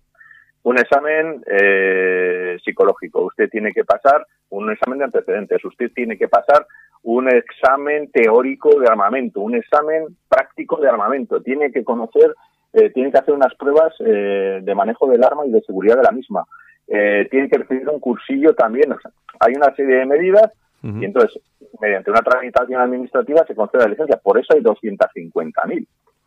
un 0.65 0.79
examen 0.79 1.43
eh, 1.47 2.59
psicológico, 2.65 3.23
usted 3.23 3.49
tiene 3.49 3.73
que 3.73 3.85
pasar 3.85 4.27
un 4.51 4.71
examen 4.71 4.99
de 4.99 5.05
antecedentes, 5.05 5.65
usted 5.65 5.93
tiene 5.95 6.19
que 6.19 6.29
pasar 6.29 6.67
un 7.03 7.29
examen 7.29 8.11
teórico 8.11 8.79
de 8.81 8.89
armamento, 8.89 9.41
un 9.41 9.55
examen 9.55 10.17
práctico 10.29 10.81
de 10.81 10.89
armamento, 10.89 11.41
tiene 11.41 11.71
que 11.71 11.85
conocer 11.85 12.35
eh, 12.73 12.91
tiene 12.91 13.11
que 13.11 13.19
hacer 13.19 13.35
unas 13.35 13.55
pruebas 13.55 13.95
eh, 14.01 14.61
de 14.63 14.75
manejo 14.75 15.07
del 15.09 15.25
arma 15.25 15.47
y 15.47 15.51
de 15.51 15.63
seguridad 15.63 15.97
de 15.97 16.03
la 16.03 16.13
misma. 16.13 16.45
Eh, 16.87 17.27
tiene 17.31 17.49
que 17.49 17.59
recibir 17.59 17.89
un 17.89 18.01
cursillo 18.01 18.55
también. 18.55 18.95
hay 19.41 19.53
una 19.55 19.75
serie 19.75 19.97
de 19.97 20.07
medidas 20.07 20.53
y 20.81 21.05
entonces, 21.05 21.43
mediante 21.81 22.11
una 22.11 22.23
tramitación 22.23 22.81
administrativa 22.81 23.45
se 23.47 23.55
concede 23.57 23.83
la 23.83 23.89
licencia. 23.89 24.17
Por 24.17 24.39
eso 24.39 24.55
hay 24.55 24.61
250.000. 24.61 25.87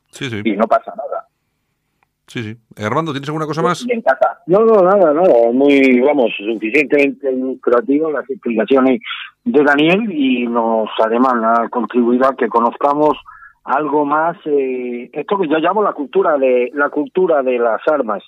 Sí, 0.10 0.30
sí. 0.30 0.42
Y 0.44 0.58
no 0.58 0.68
pasa 0.68 0.94
nada. 0.96 1.26
Sí, 2.28 2.44
sí. 2.44 2.84
Armando, 2.84 3.12
¿tienes 3.12 3.30
alguna 3.30 3.46
cosa 3.46 3.62
más? 3.62 3.86
No, 4.48 4.60
no, 4.66 4.82
nada, 4.82 5.14
nada. 5.14 5.52
Muy, 5.54 6.02
vamos, 6.02 6.32
suficientemente 6.38 7.30
creativo 7.62 8.12
las 8.12 8.30
explicaciones 8.30 9.00
de 9.44 9.64
Daniel 9.64 10.12
y 10.12 10.48
nos 10.48 10.90
además 11.04 11.34
ha 11.44 11.70
contribuido 11.70 12.28
a 12.28 12.36
que 12.36 12.48
conozcamos 12.48 13.18
algo 13.64 14.06
más 14.06 14.38
eh, 14.46 15.10
esto 15.14 15.38
que 15.38 15.48
yo 15.48 15.58
llamo 15.60 15.84
la 15.84 15.94
cultura 15.94 16.38
de 16.38 16.72
la 16.74 16.90
cultura 16.90 17.44
de 17.44 17.60
las 17.60 17.82
armas. 17.88 18.24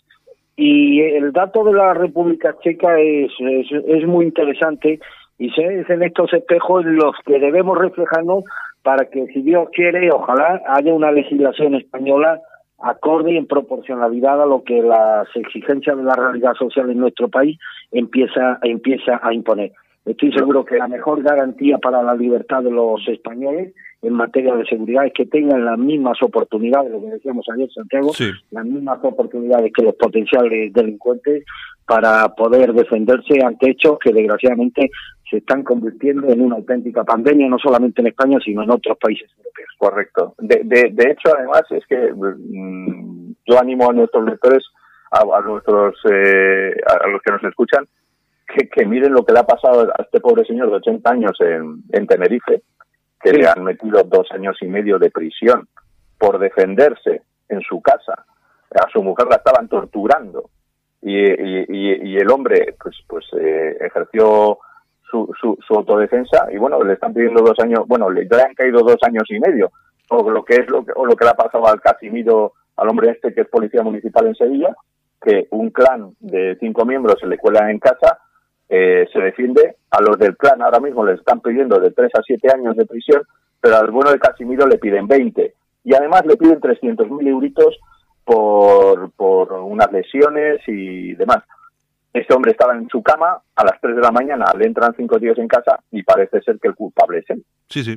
Y 0.56 1.02
el 1.02 1.32
dato 1.32 1.64
de 1.64 1.74
la 1.74 1.94
República 1.96 2.56
Checa 2.62 3.00
es, 3.00 3.32
es, 3.40 4.08
muy 4.08 4.26
interesante 4.26 5.00
y 5.40 5.48
es 5.48 5.90
en 5.90 6.04
estos 6.04 6.32
espejos 6.32 6.86
los 6.86 7.16
que 7.26 7.40
debemos 7.40 7.78
reflejarnos 7.78 8.44
para 8.84 9.06
que 9.06 9.26
si 9.28 9.42
Dios 9.42 9.70
quiere 9.72 10.12
ojalá 10.12 10.62
haya 10.68 10.94
una 10.94 11.12
legislación 11.12 11.74
española 11.74 12.40
acorde 12.78 13.32
y 13.32 13.38
en 13.38 13.48
proporcionalidad 13.48 14.44
a 14.44 14.46
lo 14.46 14.64
que 14.64 14.84
las 14.84 15.28
exigencias 15.36 15.98
de 15.98 16.04
la 16.04 16.14
realidad 16.14 16.54
social 16.54 16.92
en 16.92 17.00
nuestro 17.00 17.30
país 17.30 17.58
empieza 17.92 18.60
empieza 18.62 19.20
a 19.24 19.34
imponer 19.34 19.72
Estoy 20.06 20.34
seguro 20.34 20.66
que 20.66 20.78
la 20.78 20.88
mejor 20.88 21.24
garantía 21.24 21.78
para 21.78 22.04
la 22.04 22.14
libertad 22.14 22.62
de 22.62 22.72
los 22.72 23.08
españoles 23.08 23.74
en 24.02 24.14
materia 24.14 24.54
de 24.54 24.66
seguridad 24.66 25.06
es 25.06 25.14
que 25.14 25.26
tengan 25.26 25.64
las 25.64 25.78
mismas 25.78 26.22
oportunidades, 26.22 26.92
lo 26.92 27.00
que 27.00 27.12
decíamos 27.12 27.46
ayer, 27.54 27.70
Santiago, 27.72 28.12
las 28.52 28.66
mismas 28.66 29.00
oportunidades 29.02 29.72
que 29.74 29.84
los 29.84 29.96
potenciales 29.96 30.74
delincuentes 30.74 31.46
para 31.86 32.28
poder 32.36 32.74
defenderse 32.74 33.42
ante 33.46 33.72
hechos 33.72 33.98
que 34.00 34.12
desgraciadamente 34.12 34.90
se 35.30 35.38
están 35.38 35.64
convirtiendo 35.64 36.28
en 36.28 36.42
una 36.42 36.58
auténtica 36.58 37.06
pandemia, 37.06 37.48
no 37.48 37.58
solamente 37.60 38.02
en 38.02 38.08
España, 38.08 38.40
sino 38.44 38.64
en 38.64 38.72
otros 38.72 38.98
países 38.98 39.30
europeos. 39.38 39.70
Correcto. 39.78 40.36
De, 40.38 40.92
de, 40.92 41.12
hecho, 41.12 41.34
además, 41.36 41.64
es 41.72 41.86
que 41.88 42.12
mm, 42.14 43.34
yo 43.46 43.60
animo 43.60 43.90
a 43.90 43.94
nuestros 43.94 44.26
lectores, 44.26 44.64
a, 45.12 45.42
nuestros, 45.42 45.96
eh, 46.12 46.74
a 46.88 47.08
los 47.08 47.22
que 47.22 47.32
nos 47.32 47.44
escuchan, 47.46 47.88
que, 48.46 48.86
miren 48.86 49.14
lo 49.14 49.26
que 49.26 49.34
le 49.34 49.40
ha 49.40 49.46
pasado 49.46 49.82
a 49.82 50.04
este 50.04 50.20
pobre 50.20 50.46
señor 50.46 50.70
de 50.70 50.76
80 50.78 51.10
años 51.10 51.32
en, 51.40 51.84
en 51.92 52.08
Tenerife, 52.08 52.62
que 53.22 53.32
le 53.32 53.48
han 53.48 53.64
metido 53.64 54.04
dos 54.04 54.28
años 54.32 54.58
y 54.62 54.68
medio 54.68 55.00
de 55.00 55.10
prisión 55.10 55.68
por 56.18 56.40
defenderse 56.40 57.22
en 57.50 57.62
su 57.62 57.82
casa. 57.82 58.26
A 58.72 58.90
su 58.92 59.02
mujer 59.02 59.28
la 59.30 59.38
estaban 59.38 59.68
torturando. 59.68 60.50
Y, 61.02 61.18
y, 61.18 61.66
y 61.70 62.18
el 62.18 62.32
hombre 62.32 62.76
pues 62.82 62.96
pues 63.08 63.26
eh, 63.38 63.78
ejerció 63.82 64.60
su, 65.02 65.30
su, 65.40 65.58
su, 65.68 65.74
autodefensa 65.76 66.48
y 66.50 66.58
bueno 66.58 66.82
le 66.82 66.94
están 66.94 67.14
pidiendo 67.14 67.44
dos 67.44 67.60
años 67.60 67.86
bueno 67.88 68.10
le, 68.10 68.24
le 68.24 68.42
han 68.42 68.54
caído 68.54 68.80
dos 68.84 68.98
años 69.06 69.24
y 69.30 69.40
medio. 69.40 69.72
O 70.10 70.30
lo 70.30 70.46
que 70.46 70.56
es 70.56 70.70
lo 70.70 70.86
que, 70.86 70.94
o 70.96 71.06
lo 71.06 71.16
que 71.16 71.26
le 71.26 71.32
ha 71.32 71.36
pasado 71.36 71.68
al 71.68 71.82
Casimiro 71.82 72.54
al 72.78 72.88
hombre 72.88 73.12
este 73.12 73.34
que 73.34 73.42
es 73.42 73.50
policía 73.50 73.84
municipal 73.84 74.28
en 74.28 74.36
Sevilla 74.36 74.74
que 75.22 75.48
un 75.52 75.72
clan 75.72 76.14
de 76.20 76.56
cinco 76.62 76.86
miembros 76.86 77.18
se 77.20 77.28
le 77.28 77.38
cuela 77.38 77.70
en 77.70 77.80
casa 77.80 78.20
eh, 78.76 79.08
se 79.14 79.20
defiende. 79.20 79.76
A 79.92 80.02
los 80.02 80.18
del 80.18 80.36
clan 80.36 80.60
ahora 80.64 80.80
mismo 80.80 81.06
les 81.06 81.20
están 81.20 81.42
pidiendo 81.42 81.80
de 81.80 81.92
3 81.92 82.10
a 82.18 82.24
7 82.24 82.48
años 82.56 82.76
de 82.76 82.88
prisión, 82.88 83.22
pero 83.62 83.76
al 83.78 83.92
bueno 83.92 84.12
de 84.12 84.18
Casimiro 84.18 84.66
le 84.66 84.80
piden 84.80 85.08
20. 85.08 85.54
Y 85.84 85.94
además 85.94 86.26
le 86.26 86.36
piden 86.38 86.60
300.000 86.60 87.28
euritos 87.28 87.78
por, 88.26 89.12
por 89.12 89.54
unas 89.54 89.92
lesiones 89.92 90.62
y 90.66 91.14
demás. 91.14 91.44
Este 92.14 92.34
hombre 92.34 92.52
estaba 92.52 92.76
en 92.76 92.88
su 92.90 93.02
cama 93.02 93.42
a 93.56 93.66
las 93.66 93.82
3 93.82 93.96
de 93.96 94.02
la 94.02 94.12
mañana, 94.12 94.46
le 94.56 94.68
entran 94.68 94.94
cinco 94.96 95.18
días 95.18 95.38
en 95.40 95.48
casa 95.48 95.80
y 95.92 96.04
parece 96.04 96.42
ser 96.42 96.60
que 96.60 96.68
el 96.68 96.76
culpable 96.76 97.20
es 97.20 97.30
él. 97.32 97.44
Sí, 97.68 97.84
sí. 97.84 97.96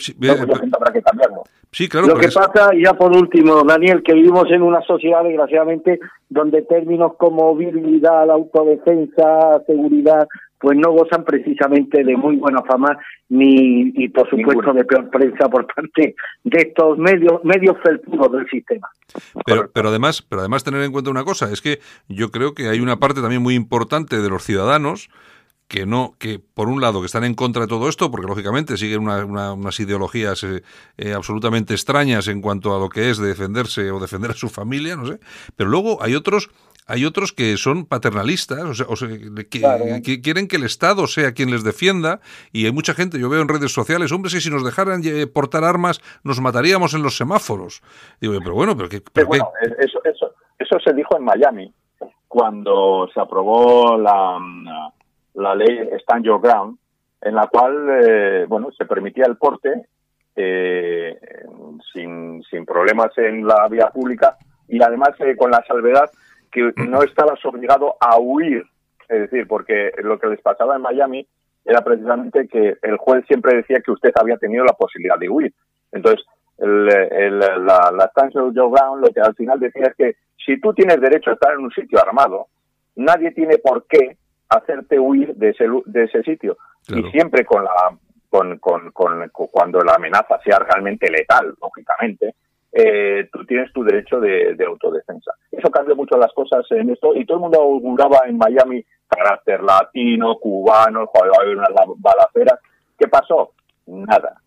sí 0.00 0.16
eh, 0.22 0.36
habrá 0.72 0.92
que 0.92 1.02
cambiarlo. 1.02 1.44
Sí, 1.70 1.88
claro. 1.88 2.08
Lo 2.08 2.16
que 2.16 2.28
pasa, 2.28 2.70
ya 2.76 2.94
por 2.94 3.12
último, 3.12 3.62
Daniel, 3.62 4.02
que 4.02 4.14
vivimos 4.14 4.50
en 4.50 4.62
una 4.62 4.80
sociedad, 4.82 5.22
desgraciadamente, 5.22 6.00
donde 6.28 6.62
términos 6.62 7.12
como 7.16 7.54
virilidad, 7.54 8.28
autodefensa, 8.28 9.62
seguridad, 9.66 10.26
pues 10.64 10.78
no 10.78 10.92
gozan 10.92 11.24
precisamente 11.24 12.02
de 12.02 12.16
muy 12.16 12.36
buena 12.36 12.62
fama 12.62 12.96
ni 13.28 13.92
y 13.94 14.08
por 14.08 14.30
supuesto 14.30 14.72
de 14.72 14.82
peor 14.86 15.10
prensa 15.10 15.46
por 15.50 15.66
parte 15.66 16.14
de 16.42 16.58
estos 16.58 16.96
medios 16.96 17.44
medios 17.44 17.76
felpudos 17.82 18.32
del 18.32 18.48
sistema. 18.48 18.88
Pero, 19.44 19.70
pero 19.70 19.90
además, 19.90 20.22
pero 20.22 20.40
además 20.40 20.64
tener 20.64 20.80
en 20.80 20.90
cuenta 20.90 21.10
una 21.10 21.22
cosa, 21.22 21.52
es 21.52 21.60
que 21.60 21.80
yo 22.08 22.30
creo 22.30 22.54
que 22.54 22.70
hay 22.70 22.80
una 22.80 22.96
parte 22.96 23.20
también 23.20 23.42
muy 23.42 23.54
importante 23.54 24.22
de 24.22 24.30
los 24.30 24.42
ciudadanos 24.42 25.10
que 25.68 25.84
no, 25.84 26.14
que 26.18 26.38
por 26.38 26.68
un 26.68 26.80
lado 26.80 27.00
que 27.00 27.06
están 27.06 27.24
en 27.24 27.34
contra 27.34 27.62
de 27.62 27.68
todo 27.68 27.90
esto, 27.90 28.10
porque 28.10 28.26
lógicamente 28.26 28.78
siguen 28.78 29.00
unas 29.02 29.80
ideologías 29.80 30.44
eh, 30.44 30.62
eh, 30.96 31.12
absolutamente 31.12 31.74
extrañas 31.74 32.28
en 32.28 32.40
cuanto 32.40 32.74
a 32.74 32.78
lo 32.78 32.88
que 32.88 33.10
es 33.10 33.18
defenderse 33.18 33.90
o 33.90 34.00
defender 34.00 34.30
a 34.30 34.34
su 34.34 34.48
familia, 34.48 34.96
no 34.96 35.06
sé, 35.06 35.20
pero 35.56 35.68
luego 35.68 36.02
hay 36.02 36.14
otros 36.14 36.48
hay 36.86 37.04
otros 37.04 37.32
que 37.32 37.56
son 37.56 37.86
paternalistas, 37.86 38.80
o 38.88 38.96
sea, 38.96 39.08
que, 39.08 40.20
quieren 40.20 40.48
que 40.48 40.56
el 40.56 40.64
Estado 40.64 41.06
sea 41.06 41.32
quien 41.32 41.50
les 41.50 41.64
defienda, 41.64 42.20
y 42.52 42.66
hay 42.66 42.72
mucha 42.72 42.94
gente, 42.94 43.18
yo 43.18 43.28
veo 43.28 43.42
en 43.42 43.48
redes 43.48 43.72
sociales, 43.72 44.12
hombre, 44.12 44.30
si 44.30 44.50
nos 44.50 44.64
dejaran 44.64 45.02
portar 45.32 45.64
armas, 45.64 46.00
nos 46.24 46.40
mataríamos 46.40 46.94
en 46.94 47.02
los 47.02 47.16
semáforos. 47.16 47.82
Digo, 48.20 48.34
pero 48.42 48.54
bueno, 48.54 48.76
pero, 48.76 48.88
¿qué, 48.88 49.02
bueno, 49.24 49.50
Eso, 49.78 50.00
eso, 50.04 50.34
eso 50.58 50.78
se 50.84 50.92
dijo 50.92 51.16
en 51.16 51.24
Miami, 51.24 51.72
cuando 52.28 53.08
se 53.14 53.20
aprobó 53.20 53.96
la, 53.96 54.38
la 55.34 55.54
ley 55.54 55.88
Stand 56.00 56.24
Your 56.24 56.40
Ground, 56.40 56.78
en 57.22 57.34
la 57.34 57.46
cual, 57.46 57.88
eh, 58.02 58.44
bueno, 58.46 58.70
se 58.76 58.84
permitía 58.84 59.24
el 59.26 59.36
porte 59.36 59.86
eh, 60.36 61.18
sin, 61.92 62.42
sin 62.50 62.66
problemas 62.66 63.16
en 63.16 63.46
la 63.46 63.66
vía 63.68 63.88
pública 63.88 64.36
y 64.68 64.82
además 64.82 65.10
eh, 65.20 65.36
con 65.36 65.50
la 65.50 65.64
salvedad 65.66 66.10
que 66.54 66.72
no 66.76 67.02
estabas 67.02 67.44
obligado 67.44 67.96
a 68.00 68.18
huir, 68.18 68.64
es 69.08 69.22
decir, 69.22 69.46
porque 69.48 69.90
lo 70.02 70.18
que 70.18 70.28
les 70.28 70.40
pasaba 70.40 70.76
en 70.76 70.82
Miami 70.82 71.26
era 71.64 71.82
precisamente 71.82 72.46
que 72.46 72.76
el 72.80 72.96
juez 72.96 73.24
siempre 73.26 73.56
decía 73.56 73.80
que 73.84 73.90
usted 73.90 74.12
había 74.14 74.36
tenido 74.36 74.64
la 74.64 74.74
posibilidad 74.74 75.18
de 75.18 75.28
huir. 75.28 75.52
Entonces, 75.90 76.24
el, 76.58 77.38
la, 77.40 77.90
la 77.90 78.04
estancia 78.04 78.40
de 78.40 78.52
Joe 78.54 78.70
Brown 78.70 79.00
lo 79.00 79.08
que 79.08 79.20
al 79.20 79.34
final 79.34 79.58
decía 79.58 79.88
es 79.88 79.96
que 79.96 80.16
si 80.44 80.60
tú 80.60 80.72
tienes 80.72 81.00
derecho 81.00 81.30
a 81.30 81.34
estar 81.34 81.52
en 81.52 81.64
un 81.64 81.72
sitio 81.72 81.98
armado, 82.00 82.46
nadie 82.94 83.32
tiene 83.32 83.58
por 83.58 83.86
qué 83.86 84.16
hacerte 84.48 84.98
huir 85.00 85.34
de 85.34 85.50
ese, 85.50 85.66
de 85.86 86.04
ese 86.04 86.22
sitio. 86.22 86.56
Y 86.88 87.02
siempre 87.10 87.44
con 87.44 87.64
la, 87.64 87.96
con, 88.28 88.58
con, 88.58 88.90
con, 88.92 89.28
cuando 89.30 89.80
la 89.80 89.94
amenaza 89.94 90.38
sea 90.44 90.58
realmente 90.58 91.10
letal, 91.10 91.54
lógicamente, 91.60 92.34
eh, 92.76 93.28
tú 93.32 93.44
tienes 93.46 93.72
tu 93.72 93.84
derecho 93.84 94.18
de, 94.18 94.56
autodefensa. 94.66 95.30
Eso 95.52 95.70
cambió 95.70 95.94
mucho 95.94 96.18
las 96.18 96.32
cosas 96.32 96.66
en 96.72 96.90
esto 96.90 97.14
y 97.14 97.24
todo 97.24 97.36
el 97.36 97.42
mundo 97.42 97.60
auguraba 97.60 98.22
en 98.26 98.36
Miami 98.36 98.84
carácter 99.08 99.62
latino, 99.62 100.36
cubano, 100.38 101.06
va 101.06 101.38
a 101.38 101.42
haber 101.42 101.56
una 101.56 101.68
balacera. 101.98 102.58
¿Qué 102.98 103.06
pasó? 103.06 103.52
Nada. 103.86 104.40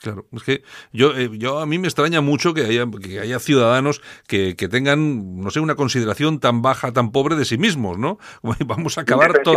Claro, 0.00 0.26
es 0.32 0.42
que 0.42 0.62
yo, 0.92 1.16
eh, 1.16 1.30
yo 1.32 1.58
a 1.58 1.66
mí 1.66 1.78
me 1.78 1.88
extraña 1.88 2.20
mucho 2.20 2.54
que 2.54 2.62
haya, 2.62 2.84
que 3.02 3.20
haya 3.20 3.38
ciudadanos 3.38 4.00
que, 4.26 4.54
que, 4.56 4.68
tengan, 4.68 5.40
no 5.40 5.50
sé, 5.50 5.60
una 5.60 5.74
consideración 5.74 6.38
tan 6.38 6.62
baja, 6.62 6.92
tan 6.92 7.10
pobre 7.10 7.34
de 7.36 7.44
sí 7.44 7.58
mismos, 7.58 7.98
¿no? 7.98 8.18
Vamos 8.66 8.98
a 8.98 9.02
acabar 9.02 9.32
todo. 9.42 9.56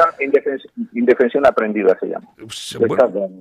Indefensión, 0.93 1.45
aprendida 1.45 1.97
se 1.99 2.07
llama. 2.07 2.27
Pues, 2.37 2.77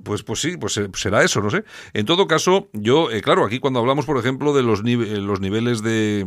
pues, 0.03 0.23
pues, 0.23 0.39
sí, 0.39 0.57
pues 0.57 0.77
eh, 0.77 0.87
será 0.93 1.23
eso, 1.23 1.41
no 1.41 1.49
sé. 1.49 1.63
En 1.93 2.05
todo 2.05 2.27
caso, 2.27 2.69
yo, 2.73 3.11
eh, 3.11 3.21
claro, 3.21 3.45
aquí 3.45 3.59
cuando 3.59 3.79
hablamos, 3.79 4.05
por 4.05 4.17
ejemplo, 4.17 4.53
de 4.53 4.63
los, 4.63 4.83
los 4.83 5.41
niveles 5.41 5.81
de, 5.81 6.25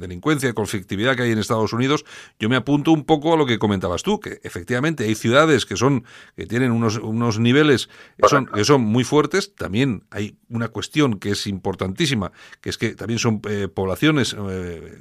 delincuencia, 0.00 0.48
de 0.48 0.54
conflictividad 0.54 1.16
que 1.16 1.22
hay 1.22 1.32
en 1.32 1.38
Estados 1.38 1.72
Unidos, 1.72 2.04
yo 2.38 2.48
me 2.48 2.56
apunto 2.56 2.92
un 2.92 3.04
poco 3.04 3.34
a 3.34 3.36
lo 3.36 3.46
que 3.46 3.58
comentabas 3.58 4.02
tú, 4.02 4.20
que 4.20 4.40
efectivamente 4.42 5.04
hay 5.04 5.14
ciudades 5.14 5.66
que 5.66 5.76
son, 5.76 6.04
que 6.36 6.46
tienen 6.46 6.72
unos, 6.72 6.98
unos 6.98 7.38
niveles 7.38 7.88
que 8.16 8.28
son, 8.28 8.46
que 8.46 8.64
son 8.64 8.82
muy 8.82 9.04
fuertes, 9.04 9.54
también 9.54 10.03
hay 10.10 10.36
una 10.48 10.68
cuestión 10.68 11.18
que 11.18 11.30
es 11.30 11.46
importantísima, 11.46 12.32
que 12.60 12.70
es 12.70 12.78
que 12.78 12.94
también 12.94 13.18
son 13.18 13.40
eh, 13.48 13.68
poblaciones 13.68 14.34
eh, 14.38 14.98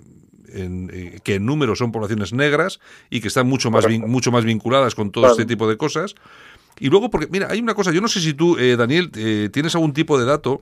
eh, 0.48 1.20
que 1.24 1.36
en 1.36 1.46
número 1.46 1.76
son 1.76 1.92
poblaciones 1.92 2.34
negras 2.34 2.80
y 3.10 3.22
que 3.22 3.28
están 3.28 3.48
mucho 3.48 3.72
más, 3.72 3.86
mucho 3.88 4.32
más 4.32 4.46
vinculadas 4.46 4.96
con 4.96 5.12
todo 5.12 5.28
este 5.32 5.46
tipo 5.46 5.68
de 5.68 5.78
cosas. 5.78 6.16
Y 6.80 6.90
luego, 6.90 7.10
porque, 7.12 7.28
mira, 7.28 7.48
hay 7.52 7.60
una 7.60 7.76
cosa, 7.76 7.92
yo 7.92 8.02
no 8.02 8.08
sé 8.08 8.20
si 8.20 8.34
tú, 8.34 8.56
Daniel, 8.56 9.12
tienes 9.52 9.76
algún 9.76 9.94
tipo 9.94 10.20
de 10.20 10.26
dato 10.26 10.62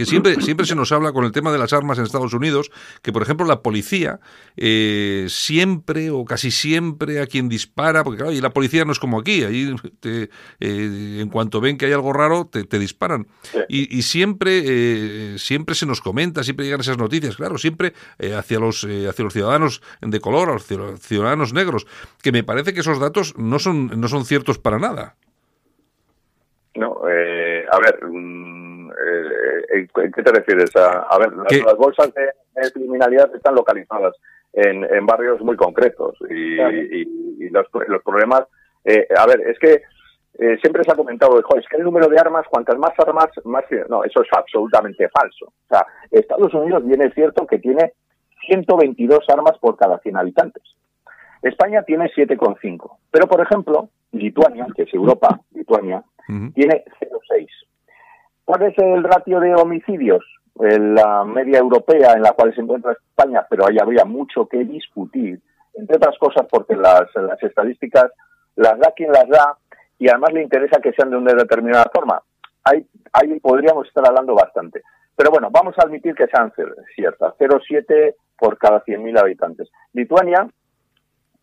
que 0.00 0.06
siempre, 0.06 0.40
siempre 0.40 0.64
se 0.64 0.74
nos 0.74 0.92
habla 0.92 1.12
con 1.12 1.26
el 1.26 1.32
tema 1.32 1.52
de 1.52 1.58
las 1.58 1.74
armas 1.74 1.98
en 1.98 2.04
Estados 2.04 2.32
Unidos, 2.32 2.70
que 3.02 3.12
por 3.12 3.20
ejemplo 3.20 3.44
la 3.44 3.60
policía 3.60 4.18
eh, 4.56 5.26
siempre 5.28 6.08
o 6.08 6.24
casi 6.24 6.50
siempre 6.50 7.20
a 7.20 7.26
quien 7.26 7.50
dispara, 7.50 8.02
porque 8.02 8.16
claro, 8.16 8.32
y 8.32 8.40
la 8.40 8.48
policía 8.48 8.86
no 8.86 8.92
es 8.92 8.98
como 8.98 9.20
aquí, 9.20 9.44
ahí 9.44 9.76
eh, 10.02 10.28
en 10.58 11.28
cuanto 11.28 11.60
ven 11.60 11.76
que 11.76 11.84
hay 11.84 11.92
algo 11.92 12.14
raro 12.14 12.46
te, 12.46 12.78
disparan. 12.78 13.26
Y, 13.68 14.00
siempre, 14.00 14.62
eh, 14.64 15.38
siempre 15.38 15.74
se 15.74 15.84
nos 15.84 16.00
comenta, 16.00 16.42
siempre 16.44 16.64
llegan 16.64 16.80
esas 16.80 16.96
noticias, 16.96 17.36
claro, 17.36 17.58
siempre 17.58 17.92
hacia, 18.34 18.58
los, 18.58 18.84
hacia 18.84 19.24
los 19.24 19.34
ciudadanos 19.34 19.82
de 20.00 20.18
color, 20.18 20.48
hacia 20.56 20.78
los 20.78 21.00
ciudadanos 21.00 21.52
negros, 21.52 21.86
que 22.22 22.32
me 22.32 22.42
parece 22.42 22.72
que 22.72 22.80
esos 22.80 22.98
datos 22.98 23.36
no 23.36 23.58
son, 23.58 24.00
no 24.00 24.08
son 24.08 24.24
ciertos 24.24 24.58
para 24.58 24.78
nada. 24.78 25.16
No, 26.74 26.96
a 27.70 27.78
ver, 27.78 28.00
mm, 28.02 28.90
eh, 28.90 29.49
¿En 29.49 29.49
qué 29.70 30.22
te 30.22 30.32
refieres? 30.32 30.74
A, 30.76 31.18
ver, 31.18 31.32
las, 31.32 31.76
bolsas 31.76 32.12
de, 32.14 32.72
criminalidad 32.72 33.34
están 33.34 33.54
localizadas 33.54 34.14
en, 34.52 35.06
barrios 35.06 35.40
muy 35.40 35.56
concretos 35.56 36.16
y, 36.28 36.56
los, 37.50 38.02
problemas. 38.04 38.42
Eh, 38.84 39.06
a 39.16 39.26
ver, 39.26 39.40
es 39.42 39.58
que 39.58 39.82
eh, 40.38 40.58
siempre 40.60 40.84
se 40.84 40.92
ha 40.92 40.96
comentado, 40.96 41.38
es 41.38 41.68
que 41.68 41.76
el 41.76 41.84
número 41.84 42.08
de 42.08 42.18
armas, 42.18 42.46
cuantas 42.48 42.78
más 42.78 42.92
armas, 42.98 43.28
más. 43.44 43.64
No, 43.88 44.04
eso 44.04 44.22
es 44.22 44.28
absolutamente 44.32 45.08
falso. 45.08 45.46
O 45.46 45.68
sea, 45.68 45.86
Estados 46.10 46.52
Unidos, 46.54 46.84
bien 46.84 47.02
es 47.02 47.14
cierto 47.14 47.46
que 47.46 47.58
tiene 47.58 47.92
122 48.46 49.20
armas 49.28 49.58
por 49.58 49.76
cada 49.76 49.98
100 49.98 50.16
habitantes. 50.16 50.62
España 51.42 51.82
tiene 51.82 52.10
7,5. 52.10 52.98
Pero, 53.10 53.26
por 53.26 53.40
ejemplo, 53.40 53.88
Lituania, 54.12 54.66
que 54.74 54.82
es 54.82 54.94
Europa, 54.94 55.40
Lituania, 55.52 56.02
tiene 56.54 56.84
0,6. 57.00 57.46
¿Cuál 58.50 58.62
es 58.62 58.78
el 58.78 59.04
ratio 59.04 59.38
de 59.38 59.54
homicidios? 59.54 60.24
la 60.56 61.24
media 61.24 61.58
europea 61.58 62.14
en 62.14 62.22
la 62.22 62.32
cual 62.32 62.52
se 62.52 62.60
encuentra 62.60 62.90
España, 62.92 63.46
pero 63.48 63.64
ahí 63.64 63.78
habría 63.80 64.04
mucho 64.04 64.46
que 64.46 64.64
discutir, 64.64 65.40
entre 65.74 65.96
otras 65.96 66.18
cosas 66.18 66.48
porque 66.50 66.74
las, 66.74 67.08
estadísticas 67.40 68.10
las 68.56 68.76
da 68.80 68.92
quien 68.96 69.12
las 69.12 69.28
da 69.28 69.56
y 70.00 70.08
además 70.08 70.32
le 70.32 70.42
interesa 70.42 70.80
que 70.80 70.92
sean 70.92 71.10
de 71.10 71.16
una 71.16 71.32
determinada 71.32 71.88
forma. 71.94 72.20
Ahí, 72.64 72.84
ahí 73.12 73.38
podríamos 73.38 73.86
estar 73.86 74.04
hablando 74.04 74.34
bastante. 74.34 74.82
Pero 75.14 75.30
bueno, 75.30 75.48
vamos 75.52 75.76
a 75.78 75.82
admitir 75.82 76.16
que 76.16 76.26
sean 76.26 76.52
ciertas, 76.96 77.34
0,7 77.38 78.16
por 78.36 78.58
cada 78.58 78.82
100.000 78.84 79.16
habitantes. 79.16 79.70
Lituania 79.92 80.48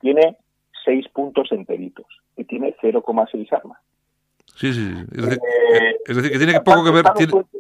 tiene 0.02 0.36
6 0.84 1.08
puntos 1.14 1.54
enteritos 1.54 2.06
y 2.36 2.44
tiene 2.44 2.76
0,6 2.82 3.54
armas. 3.54 3.80
Sí, 4.58 4.74
sí. 4.74 4.92
Eh, 5.16 5.96
es 6.06 6.16
decir, 6.16 6.32
que 6.32 6.38
tiene 6.40 6.62
poco 6.62 6.84
que 6.84 6.92
ver, 6.92 7.06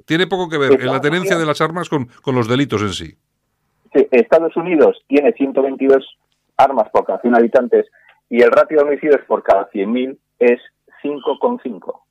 tiene, 0.06 0.26
poco 0.26 0.50
que 0.50 0.58
ver 0.58 0.82
en 0.82 0.88
la 0.88 1.00
tenencia 1.00 1.38
de 1.38 1.45
las 1.45 1.62
armas 1.62 1.89
con, 1.89 2.08
los 2.26 2.48
delitos 2.48 2.82
en 2.82 2.93
sí. 2.93 3.16
Sí, 3.93 4.08
Estados 4.12 4.56
Unidos 4.58 4.98
tiene 5.08 5.32
122 5.34 6.18
armas 6.58 6.89
por 6.91 7.06
cada 7.06 7.20
100 7.20 7.36
habitantes 7.36 7.86
y 8.30 8.41
el 8.41 8.52
ratio 8.52 8.78
de 8.78 8.84
homicidios 8.84 9.22
por 9.28 9.43
cada 9.43 9.70
100.000 9.70 10.18
es 10.39 10.60
5,5. 11.04 12.02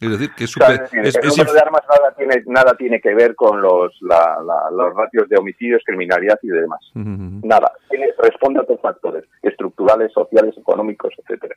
Es 0.00 0.10
decir, 0.10 0.30
que 0.34 0.44
es, 0.44 0.56
el 0.56 1.28
número 1.28 1.52
de 1.52 1.60
armas 1.60 1.82
nada 1.88 2.14
tiene, 2.16 2.42
nada 2.46 2.74
tiene 2.76 3.00
que 3.00 3.14
ver 3.14 3.34
con 3.34 3.60
los, 3.60 3.92
los 4.00 4.94
ratios 4.94 5.28
de 5.28 5.36
homicidios, 5.36 5.82
criminalidad 5.84 6.38
y 6.42 6.48
demás. 6.48 6.80
Nada. 6.94 7.72
responde 8.18 8.60
a 8.60 8.62
otros 8.62 8.80
factores 8.80 9.24
estructurales, 9.42 10.12
sociales, 10.12 10.56
económicos, 10.56 11.12
etcétera. 11.18 11.56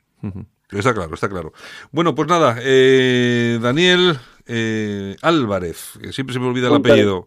Está 0.70 0.92
claro, 0.92 1.14
está 1.14 1.28
claro. 1.28 1.52
Bueno, 1.92 2.14
pues 2.14 2.28
nada, 2.28 2.56
eh, 2.60 3.58
Daniel 3.60 4.18
eh, 4.46 5.16
Álvarez, 5.22 5.92
que 6.02 6.12
siempre 6.12 6.34
se 6.34 6.40
me 6.40 6.46
olvida 6.46 6.68
el 6.68 6.74
apellido. 6.74 7.26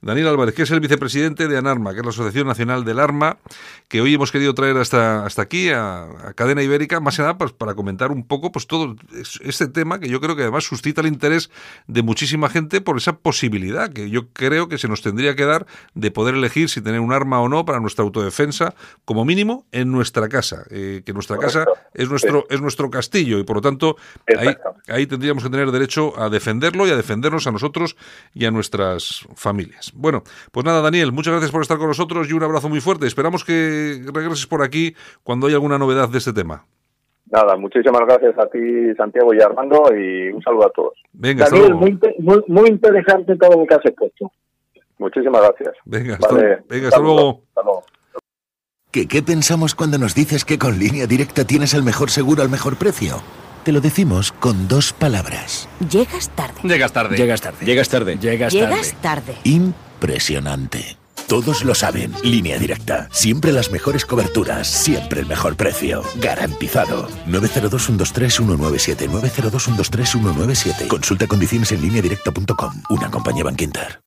Daniel 0.00 0.28
Álvarez, 0.28 0.54
que 0.54 0.62
es 0.62 0.70
el 0.70 0.78
vicepresidente 0.78 1.48
de 1.48 1.58
ANARMA, 1.58 1.92
que 1.92 2.00
es 2.00 2.04
la 2.04 2.10
Asociación 2.10 2.46
Nacional 2.46 2.84
del 2.84 3.00
Arma, 3.00 3.38
que 3.88 4.00
hoy 4.00 4.14
hemos 4.14 4.30
querido 4.30 4.54
traer 4.54 4.76
hasta, 4.76 5.26
hasta 5.26 5.42
aquí, 5.42 5.70
a, 5.70 6.06
Cadena 6.36 6.62
Ibérica, 6.62 7.00
más 7.00 7.16
que 7.16 7.22
nada 7.22 7.36
pues, 7.36 7.52
para 7.52 7.74
comentar 7.74 8.12
un 8.12 8.24
poco 8.24 8.52
pues 8.52 8.68
todo 8.68 8.94
este 9.40 9.66
tema 9.66 9.98
que 9.98 10.08
yo 10.08 10.20
creo 10.20 10.36
que 10.36 10.42
además 10.42 10.64
suscita 10.64 11.00
el 11.00 11.08
interés 11.08 11.50
de 11.88 12.02
muchísima 12.02 12.48
gente 12.48 12.80
por 12.80 12.96
esa 12.96 13.16
posibilidad 13.16 13.92
que 13.92 14.08
yo 14.08 14.28
creo 14.28 14.68
que 14.68 14.78
se 14.78 14.86
nos 14.86 15.02
tendría 15.02 15.34
que 15.34 15.44
dar 15.44 15.66
de 15.94 16.10
poder 16.10 16.36
elegir 16.36 16.68
si 16.68 16.80
tener 16.80 17.00
un 17.00 17.12
arma 17.12 17.40
o 17.40 17.48
no 17.48 17.64
para 17.64 17.80
nuestra 17.80 18.04
autodefensa, 18.04 18.74
como 19.04 19.24
mínimo 19.24 19.66
en 19.72 19.90
nuestra 19.90 20.28
casa, 20.28 20.64
eh, 20.70 21.02
que 21.04 21.12
nuestra 21.12 21.38
casa 21.38 21.64
es 21.92 22.08
nuestro, 22.08 22.46
es 22.50 22.60
nuestro 22.60 22.88
castillo 22.90 23.38
y 23.38 23.44
por 23.44 23.56
lo 23.56 23.62
tanto 23.62 23.96
ahí, 24.38 24.54
ahí 24.86 25.06
tendríamos 25.06 25.42
que 25.42 25.50
tener 25.50 25.72
derecho 25.72 26.18
a 26.20 26.28
defenderlo 26.28 26.86
y 26.86 26.90
a 26.90 26.96
defendernos 26.96 27.46
a 27.48 27.50
nosotros 27.50 27.96
y 28.32 28.44
a 28.44 28.50
nuestras 28.52 29.26
familias. 29.34 29.87
Bueno, 29.94 30.22
pues 30.52 30.64
nada, 30.64 30.80
Daniel, 30.80 31.12
muchas 31.12 31.32
gracias 31.32 31.50
por 31.50 31.62
estar 31.62 31.78
con 31.78 31.88
nosotros 31.88 32.28
y 32.30 32.32
un 32.32 32.42
abrazo 32.42 32.68
muy 32.68 32.80
fuerte. 32.80 33.06
Esperamos 33.06 33.44
que 33.44 34.02
regreses 34.12 34.46
por 34.46 34.62
aquí 34.62 34.94
cuando 35.22 35.46
haya 35.46 35.56
alguna 35.56 35.78
novedad 35.78 36.08
de 36.08 36.18
este 36.18 36.32
tema. 36.32 36.64
Nada, 37.30 37.56
muchísimas 37.56 38.00
gracias 38.06 38.38
a 38.38 38.46
ti, 38.46 38.94
Santiago 38.96 39.34
y 39.34 39.40
Armando, 39.40 39.84
y 39.94 40.30
un 40.30 40.42
saludo 40.42 40.66
a 40.66 40.70
todos. 40.70 40.94
Venga, 41.12 41.46
Daniel, 41.50 41.74
muy, 41.74 42.68
interesante 42.68 43.36
todo 43.36 43.60
lo 43.60 43.66
que 43.66 43.74
has 43.74 43.84
expuesto. 43.84 44.32
Muchísimas 44.98 45.42
gracias. 45.42 45.74
Venga, 45.84 46.14
hasta, 46.14 46.34
venga, 46.68 46.88
hasta 46.88 47.00
luego. 47.00 47.42
Hasta 47.48 47.62
luego. 47.62 47.84
¿Qué, 48.90 49.06
¿Qué 49.06 49.22
pensamos 49.22 49.74
cuando 49.74 49.98
nos 49.98 50.14
dices 50.14 50.44
que 50.46 50.58
con 50.58 50.78
línea 50.78 51.06
directa 51.06 51.44
tienes 51.44 51.74
el 51.74 51.82
mejor 51.82 52.10
seguro 52.10 52.42
al 52.42 52.48
mejor 52.48 52.76
precio? 52.76 53.16
Te 53.64 53.72
lo 53.72 53.80
decimos 53.80 54.32
con 54.32 54.68
dos 54.68 54.92
palabras. 54.92 55.68
Llegas 55.90 56.30
tarde. 56.30 56.60
Llegas 56.62 56.92
tarde. 56.92 57.16
Llegas 57.16 57.40
tarde. 57.40 57.66
Llegas 57.66 57.88
tarde. 57.88 58.16
Llegas 58.18 58.52
tarde. 58.52 58.66
Llegas 58.66 58.94
tarde. 59.00 59.36
Impresionante. 59.44 60.96
Todos 61.28 61.62
lo 61.62 61.74
saben. 61.74 62.14
Línea 62.22 62.58
directa. 62.58 63.08
Siempre 63.12 63.52
las 63.52 63.70
mejores 63.70 64.06
coberturas. 64.06 64.66
Siempre 64.66 65.20
el 65.20 65.26
mejor 65.26 65.56
precio. 65.56 66.02
Garantizado. 66.16 67.08
902-123-197. 67.26 69.08
902-123-197. 69.10 70.86
Consulta 70.88 71.26
condiciones 71.26 71.70
en 71.72 71.82
línea 71.82 72.00
directa.com. 72.00 72.82
Una 72.88 73.10
compañía 73.10 73.44
Banquinter. 73.44 74.00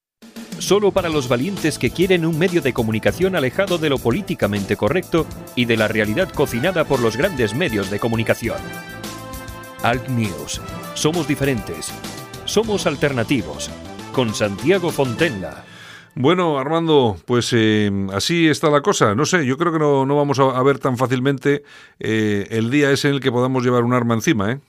Solo 0.58 0.92
para 0.92 1.10
los 1.10 1.28
valientes 1.28 1.78
que 1.78 1.90
quieren 1.92 2.26
un 2.26 2.38
medio 2.38 2.62
de 2.62 2.74
comunicación 2.74 3.36
alejado 3.36 3.78
de 3.78 3.90
lo 3.90 3.98
políticamente 3.98 4.76
correcto 4.76 5.26
y 5.56 5.66
de 5.66 5.78
la 5.78 5.88
realidad 5.88 6.30
cocinada 6.30 6.86
por 6.86 7.02
los 7.02 7.18
grandes 7.18 7.56
medios 7.56 7.90
de 7.90 8.00
comunicación. 8.00 8.58
Alt 9.84 10.10
News. 10.10 10.62
Somos 10.94 11.28
diferentes. 11.28 11.92
Somos 12.46 12.86
alternativos. 12.86 13.72
Con 14.14 14.30
Santiago 14.30 14.92
Fontenla. 14.92 15.64
Bueno, 16.14 16.60
Armando, 16.60 17.16
pues 17.26 17.52
eh, 17.58 17.90
así 18.14 18.48
está 18.48 18.70
la 18.70 18.82
cosa. 18.82 19.16
No 19.16 19.26
sé, 19.26 19.46
yo 19.46 19.58
creo 19.58 19.72
que 19.72 19.80
no, 19.80 20.06
no 20.06 20.18
vamos 20.18 20.40
a, 20.40 20.62
ver 20.62 20.78
tan 20.78 20.98
fácilmente 20.98 21.64
eh, 22.00 22.46
el 22.52 22.70
día 22.70 22.92
ese 22.92 23.08
en 23.08 23.16
el 23.16 23.22
que 23.22 23.32
podamos 23.32 23.64
llevar 23.64 23.84
un 23.84 23.94
arma 23.94 24.14
encima, 24.14 24.52
¿eh? 24.52 24.60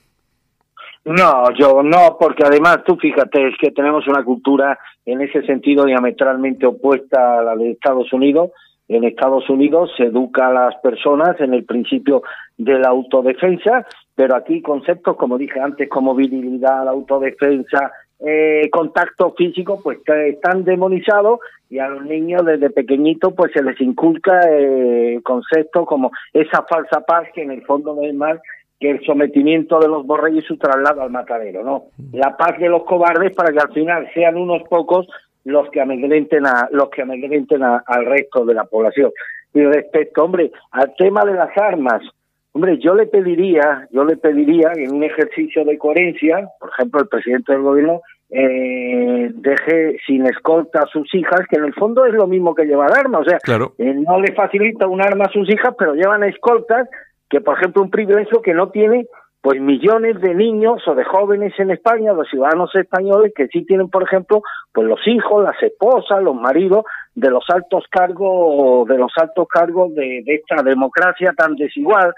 No, 1.05 1.51
yo 1.59 1.83
no, 1.83 2.17
porque 2.17 2.45
además 2.45 2.79
tú 2.85 2.95
fíjate, 2.95 3.49
es 3.49 3.55
que 3.59 3.71
tenemos 3.71 4.07
una 4.07 4.23
cultura 4.23 4.79
en 5.05 5.21
ese 5.21 5.45
sentido 5.45 5.83
diametralmente 5.83 6.65
opuesta 6.65 7.39
a 7.39 7.43
la 7.43 7.55
de 7.57 7.71
Estados 7.71 8.11
Unidos. 8.13 8.51
En 8.95 9.03
Estados 9.03 9.49
Unidos 9.49 9.91
se 9.97 10.05
educa 10.05 10.47
a 10.47 10.53
las 10.53 10.75
personas 10.81 11.39
en 11.39 11.53
el 11.53 11.65
principio 11.65 12.23
de 12.57 12.79
la 12.79 12.89
autodefensa 12.89 13.85
pero 14.15 14.35
aquí 14.35 14.61
conceptos, 14.61 15.17
como 15.17 15.37
dije 15.37 15.59
antes, 15.59 15.89
como 15.89 16.13
virilidad, 16.13 16.87
autodefensa, 16.87 17.91
eh, 18.19 18.69
contacto 18.71 19.33
físico, 19.33 19.79
pues 19.83 19.99
están 20.07 20.63
demonizados 20.63 21.39
y 21.69 21.79
a 21.79 21.87
los 21.87 22.05
niños 22.05 22.45
desde 22.45 22.69
pequeñitos 22.69 23.33
pues 23.33 23.51
se 23.51 23.63
les 23.63 23.79
inculca 23.81 24.41
eh, 24.49 25.19
conceptos 25.23 25.87
como 25.87 26.11
esa 26.31 26.63
falsa 26.63 27.01
paz 27.01 27.27
que 27.33 27.41
en 27.41 27.51
el 27.51 27.63
fondo 27.63 27.95
no 27.95 28.03
es 28.03 28.13
más 28.13 28.39
que 28.79 28.91
el 28.91 29.05
sometimiento 29.05 29.79
de 29.79 29.87
los 29.87 30.05
borregos 30.05 30.43
y 30.43 30.47
su 30.47 30.57
traslado 30.57 31.01
al 31.01 31.09
matadero, 31.09 31.63
¿no? 31.63 31.85
La 32.11 32.37
paz 32.37 32.59
de 32.59 32.69
los 32.69 32.83
cobardes 32.83 33.35
para 33.35 33.51
que 33.51 33.59
al 33.59 33.73
final 33.73 34.07
sean 34.13 34.37
unos 34.37 34.61
pocos 34.69 35.07
los 35.45 35.69
que 35.69 35.81
amedrenten 35.81 36.45
a 36.45 36.67
los 36.71 36.89
que 36.89 37.01
amedrenten 37.01 37.63
al 37.63 38.05
resto 38.05 38.45
de 38.45 38.53
la 38.53 38.65
población. 38.65 39.11
Y 39.53 39.61
respecto, 39.61 40.23
hombre, 40.23 40.51
al 40.71 40.93
tema 40.95 41.23
de 41.25 41.33
las 41.33 41.55
armas, 41.57 42.01
Hombre, 42.55 42.77
yo 42.77 42.93
le 42.93 43.07
pediría, 43.07 43.87
yo 43.89 44.05
le 44.05 44.15
pediría 44.15 44.71
en 44.75 44.93
un 44.93 45.03
ejercicio 45.03 45.65
de 45.65 45.75
coherencia, 45.79 46.47
por 46.59 46.69
ejemplo, 46.69 47.01
el 47.01 47.07
presidente 47.07 47.51
del 47.51 47.63
gobierno 47.63 48.01
eh, 48.29 49.31
deje 49.33 49.97
sin 50.05 50.27
escolta 50.27 50.81
a 50.81 50.85
sus 50.85 51.11
hijas, 51.15 51.41
que 51.49 51.57
en 51.57 51.65
el 51.65 51.73
fondo 51.73 52.05
es 52.05 52.13
lo 52.13 52.27
mismo 52.27 52.53
que 52.53 52.65
llevar 52.65 52.91
armas, 52.91 53.21
o 53.21 53.25
sea, 53.25 53.39
eh, 53.79 53.93
no 53.95 54.19
le 54.19 54.33
facilita 54.33 54.87
un 54.87 55.01
arma 55.01 55.25
a 55.25 55.31
sus 55.31 55.49
hijas, 55.49 55.73
pero 55.79 55.95
llevan 55.95 56.23
escoltas, 56.23 56.87
que 57.27 57.41
por 57.41 57.57
ejemplo 57.57 57.81
un 57.81 57.89
privilegio 57.89 58.43
que 58.43 58.53
no 58.53 58.69
tiene 58.69 59.07
pues 59.43 59.59
millones 59.59 60.21
de 60.21 60.33
niños 60.33 60.81
o 60.87 60.95
de 60.95 61.03
jóvenes 61.03 61.53
en 61.57 61.69
España, 61.69 62.13
los 62.13 62.29
ciudadanos 62.29 62.73
españoles 62.75 63.33
que 63.35 63.47
sí 63.49 63.65
tienen, 63.65 63.89
por 63.89 64.03
ejemplo, 64.03 64.41
pues 64.71 64.87
los 64.87 65.05
hijos, 65.05 65.43
las 65.43 65.61
esposas, 65.61 66.23
los 66.23 66.33
maridos 66.33 66.85
de 67.13 67.29
los 67.29 67.43
altos 67.49 67.83
cargos, 67.91 68.87
de 68.87 68.97
los 68.97 69.11
altos 69.17 69.45
cargos 69.49 69.93
de 69.95 70.23
esta 70.27 70.63
democracia 70.63 71.33
tan 71.35 71.55
desigual 71.55 72.13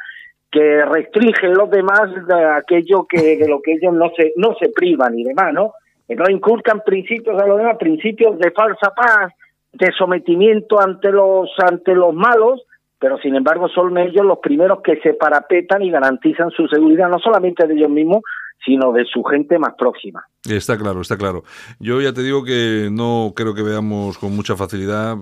que 0.52 0.86
restringen 0.86 1.56
los 1.56 1.70
demás 1.72 2.12
de 2.28 2.46
aquello 2.46 3.08
que 3.10 3.38
de 3.38 3.48
lo 3.48 3.60
que 3.60 3.74
ellos 3.74 3.94
no 3.94 4.12
se 4.16 4.32
no 4.36 4.56
se 4.60 4.70
privan 4.70 5.18
y 5.18 5.24
demás, 5.24 5.52
¿no? 5.52 5.74
Entonces 6.08 6.36
inculcan 6.36 6.82
principios 6.86 7.42
a 7.42 7.48
los 7.48 7.58
demás, 7.58 7.78
principios 7.80 8.38
de 8.38 8.52
falsa 8.52 8.92
paz, 8.96 9.34
de 9.74 9.92
sometimiento 9.98 10.80
ante 10.80 11.12
los 11.12 11.50
ante 11.58 11.96
los 11.96 12.14
malos, 12.14 12.64
pero 13.00 13.18
sin 13.20 13.36
embargo 13.36 13.68
son 13.70 13.98
ellos 13.98 14.26
los 14.26 14.40
primeros 14.40 14.80
que 14.84 15.00
se 15.02 15.14
parapetan 15.14 15.82
y 15.82 15.92
garantizan 15.92 16.50
su 16.52 16.68
seguridad 16.68 17.10
no 17.10 17.20
solamente 17.20 17.68
de 17.68 17.74
ellos 17.74 17.90
mismos, 17.90 18.22
sino 18.66 18.92
de 18.92 19.06
su 19.06 19.24
gente 19.24 19.60
más 19.60 19.74
próxima. 19.78 20.24
Está 20.50 20.78
claro, 20.78 21.02
está 21.02 21.18
claro. 21.18 21.44
Yo 21.80 22.02
ya 22.02 22.14
te 22.14 22.24
digo 22.24 22.44
que 22.44 22.90
no 22.92 23.34
creo 23.36 23.54
que 23.54 23.62
veamos 23.62 24.18
con 24.18 24.36
mucha 24.36 24.56
facilidad, 24.56 25.18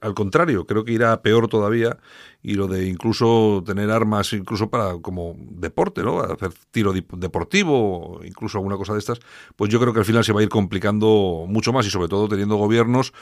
al 0.00 0.14
contrario, 0.14 0.66
creo 0.66 0.84
que 0.84 0.92
irá 0.92 1.20
peor 1.22 1.48
todavía 1.48 1.96
y 2.42 2.54
lo 2.54 2.68
de 2.68 2.86
incluso 2.86 3.62
tener 3.66 3.90
armas 3.90 4.32
incluso 4.32 4.70
para 4.70 4.98
como 5.02 5.34
deporte, 5.36 6.02
¿no? 6.02 6.20
Hacer 6.20 6.50
tiro 6.70 6.92
deportivo, 6.92 8.20
incluso 8.24 8.58
alguna 8.58 8.76
cosa 8.76 8.92
de 8.92 9.00
estas, 9.00 9.20
pues 9.56 9.70
yo 9.70 9.80
creo 9.80 9.92
que 9.92 10.00
al 10.00 10.04
final 10.04 10.24
se 10.24 10.32
va 10.32 10.40
a 10.40 10.42
ir 10.44 10.48
complicando 10.48 11.44
mucho 11.48 11.72
más 11.72 11.86
y 11.86 11.90
sobre 11.90 12.08
todo 12.08 12.28
teniendo 12.28 12.56
gobiernos 12.56 13.12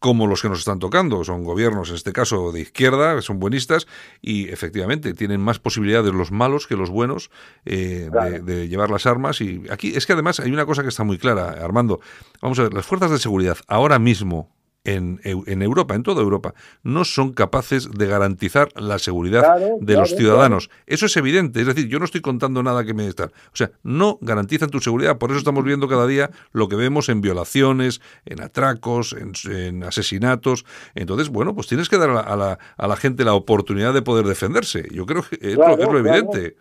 como 0.00 0.26
los 0.26 0.42
que 0.42 0.48
nos 0.48 0.58
están 0.58 0.80
tocando. 0.80 1.22
Son 1.22 1.44
gobiernos, 1.44 1.90
en 1.90 1.94
este 1.94 2.12
caso, 2.12 2.50
de 2.50 2.60
izquierda, 2.60 3.22
son 3.22 3.38
buenistas 3.38 3.86
y 4.20 4.48
efectivamente 4.48 5.14
tienen 5.14 5.40
más 5.40 5.60
posibilidades 5.60 6.12
los 6.12 6.32
malos 6.32 6.66
que 6.66 6.74
los 6.74 6.90
buenos 6.90 7.30
eh, 7.66 8.10
de, 8.42 8.68
llevar 8.68 8.90
las 8.90 9.06
armas. 9.06 9.40
Y 9.40 9.62
aquí 9.70 9.92
es 9.94 10.06
que 10.06 10.14
además 10.14 10.40
hay 10.40 10.50
una 10.50 10.66
cosa 10.66 10.82
que 10.82 10.88
está 10.88 11.04
muy 11.04 11.18
clara, 11.18 11.50
Armando. 11.62 12.00
Vamos 12.40 12.58
a 12.58 12.64
ver, 12.64 12.74
las 12.74 12.86
fuerzas 12.86 13.10
de 13.10 13.18
seguridad 13.18 13.58
ahora 13.68 13.98
mismo 13.98 14.50
en, 14.84 15.20
en, 15.24 15.62
Europa, 15.62 15.94
en 15.94 16.02
toda 16.02 16.22
Europa, 16.22 16.54
no 16.82 17.04
son 17.04 17.32
capaces 17.32 17.90
de 17.90 18.06
garantizar 18.06 18.68
la 18.80 18.98
seguridad 18.98 19.56
de 19.80 19.94
los 19.94 20.10
ciudadanos. 20.16 20.70
Eso 20.86 21.06
es 21.06 21.16
evidente, 21.16 21.60
es 21.60 21.66
decir, 21.66 21.88
yo 21.88 21.98
no 21.98 22.06
estoy 22.06 22.22
contando 22.22 22.62
nada 22.62 22.84
que 22.84 22.94
me 22.94 23.06
está. 23.06 23.24
O 23.24 23.56
sea, 23.56 23.70
no 23.82 24.18
garantizan 24.22 24.70
tu 24.70 24.80
seguridad, 24.80 25.18
por 25.18 25.30
eso 25.30 25.38
estamos 25.38 25.64
viendo 25.64 25.86
cada 25.86 26.06
día 26.06 26.30
lo 26.52 26.68
que 26.68 26.76
vemos 26.76 27.08
en 27.10 27.20
violaciones, 27.20 28.00
en 28.24 28.40
atracos, 28.40 29.14
en, 29.14 29.84
asesinatos. 29.84 30.64
Entonces, 30.94 31.28
bueno, 31.28 31.54
pues 31.54 31.66
tienes 31.66 31.88
que 31.88 31.98
dar 31.98 32.10
a 32.10 32.36
la, 32.36 32.58
a 32.76 32.88
la, 32.88 32.96
gente 32.96 33.24
la 33.24 33.34
oportunidad 33.34 33.92
de 33.92 34.02
poder 34.02 34.24
defenderse. 34.26 34.88
Yo 34.90 35.04
creo 35.04 35.22
que 35.22 35.36
es, 35.40 35.56
lo, 35.56 35.98
evidente. 35.98 36.56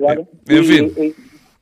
Eh, 0.00 0.26
en 0.46 0.64
fin. 0.64 1.14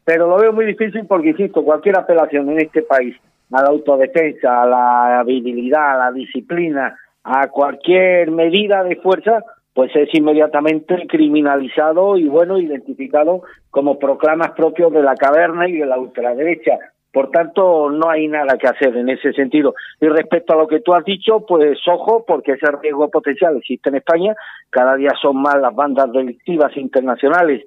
pero 0.04 0.28
lo 0.28 0.38
veo 0.38 0.52
muy 0.52 0.66
difícil 0.66 1.06
porque, 1.06 1.30
insisto, 1.30 1.62
cualquier 1.62 1.96
apelación 1.96 2.50
en 2.50 2.60
este 2.60 2.82
país 2.82 3.16
a 3.52 3.62
la 3.62 3.68
autodefensa, 3.68 4.62
a 4.62 4.66
la 4.66 5.20
habilidad, 5.20 5.94
a 5.94 6.06
la 6.06 6.12
disciplina, 6.12 6.96
a 7.24 7.48
cualquier 7.48 8.30
medida 8.30 8.82
de 8.84 8.96
fuerza, 8.96 9.42
pues 9.74 9.94
es 9.94 10.08
inmediatamente 10.14 11.06
criminalizado 11.06 12.16
y 12.16 12.28
bueno, 12.28 12.58
identificado 12.58 13.42
como 13.70 13.98
proclamas 13.98 14.52
propios 14.52 14.92
de 14.92 15.02
la 15.02 15.14
caverna 15.14 15.68
y 15.68 15.76
de 15.76 15.86
la 15.86 15.98
ultraderecha. 15.98 16.78
Por 17.12 17.30
tanto, 17.30 17.90
no 17.90 18.10
hay 18.10 18.28
nada 18.28 18.58
que 18.58 18.68
hacer 18.68 18.94
en 18.96 19.08
ese 19.08 19.32
sentido. 19.32 19.74
Y 20.00 20.06
respecto 20.06 20.52
a 20.52 20.56
lo 20.56 20.66
que 20.66 20.80
tú 20.80 20.92
has 20.92 21.04
dicho, 21.04 21.46
pues 21.46 21.78
ojo, 21.88 22.24
porque 22.26 22.52
ese 22.52 22.66
riesgo 22.82 23.08
potencial 23.10 23.56
existe 23.56 23.88
en 23.88 23.96
España. 23.96 24.34
Cada 24.70 24.96
día 24.96 25.12
son 25.20 25.40
más 25.40 25.56
las 25.56 25.74
bandas 25.74 26.12
delictivas 26.12 26.76
internacionales 26.76 27.64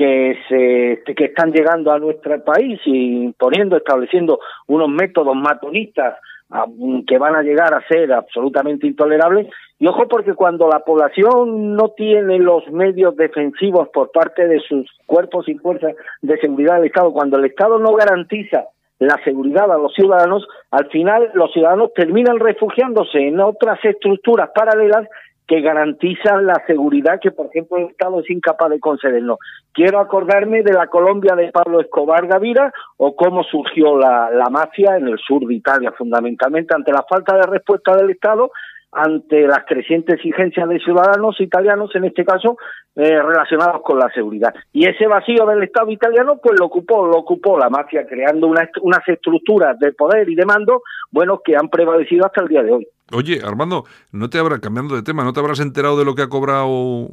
que 0.00 0.34
se 0.48 1.14
que 1.14 1.26
están 1.26 1.52
llegando 1.52 1.92
a 1.92 1.98
nuestro 1.98 2.42
país 2.42 2.80
y 2.86 3.24
imponiendo, 3.24 3.76
estableciendo 3.76 4.40
unos 4.66 4.88
métodos 4.88 5.36
matonistas 5.36 6.16
ah, 6.48 6.64
que 7.06 7.18
van 7.18 7.36
a 7.36 7.42
llegar 7.42 7.74
a 7.74 7.86
ser 7.86 8.10
absolutamente 8.10 8.86
intolerables. 8.86 9.48
Y 9.78 9.86
ojo 9.86 10.08
porque 10.08 10.32
cuando 10.32 10.68
la 10.68 10.78
población 10.78 11.76
no 11.76 11.90
tiene 11.90 12.38
los 12.38 12.66
medios 12.70 13.14
defensivos 13.14 13.90
por 13.90 14.10
parte 14.10 14.48
de 14.48 14.60
sus 14.60 14.88
cuerpos 15.04 15.46
y 15.50 15.58
fuerzas 15.58 15.94
de 16.22 16.38
seguridad 16.38 16.76
del 16.76 16.86
Estado, 16.86 17.12
cuando 17.12 17.36
el 17.36 17.44
Estado 17.44 17.78
no 17.78 17.92
garantiza 17.92 18.68
la 19.00 19.22
seguridad 19.22 19.70
a 19.70 19.76
los 19.76 19.92
ciudadanos, 19.92 20.48
al 20.70 20.88
final 20.88 21.30
los 21.34 21.52
ciudadanos 21.52 21.92
terminan 21.94 22.38
refugiándose 22.38 23.18
en 23.18 23.38
otras 23.38 23.78
estructuras 23.84 24.48
paralelas 24.54 25.06
que 25.50 25.62
garantizan 25.62 26.46
la 26.46 26.62
seguridad 26.64 27.18
que, 27.20 27.32
por 27.32 27.46
ejemplo, 27.46 27.76
el 27.76 27.86
Estado 27.86 28.20
es 28.20 28.30
incapaz 28.30 28.70
de 28.70 28.78
concedernos. 28.78 29.36
Quiero 29.72 29.98
acordarme 29.98 30.62
de 30.62 30.72
la 30.72 30.86
Colombia 30.86 31.34
de 31.34 31.50
Pablo 31.50 31.80
Escobar 31.80 32.28
Gavira 32.28 32.72
o 32.98 33.16
cómo 33.16 33.42
surgió 33.42 33.98
la, 33.98 34.30
la 34.30 34.48
mafia 34.48 34.96
en 34.96 35.08
el 35.08 35.18
sur 35.18 35.44
de 35.44 35.54
Italia, 35.54 35.90
fundamentalmente 35.98 36.72
ante 36.72 36.92
la 36.92 37.02
falta 37.02 37.34
de 37.34 37.48
respuesta 37.48 37.96
del 37.96 38.10
Estado 38.10 38.52
ante 38.92 39.46
las 39.46 39.64
crecientes 39.66 40.16
exigencias 40.16 40.68
de 40.68 40.78
ciudadanos 40.80 41.40
italianos, 41.40 41.94
en 41.94 42.04
este 42.04 42.24
caso, 42.24 42.56
eh, 42.96 43.22
relacionados 43.22 43.82
con 43.82 43.98
la 43.98 44.08
seguridad. 44.10 44.52
Y 44.72 44.88
ese 44.88 45.06
vacío 45.06 45.46
del 45.46 45.62
Estado 45.62 45.90
italiano, 45.90 46.38
pues 46.42 46.58
lo 46.58 46.66
ocupó, 46.66 47.06
lo 47.06 47.18
ocupó 47.18 47.58
la 47.58 47.68
mafia, 47.68 48.06
creando 48.06 48.48
unas 48.48 49.08
estructuras 49.08 49.78
de 49.78 49.92
poder 49.92 50.28
y 50.28 50.34
de 50.34 50.44
mando, 50.44 50.82
bueno, 51.10 51.40
que 51.44 51.56
han 51.56 51.68
prevalecido 51.68 52.26
hasta 52.26 52.42
el 52.42 52.48
día 52.48 52.62
de 52.62 52.72
hoy. 52.72 52.88
Oye, 53.12 53.40
Armando, 53.44 53.84
no 54.12 54.30
te 54.30 54.38
habrá, 54.38 54.60
cambiando 54.60 54.94
de 54.94 55.02
tema, 55.02 55.24
no 55.24 55.32
te 55.32 55.40
habrás 55.40 55.60
enterado 55.60 55.98
de 55.98 56.04
lo 56.04 56.14
que 56.14 56.22
ha 56.22 56.28
cobrado 56.28 57.08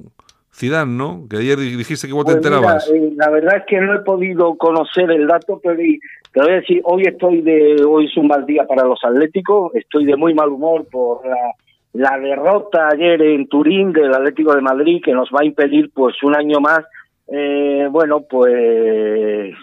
Zidane, 0.53 0.91
¿no? 0.91 1.27
Que 1.29 1.37
ayer 1.37 1.57
dijiste 1.57 2.07
que 2.07 2.13
vos 2.13 2.25
te 2.25 2.33
pues 2.33 2.45
enterabas. 2.45 2.89
Eh, 2.89 3.13
la 3.15 3.29
verdad 3.29 3.57
es 3.57 3.63
que 3.67 3.79
no 3.79 3.95
he 3.95 3.99
podido 3.99 4.55
conocer 4.57 5.09
el 5.11 5.27
dato, 5.27 5.59
pero 5.61 5.75
te 5.75 6.41
voy 6.41 6.51
a 6.51 6.55
decir, 6.55 6.81
hoy 6.83 7.03
estoy 7.03 7.41
de, 7.41 7.83
hoy 7.83 8.05
es 8.05 8.17
un 8.17 8.27
mal 8.27 8.45
día 8.45 8.65
para 8.67 8.87
los 8.87 8.99
atléticos, 9.03 9.73
estoy 9.75 10.05
de 10.05 10.15
muy 10.15 10.33
mal 10.33 10.49
humor 10.49 10.85
por 10.91 11.25
la 11.25 11.35
la 11.97 12.17
derrota 12.19 12.89
ayer 12.89 13.21
en 13.21 13.47
Turín 13.47 13.91
del 13.91 14.13
Atlético 14.13 14.53
de 14.53 14.61
Madrid 14.61 15.01
que 15.03 15.13
nos 15.13 15.29
va 15.29 15.41
a 15.41 15.45
impedir 15.45 15.89
pues 15.93 16.21
un 16.21 16.35
año 16.35 16.59
más 16.59 16.81
eh, 17.27 17.87
bueno 17.89 18.21
pues 18.29 19.55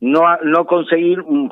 no 0.00 0.22
no 0.42 0.66
conseguir 0.66 1.20
un, 1.20 1.48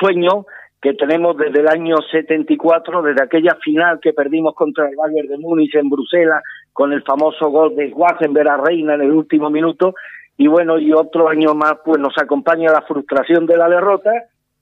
sueño 0.00 0.46
que 0.84 0.92
tenemos 0.92 1.34
desde 1.38 1.60
el 1.60 1.68
año 1.68 1.96
74 2.12 3.00
desde 3.00 3.22
aquella 3.22 3.54
final 3.54 4.00
que 4.02 4.12
perdimos 4.12 4.54
contra 4.54 4.86
el 4.86 4.94
Bayern 4.94 5.28
de 5.28 5.38
Múnich 5.38 5.74
en 5.76 5.88
Bruselas 5.88 6.42
con 6.74 6.92
el 6.92 7.02
famoso 7.02 7.48
gol 7.48 7.74
de 7.74 7.88
Schwarzenberg 7.88 8.46
a 8.46 8.58
Reina 8.58 8.92
en 8.92 9.00
el 9.00 9.12
último 9.12 9.48
minuto 9.48 9.94
y 10.36 10.46
bueno 10.46 10.78
y 10.78 10.92
otro 10.92 11.30
año 11.30 11.54
más 11.54 11.76
pues 11.82 11.98
nos 11.98 12.12
acompaña 12.18 12.70
la 12.70 12.82
frustración 12.82 13.46
de 13.46 13.56
la 13.56 13.70
derrota 13.70 14.10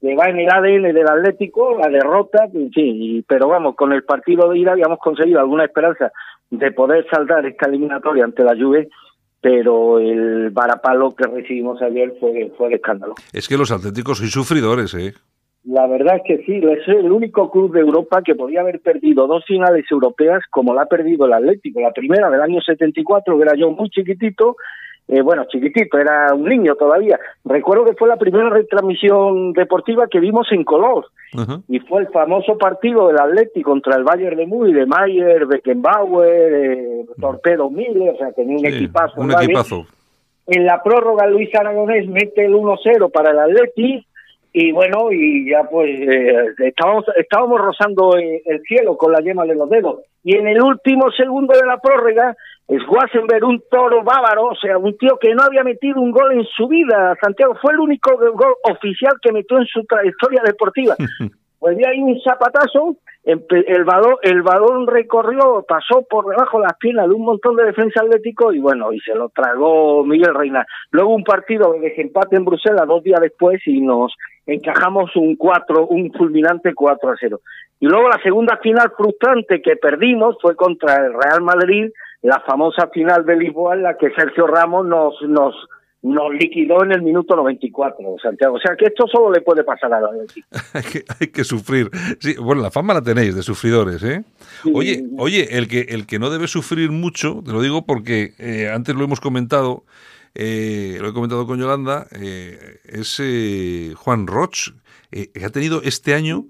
que 0.01 0.15
va 0.15 0.29
en 0.29 0.39
el 0.39 0.49
ADN 0.49 0.95
del 0.95 1.09
Atlético, 1.09 1.77
la 1.77 1.89
derrota, 1.89 2.49
sí, 2.75 3.25
pero 3.29 3.49
vamos, 3.49 3.77
con 3.77 3.93
el 3.93 4.03
partido 4.03 4.49
de 4.49 4.59
ida 4.59 4.73
habíamos 4.73 4.99
conseguido 4.99 5.39
alguna 5.39 5.65
esperanza 5.65 6.11
de 6.51 6.73
poder 6.73 7.07
saldar 7.09 7.47
esta 7.47 7.69
eliminatoria 7.69 8.25
ante 8.25 8.43
la 8.43 8.57
Juve, 8.57 8.89
pero 9.41 10.01
el 10.01 10.51
varapalo 10.51 11.15
que 11.15 11.29
recibimos 11.29 11.81
ayer 11.83 12.15
fue, 12.19 12.53
fue 12.59 12.69
de 12.69 12.77
escándalo. 12.77 13.15
Es 13.33 13.49
que 13.49 13.57
los 13.57 13.71
Atléticos 13.71 14.19
son 14.19 14.27
sufridores, 14.27 14.93
¿eh? 14.95 15.15
La 15.65 15.87
verdad 15.87 16.17
es 16.17 16.23
que 16.25 16.45
sí, 16.45 16.57
es 16.57 16.89
el 16.89 17.13
único 17.13 17.51
club 17.51 17.73
de 17.73 17.81
Europa 17.81 18.23
que 18.23 18.35
podía 18.35 18.63
haber 18.63 18.81
perdido 18.81 19.29
dos 19.29 19.45
finales 19.47 19.85
europeas 19.91 20.43
como 20.51 20.75
la 20.75 20.83
ha 20.83 20.87
perdido 20.87 21.27
el 21.27 21.33
Atlético. 21.33 21.81
La 21.81 21.93
primera 21.93 22.29
del 22.31 22.41
año 22.41 22.61
74, 22.61 23.37
que 23.37 23.43
era 23.43 23.55
yo 23.55 23.71
muy 23.71 23.89
chiquitito, 23.89 24.57
eh, 25.07 25.21
bueno, 25.23 25.45
chiquitito, 25.49 25.99
era 25.99 26.35
un 26.35 26.45
niño 26.45 26.75
todavía. 26.75 27.19
Recuerdo 27.45 27.85
que 27.85 27.95
fue 27.95 28.09
la 28.09 28.17
primera 28.17 28.51
retransmisión 28.51 29.53
deportiva 29.53 30.09
que 30.09 30.19
vimos 30.19 30.49
en 30.51 30.65
color. 30.65 31.07
Y 31.69 31.79
fue 31.81 32.03
el 32.03 32.09
famoso 32.09 32.59
partido 32.59 33.09
del 33.09 33.21
Atlético 33.21 33.71
contra 33.71 33.97
el 33.97 34.05
Bayern 34.05 34.37
de 34.37 34.47
Múnich, 34.47 34.75
de 34.75 34.87
Mayer, 34.87 35.47
Beckenbauer, 35.47 36.55
eh, 36.55 37.07
Torpedo 37.21 37.71
Miller, 37.71 38.15
o 38.15 38.19
sea, 38.19 38.33
tenía 38.33 38.59
un 38.59 38.67
equipazo. 38.67 39.21
Un 39.21 39.31
equipazo. 39.31 39.87
En 40.47 40.67
la 40.67 40.83
prórroga 40.83 41.27
Luis 41.29 41.55
Aragonés 41.55 42.09
mete 42.09 42.45
el 42.45 42.53
1-0 42.53 43.11
para 43.13 43.31
el 43.31 43.39
Atlético 43.39 44.07
y 44.53 44.71
bueno, 44.73 45.11
y 45.11 45.51
ya 45.51 45.65
pues 45.65 45.89
eh, 45.89 46.55
estábamos, 46.59 47.05
estábamos 47.17 47.61
rozando 47.61 48.17
el 48.17 48.63
cielo 48.67 48.97
con 48.97 49.13
la 49.13 49.21
yema 49.21 49.45
de 49.45 49.55
los 49.55 49.71
dedos. 49.71 50.01
Y 50.23 50.37
en 50.37 50.47
el 50.47 50.63
último 50.63 51.11
segundo 51.11 51.55
de 51.55 51.67
la 51.67 51.79
prórroga, 51.79 52.37
Schwarzenberg, 52.69 53.45
un 53.45 53.63
toro 53.71 54.03
bávaro, 54.05 54.49
o 54.49 54.55
sea, 54.55 54.79
un 54.79 54.97
tío 54.97 55.19
que 55.19 55.35
no 55.35 55.43
había 55.43 55.65
metido 55.65 56.01
un 56.01 56.13
gol 56.13 56.33
en 56.33 56.45
su 56.45 56.69
vida, 56.69 57.17
Santiago, 57.21 57.57
fue 57.61 57.73
el 57.73 57.81
único 57.81 58.17
gol 58.17 58.55
oficial 58.65 59.15
que 59.21 59.33
metió 59.33 59.59
en 59.59 59.67
su 59.67 59.85
trayectoria 59.85 60.43
deportiva. 60.45 60.95
pues 61.59 61.77
de 61.77 61.87
ahí 61.87 62.01
un 62.01 62.21
zapatazo, 62.21 62.97
el 63.25 63.85
balón, 63.85 64.17
el 64.23 64.43
balón 64.43 64.87
recorrió, 64.87 65.65
pasó 65.67 66.03
por 66.03 66.27
debajo 66.27 66.59
de 66.59 66.65
las 66.65 66.77
piernas 66.77 67.09
de 67.09 67.15
un 67.15 67.25
montón 67.25 67.55
de 67.55 67.67
defensa 67.67 68.01
atlético 68.01 68.53
y 68.53 68.59
bueno, 68.59 68.93
y 68.93 68.99
se 69.01 69.15
lo 69.15 69.29
tragó 69.29 70.05
Miguel 70.05 70.35
Reina. 70.35 70.67
Luego 70.91 71.15
un 71.15 71.23
partido 71.23 71.73
de 71.73 71.81
desempate 71.81 72.37
en 72.37 72.45
Bruselas 72.45 72.87
dos 72.87 73.03
días 73.05 73.21
después 73.21 73.61
y 73.67 73.81
nos 73.81 74.13
encajamos 74.47 75.15
un 75.15 75.37
cuatro, 75.37 75.87
un 75.87 76.13
fulminante 76.13 76.75
4 76.75 77.11
a 77.11 77.15
0. 77.19 77.41
Y 77.79 77.87
luego 77.87 78.09
la 78.09 78.21
segunda 78.23 78.57
final 78.57 78.93
frustrante 78.97 79.63
que 79.63 79.77
perdimos 79.77 80.37
fue 80.41 80.57
contra 80.57 80.97
el 81.07 81.13
Real 81.13 81.43
Madrid, 81.43 81.91
la 82.23 82.41
famosa 82.41 82.89
final 82.89 83.25
de 83.25 83.37
Lisboa 83.37 83.75
en 83.75 83.83
la 83.85 83.97
que 83.97 84.11
Sergio 84.11 84.47
Ramos 84.47 84.87
nos, 84.87 85.21
nos 85.23 85.55
nos 86.03 86.35
liquidó 86.35 86.83
en 86.85 86.93
el 86.93 87.03
minuto 87.03 87.37
94, 87.37 88.17
Santiago. 88.21 88.57
O 88.57 88.61
sea 88.61 88.75
que 88.77 88.87
esto 88.87 89.07
solo 89.07 89.31
le 89.31 89.41
puede 89.41 89.63
pasar 89.63 89.93
a 89.95 90.01
la 90.01 90.09
hay, 90.75 90.83
que, 90.83 91.05
hay 91.21 91.29
que 91.29 91.45
sufrir. 91.45 91.91
Sí, 92.19 92.35
bueno, 92.35 92.61
la 92.61 92.71
fama 92.71 92.95
la 92.95 93.03
tenéis 93.03 93.35
de 93.35 93.43
sufridores, 93.43 94.03
¿eh? 94.03 94.25
Oye, 94.75 95.05
oye, 95.19 95.57
el 95.57 95.69
que, 95.69 95.81
el 95.81 96.07
que 96.07 96.19
no 96.19 96.31
debe 96.31 96.49
sufrir 96.49 96.91
mucho, 96.91 97.43
te 97.45 97.53
lo 97.53 97.63
digo 97.63 97.87
porque 97.87 98.33
eh, 98.39 98.69
antes 98.69 98.97
lo 98.97 99.05
hemos 99.05 99.21
comentado, 99.21 99.85
eh, 100.35 100.99
lo 101.01 101.09
he 101.09 101.13
comentado 101.13 101.47
con 101.47 101.61
Yolanda, 101.61 102.07
eh, 102.13 102.81
es 102.85 103.21
eh, 103.21 103.95
Juan 103.97 104.27
Roch, 104.27 104.71
eh, 105.13 105.29
ha 105.45 105.51
tenido 105.51 105.83
este 105.83 106.15
año 106.15 106.47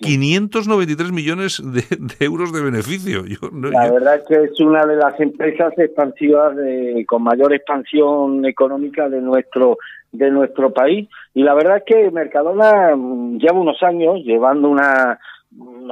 593 0.00 1.12
millones 1.12 1.62
de, 1.62 1.84
euros 2.24 2.50
de 2.52 2.62
beneficio. 2.62 3.24
la 3.52 3.90
verdad 3.90 4.16
es 4.16 4.22
que 4.26 4.44
es 4.44 4.60
una 4.60 4.86
de 4.86 4.96
las 4.96 5.20
empresas 5.20 5.74
expansivas 5.76 6.56
de, 6.56 7.04
con 7.06 7.22
mayor 7.22 7.52
expansión 7.52 8.46
económica 8.46 9.08
de 9.10 9.20
nuestro 9.20 9.76
de 10.12 10.30
nuestro 10.30 10.72
país. 10.72 11.08
Y 11.34 11.42
la 11.42 11.52
verdad 11.52 11.78
es 11.78 11.84
que 11.84 12.10
Mercadona 12.10 12.96
mm, 12.96 13.38
lleva 13.38 13.60
unos 13.60 13.82
años 13.82 14.20
llevando 14.24 14.68
una 14.68 15.18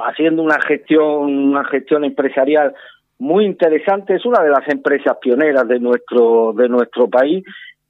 haciendo 0.07 0.41
una 0.41 0.59
gestión 0.61 1.49
una 1.49 1.63
gestión 1.65 2.05
empresarial 2.05 2.73
muy 3.19 3.45
interesante. 3.45 4.15
Es 4.15 4.25
una 4.25 4.41
de 4.41 4.49
las 4.49 4.67
empresas 4.67 5.17
pioneras 5.21 5.67
de 5.67 5.79
nuestro 5.79 6.53
de 6.53 6.67
nuestro 6.69 7.07
país 7.07 7.43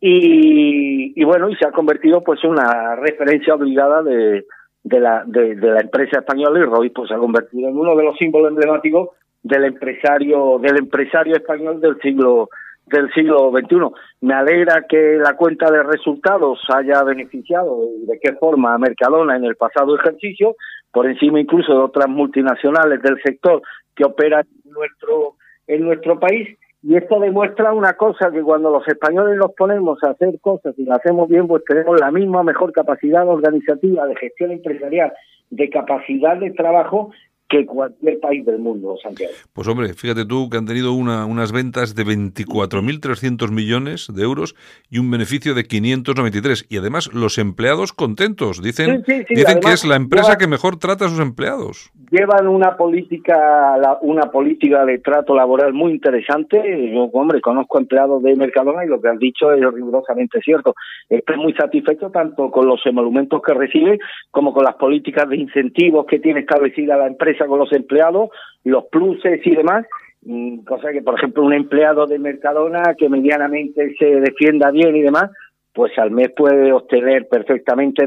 y, 0.09 1.13
y 1.15 1.23
bueno, 1.25 1.49
y 1.49 1.55
se 1.55 1.67
ha 1.67 1.71
convertido 1.71 2.23
pues 2.23 2.41
en 2.43 2.51
una 2.51 2.95
referencia 2.95 3.55
obligada 3.55 4.01
de, 4.03 4.45
de, 4.83 4.99
la, 4.99 5.23
de, 5.25 5.55
la 5.55 5.81
empresa 5.81 6.19
española 6.19 6.59
y 6.59 6.63
Roy 6.63 6.89
pues 6.91 7.09
se 7.09 7.15
ha 7.15 7.17
convertido 7.17 7.67
en 7.67 7.77
uno 7.77 7.95
de 7.95 8.03
los 8.03 8.17
símbolos 8.17 8.51
emblemáticos 8.51 9.09
del 9.43 9.65
empresario 9.65 10.59
del 10.59 10.77
empresario 10.77 11.35
español 11.35 11.81
del 11.81 11.99
siglo 12.01 12.49
del 12.85 13.11
siglo 13.13 13.51
XXI. 13.51 13.75
Me 14.21 14.33
alegra 14.33 14.85
que 14.87 15.17
la 15.21 15.35
cuenta 15.35 15.69
de 15.69 15.83
resultados 15.83 16.59
haya 16.73 17.03
beneficiado 17.03 17.77
de 18.07 18.17
qué 18.21 18.33
forma 18.35 18.73
a 18.73 18.77
Mercadona 18.77 19.35
en 19.35 19.43
el 19.43 19.57
pasado 19.57 19.93
ejercicio, 19.97 20.55
por 20.93 21.05
encima 21.05 21.41
incluso 21.41 21.73
de 21.73 21.79
otras 21.79 22.07
multinacionales 22.07 23.01
del 23.01 23.21
sector 23.21 23.61
que 23.93 24.05
operan 24.05 24.45
en 24.63 24.71
nuestro 24.71 25.33
en 25.67 25.81
nuestro 25.83 26.17
país 26.17 26.57
y 26.83 26.95
esto 26.95 27.19
demuestra 27.19 27.73
una 27.73 27.93
cosa, 27.93 28.31
que 28.31 28.41
cuando 28.41 28.69
los 28.69 28.87
españoles 28.87 29.37
nos 29.37 29.53
ponemos 29.53 30.03
a 30.03 30.11
hacer 30.11 30.39
cosas 30.39 30.75
y 30.77 30.85
lo 30.85 30.93
hacemos 30.93 31.27
bien, 31.27 31.47
pues 31.47 31.63
tenemos 31.65 31.99
la 31.99 32.11
misma 32.11 32.43
mejor 32.43 32.71
capacidad 32.71 33.27
organizativa, 33.27 34.05
de 34.05 34.15
gestión 34.15 34.51
empresarial, 34.51 35.11
de 35.49 35.69
capacidad 35.69 36.37
de 36.37 36.51
trabajo 36.51 37.11
que 37.49 37.65
cualquier 37.65 38.19
país 38.19 38.45
del 38.45 38.59
mundo, 38.59 38.95
Santiago. 39.01 39.31
Pues 39.53 39.67
hombre, 39.67 39.93
fíjate 39.93 40.25
tú 40.25 40.49
que 40.49 40.57
han 40.57 40.65
tenido 40.65 40.93
una, 40.93 41.25
unas 41.25 41.51
ventas 41.51 41.95
de 41.95 42.03
24.300 42.03 43.51
millones 43.51 44.11
de 44.13 44.23
euros 44.23 44.55
y 44.89 44.99
un 44.99 45.09
beneficio 45.09 45.53
de 45.53 45.63
593. 45.63 46.65
Y 46.69 46.77
además 46.77 47.13
los 47.13 47.37
empleados 47.37 47.93
contentos. 47.93 48.61
Dicen, 48.61 49.03
dicen 49.29 49.59
que 49.59 49.71
es 49.71 49.85
la 49.85 49.95
empresa 49.95 50.37
que 50.37 50.47
mejor 50.47 50.77
trata 50.77 51.05
a 51.05 51.09
sus 51.09 51.19
empleados. 51.19 51.91
Llevan 52.11 52.47
una 52.47 52.75
política, 52.75 53.75
una 54.01 54.29
política 54.31 54.85
de 54.85 54.99
trato 54.99 55.35
laboral 55.35 55.73
muy 55.73 55.91
interesante. 55.91 56.91
Yo, 56.93 57.03
hombre, 57.13 57.41
conozco 57.41 57.79
empleados 57.79 58.23
de 58.23 58.35
Mercadona 58.35 58.85
y 58.85 58.87
lo 58.87 59.01
que 59.01 59.09
han 59.09 59.19
dicho 59.19 59.51
es 59.53 59.61
rigurosamente 59.73 60.39
cierto. 60.41 60.73
Estoy 61.09 61.37
muy 61.37 61.53
satisfecho 61.53 62.09
tanto 62.09 62.51
con 62.51 62.67
los 62.67 62.85
emolumentos 62.85 63.41
que 63.41 63.53
recibe 63.53 63.99
como 64.31 64.53
con 64.53 64.63
las 64.63 64.75
políticas 64.75 65.29
de 65.29 65.37
incentivos 65.37 66.05
que 66.05 66.19
tiene 66.19 66.41
establecida 66.41 66.97
la 66.97 67.07
empresa 67.07 67.36
con 67.45 67.59
los 67.59 67.71
empleados, 67.73 68.29
los 68.63 68.85
pluses 68.85 69.45
y 69.45 69.55
demás, 69.55 69.85
mm, 70.23 70.59
cosa 70.59 70.91
que, 70.91 71.01
por 71.01 71.15
ejemplo, 71.15 71.43
un 71.43 71.53
empleado 71.53 72.05
de 72.07 72.19
Mercadona 72.19 72.95
que 72.97 73.09
medianamente 73.09 73.95
se 73.97 74.19
defienda 74.19 74.71
bien 74.71 74.95
y 74.95 75.01
demás, 75.01 75.31
pues 75.73 75.97
al 75.99 76.11
mes 76.11 76.29
puede 76.35 76.73
obtener 76.73 77.27
perfectamente 77.27 78.03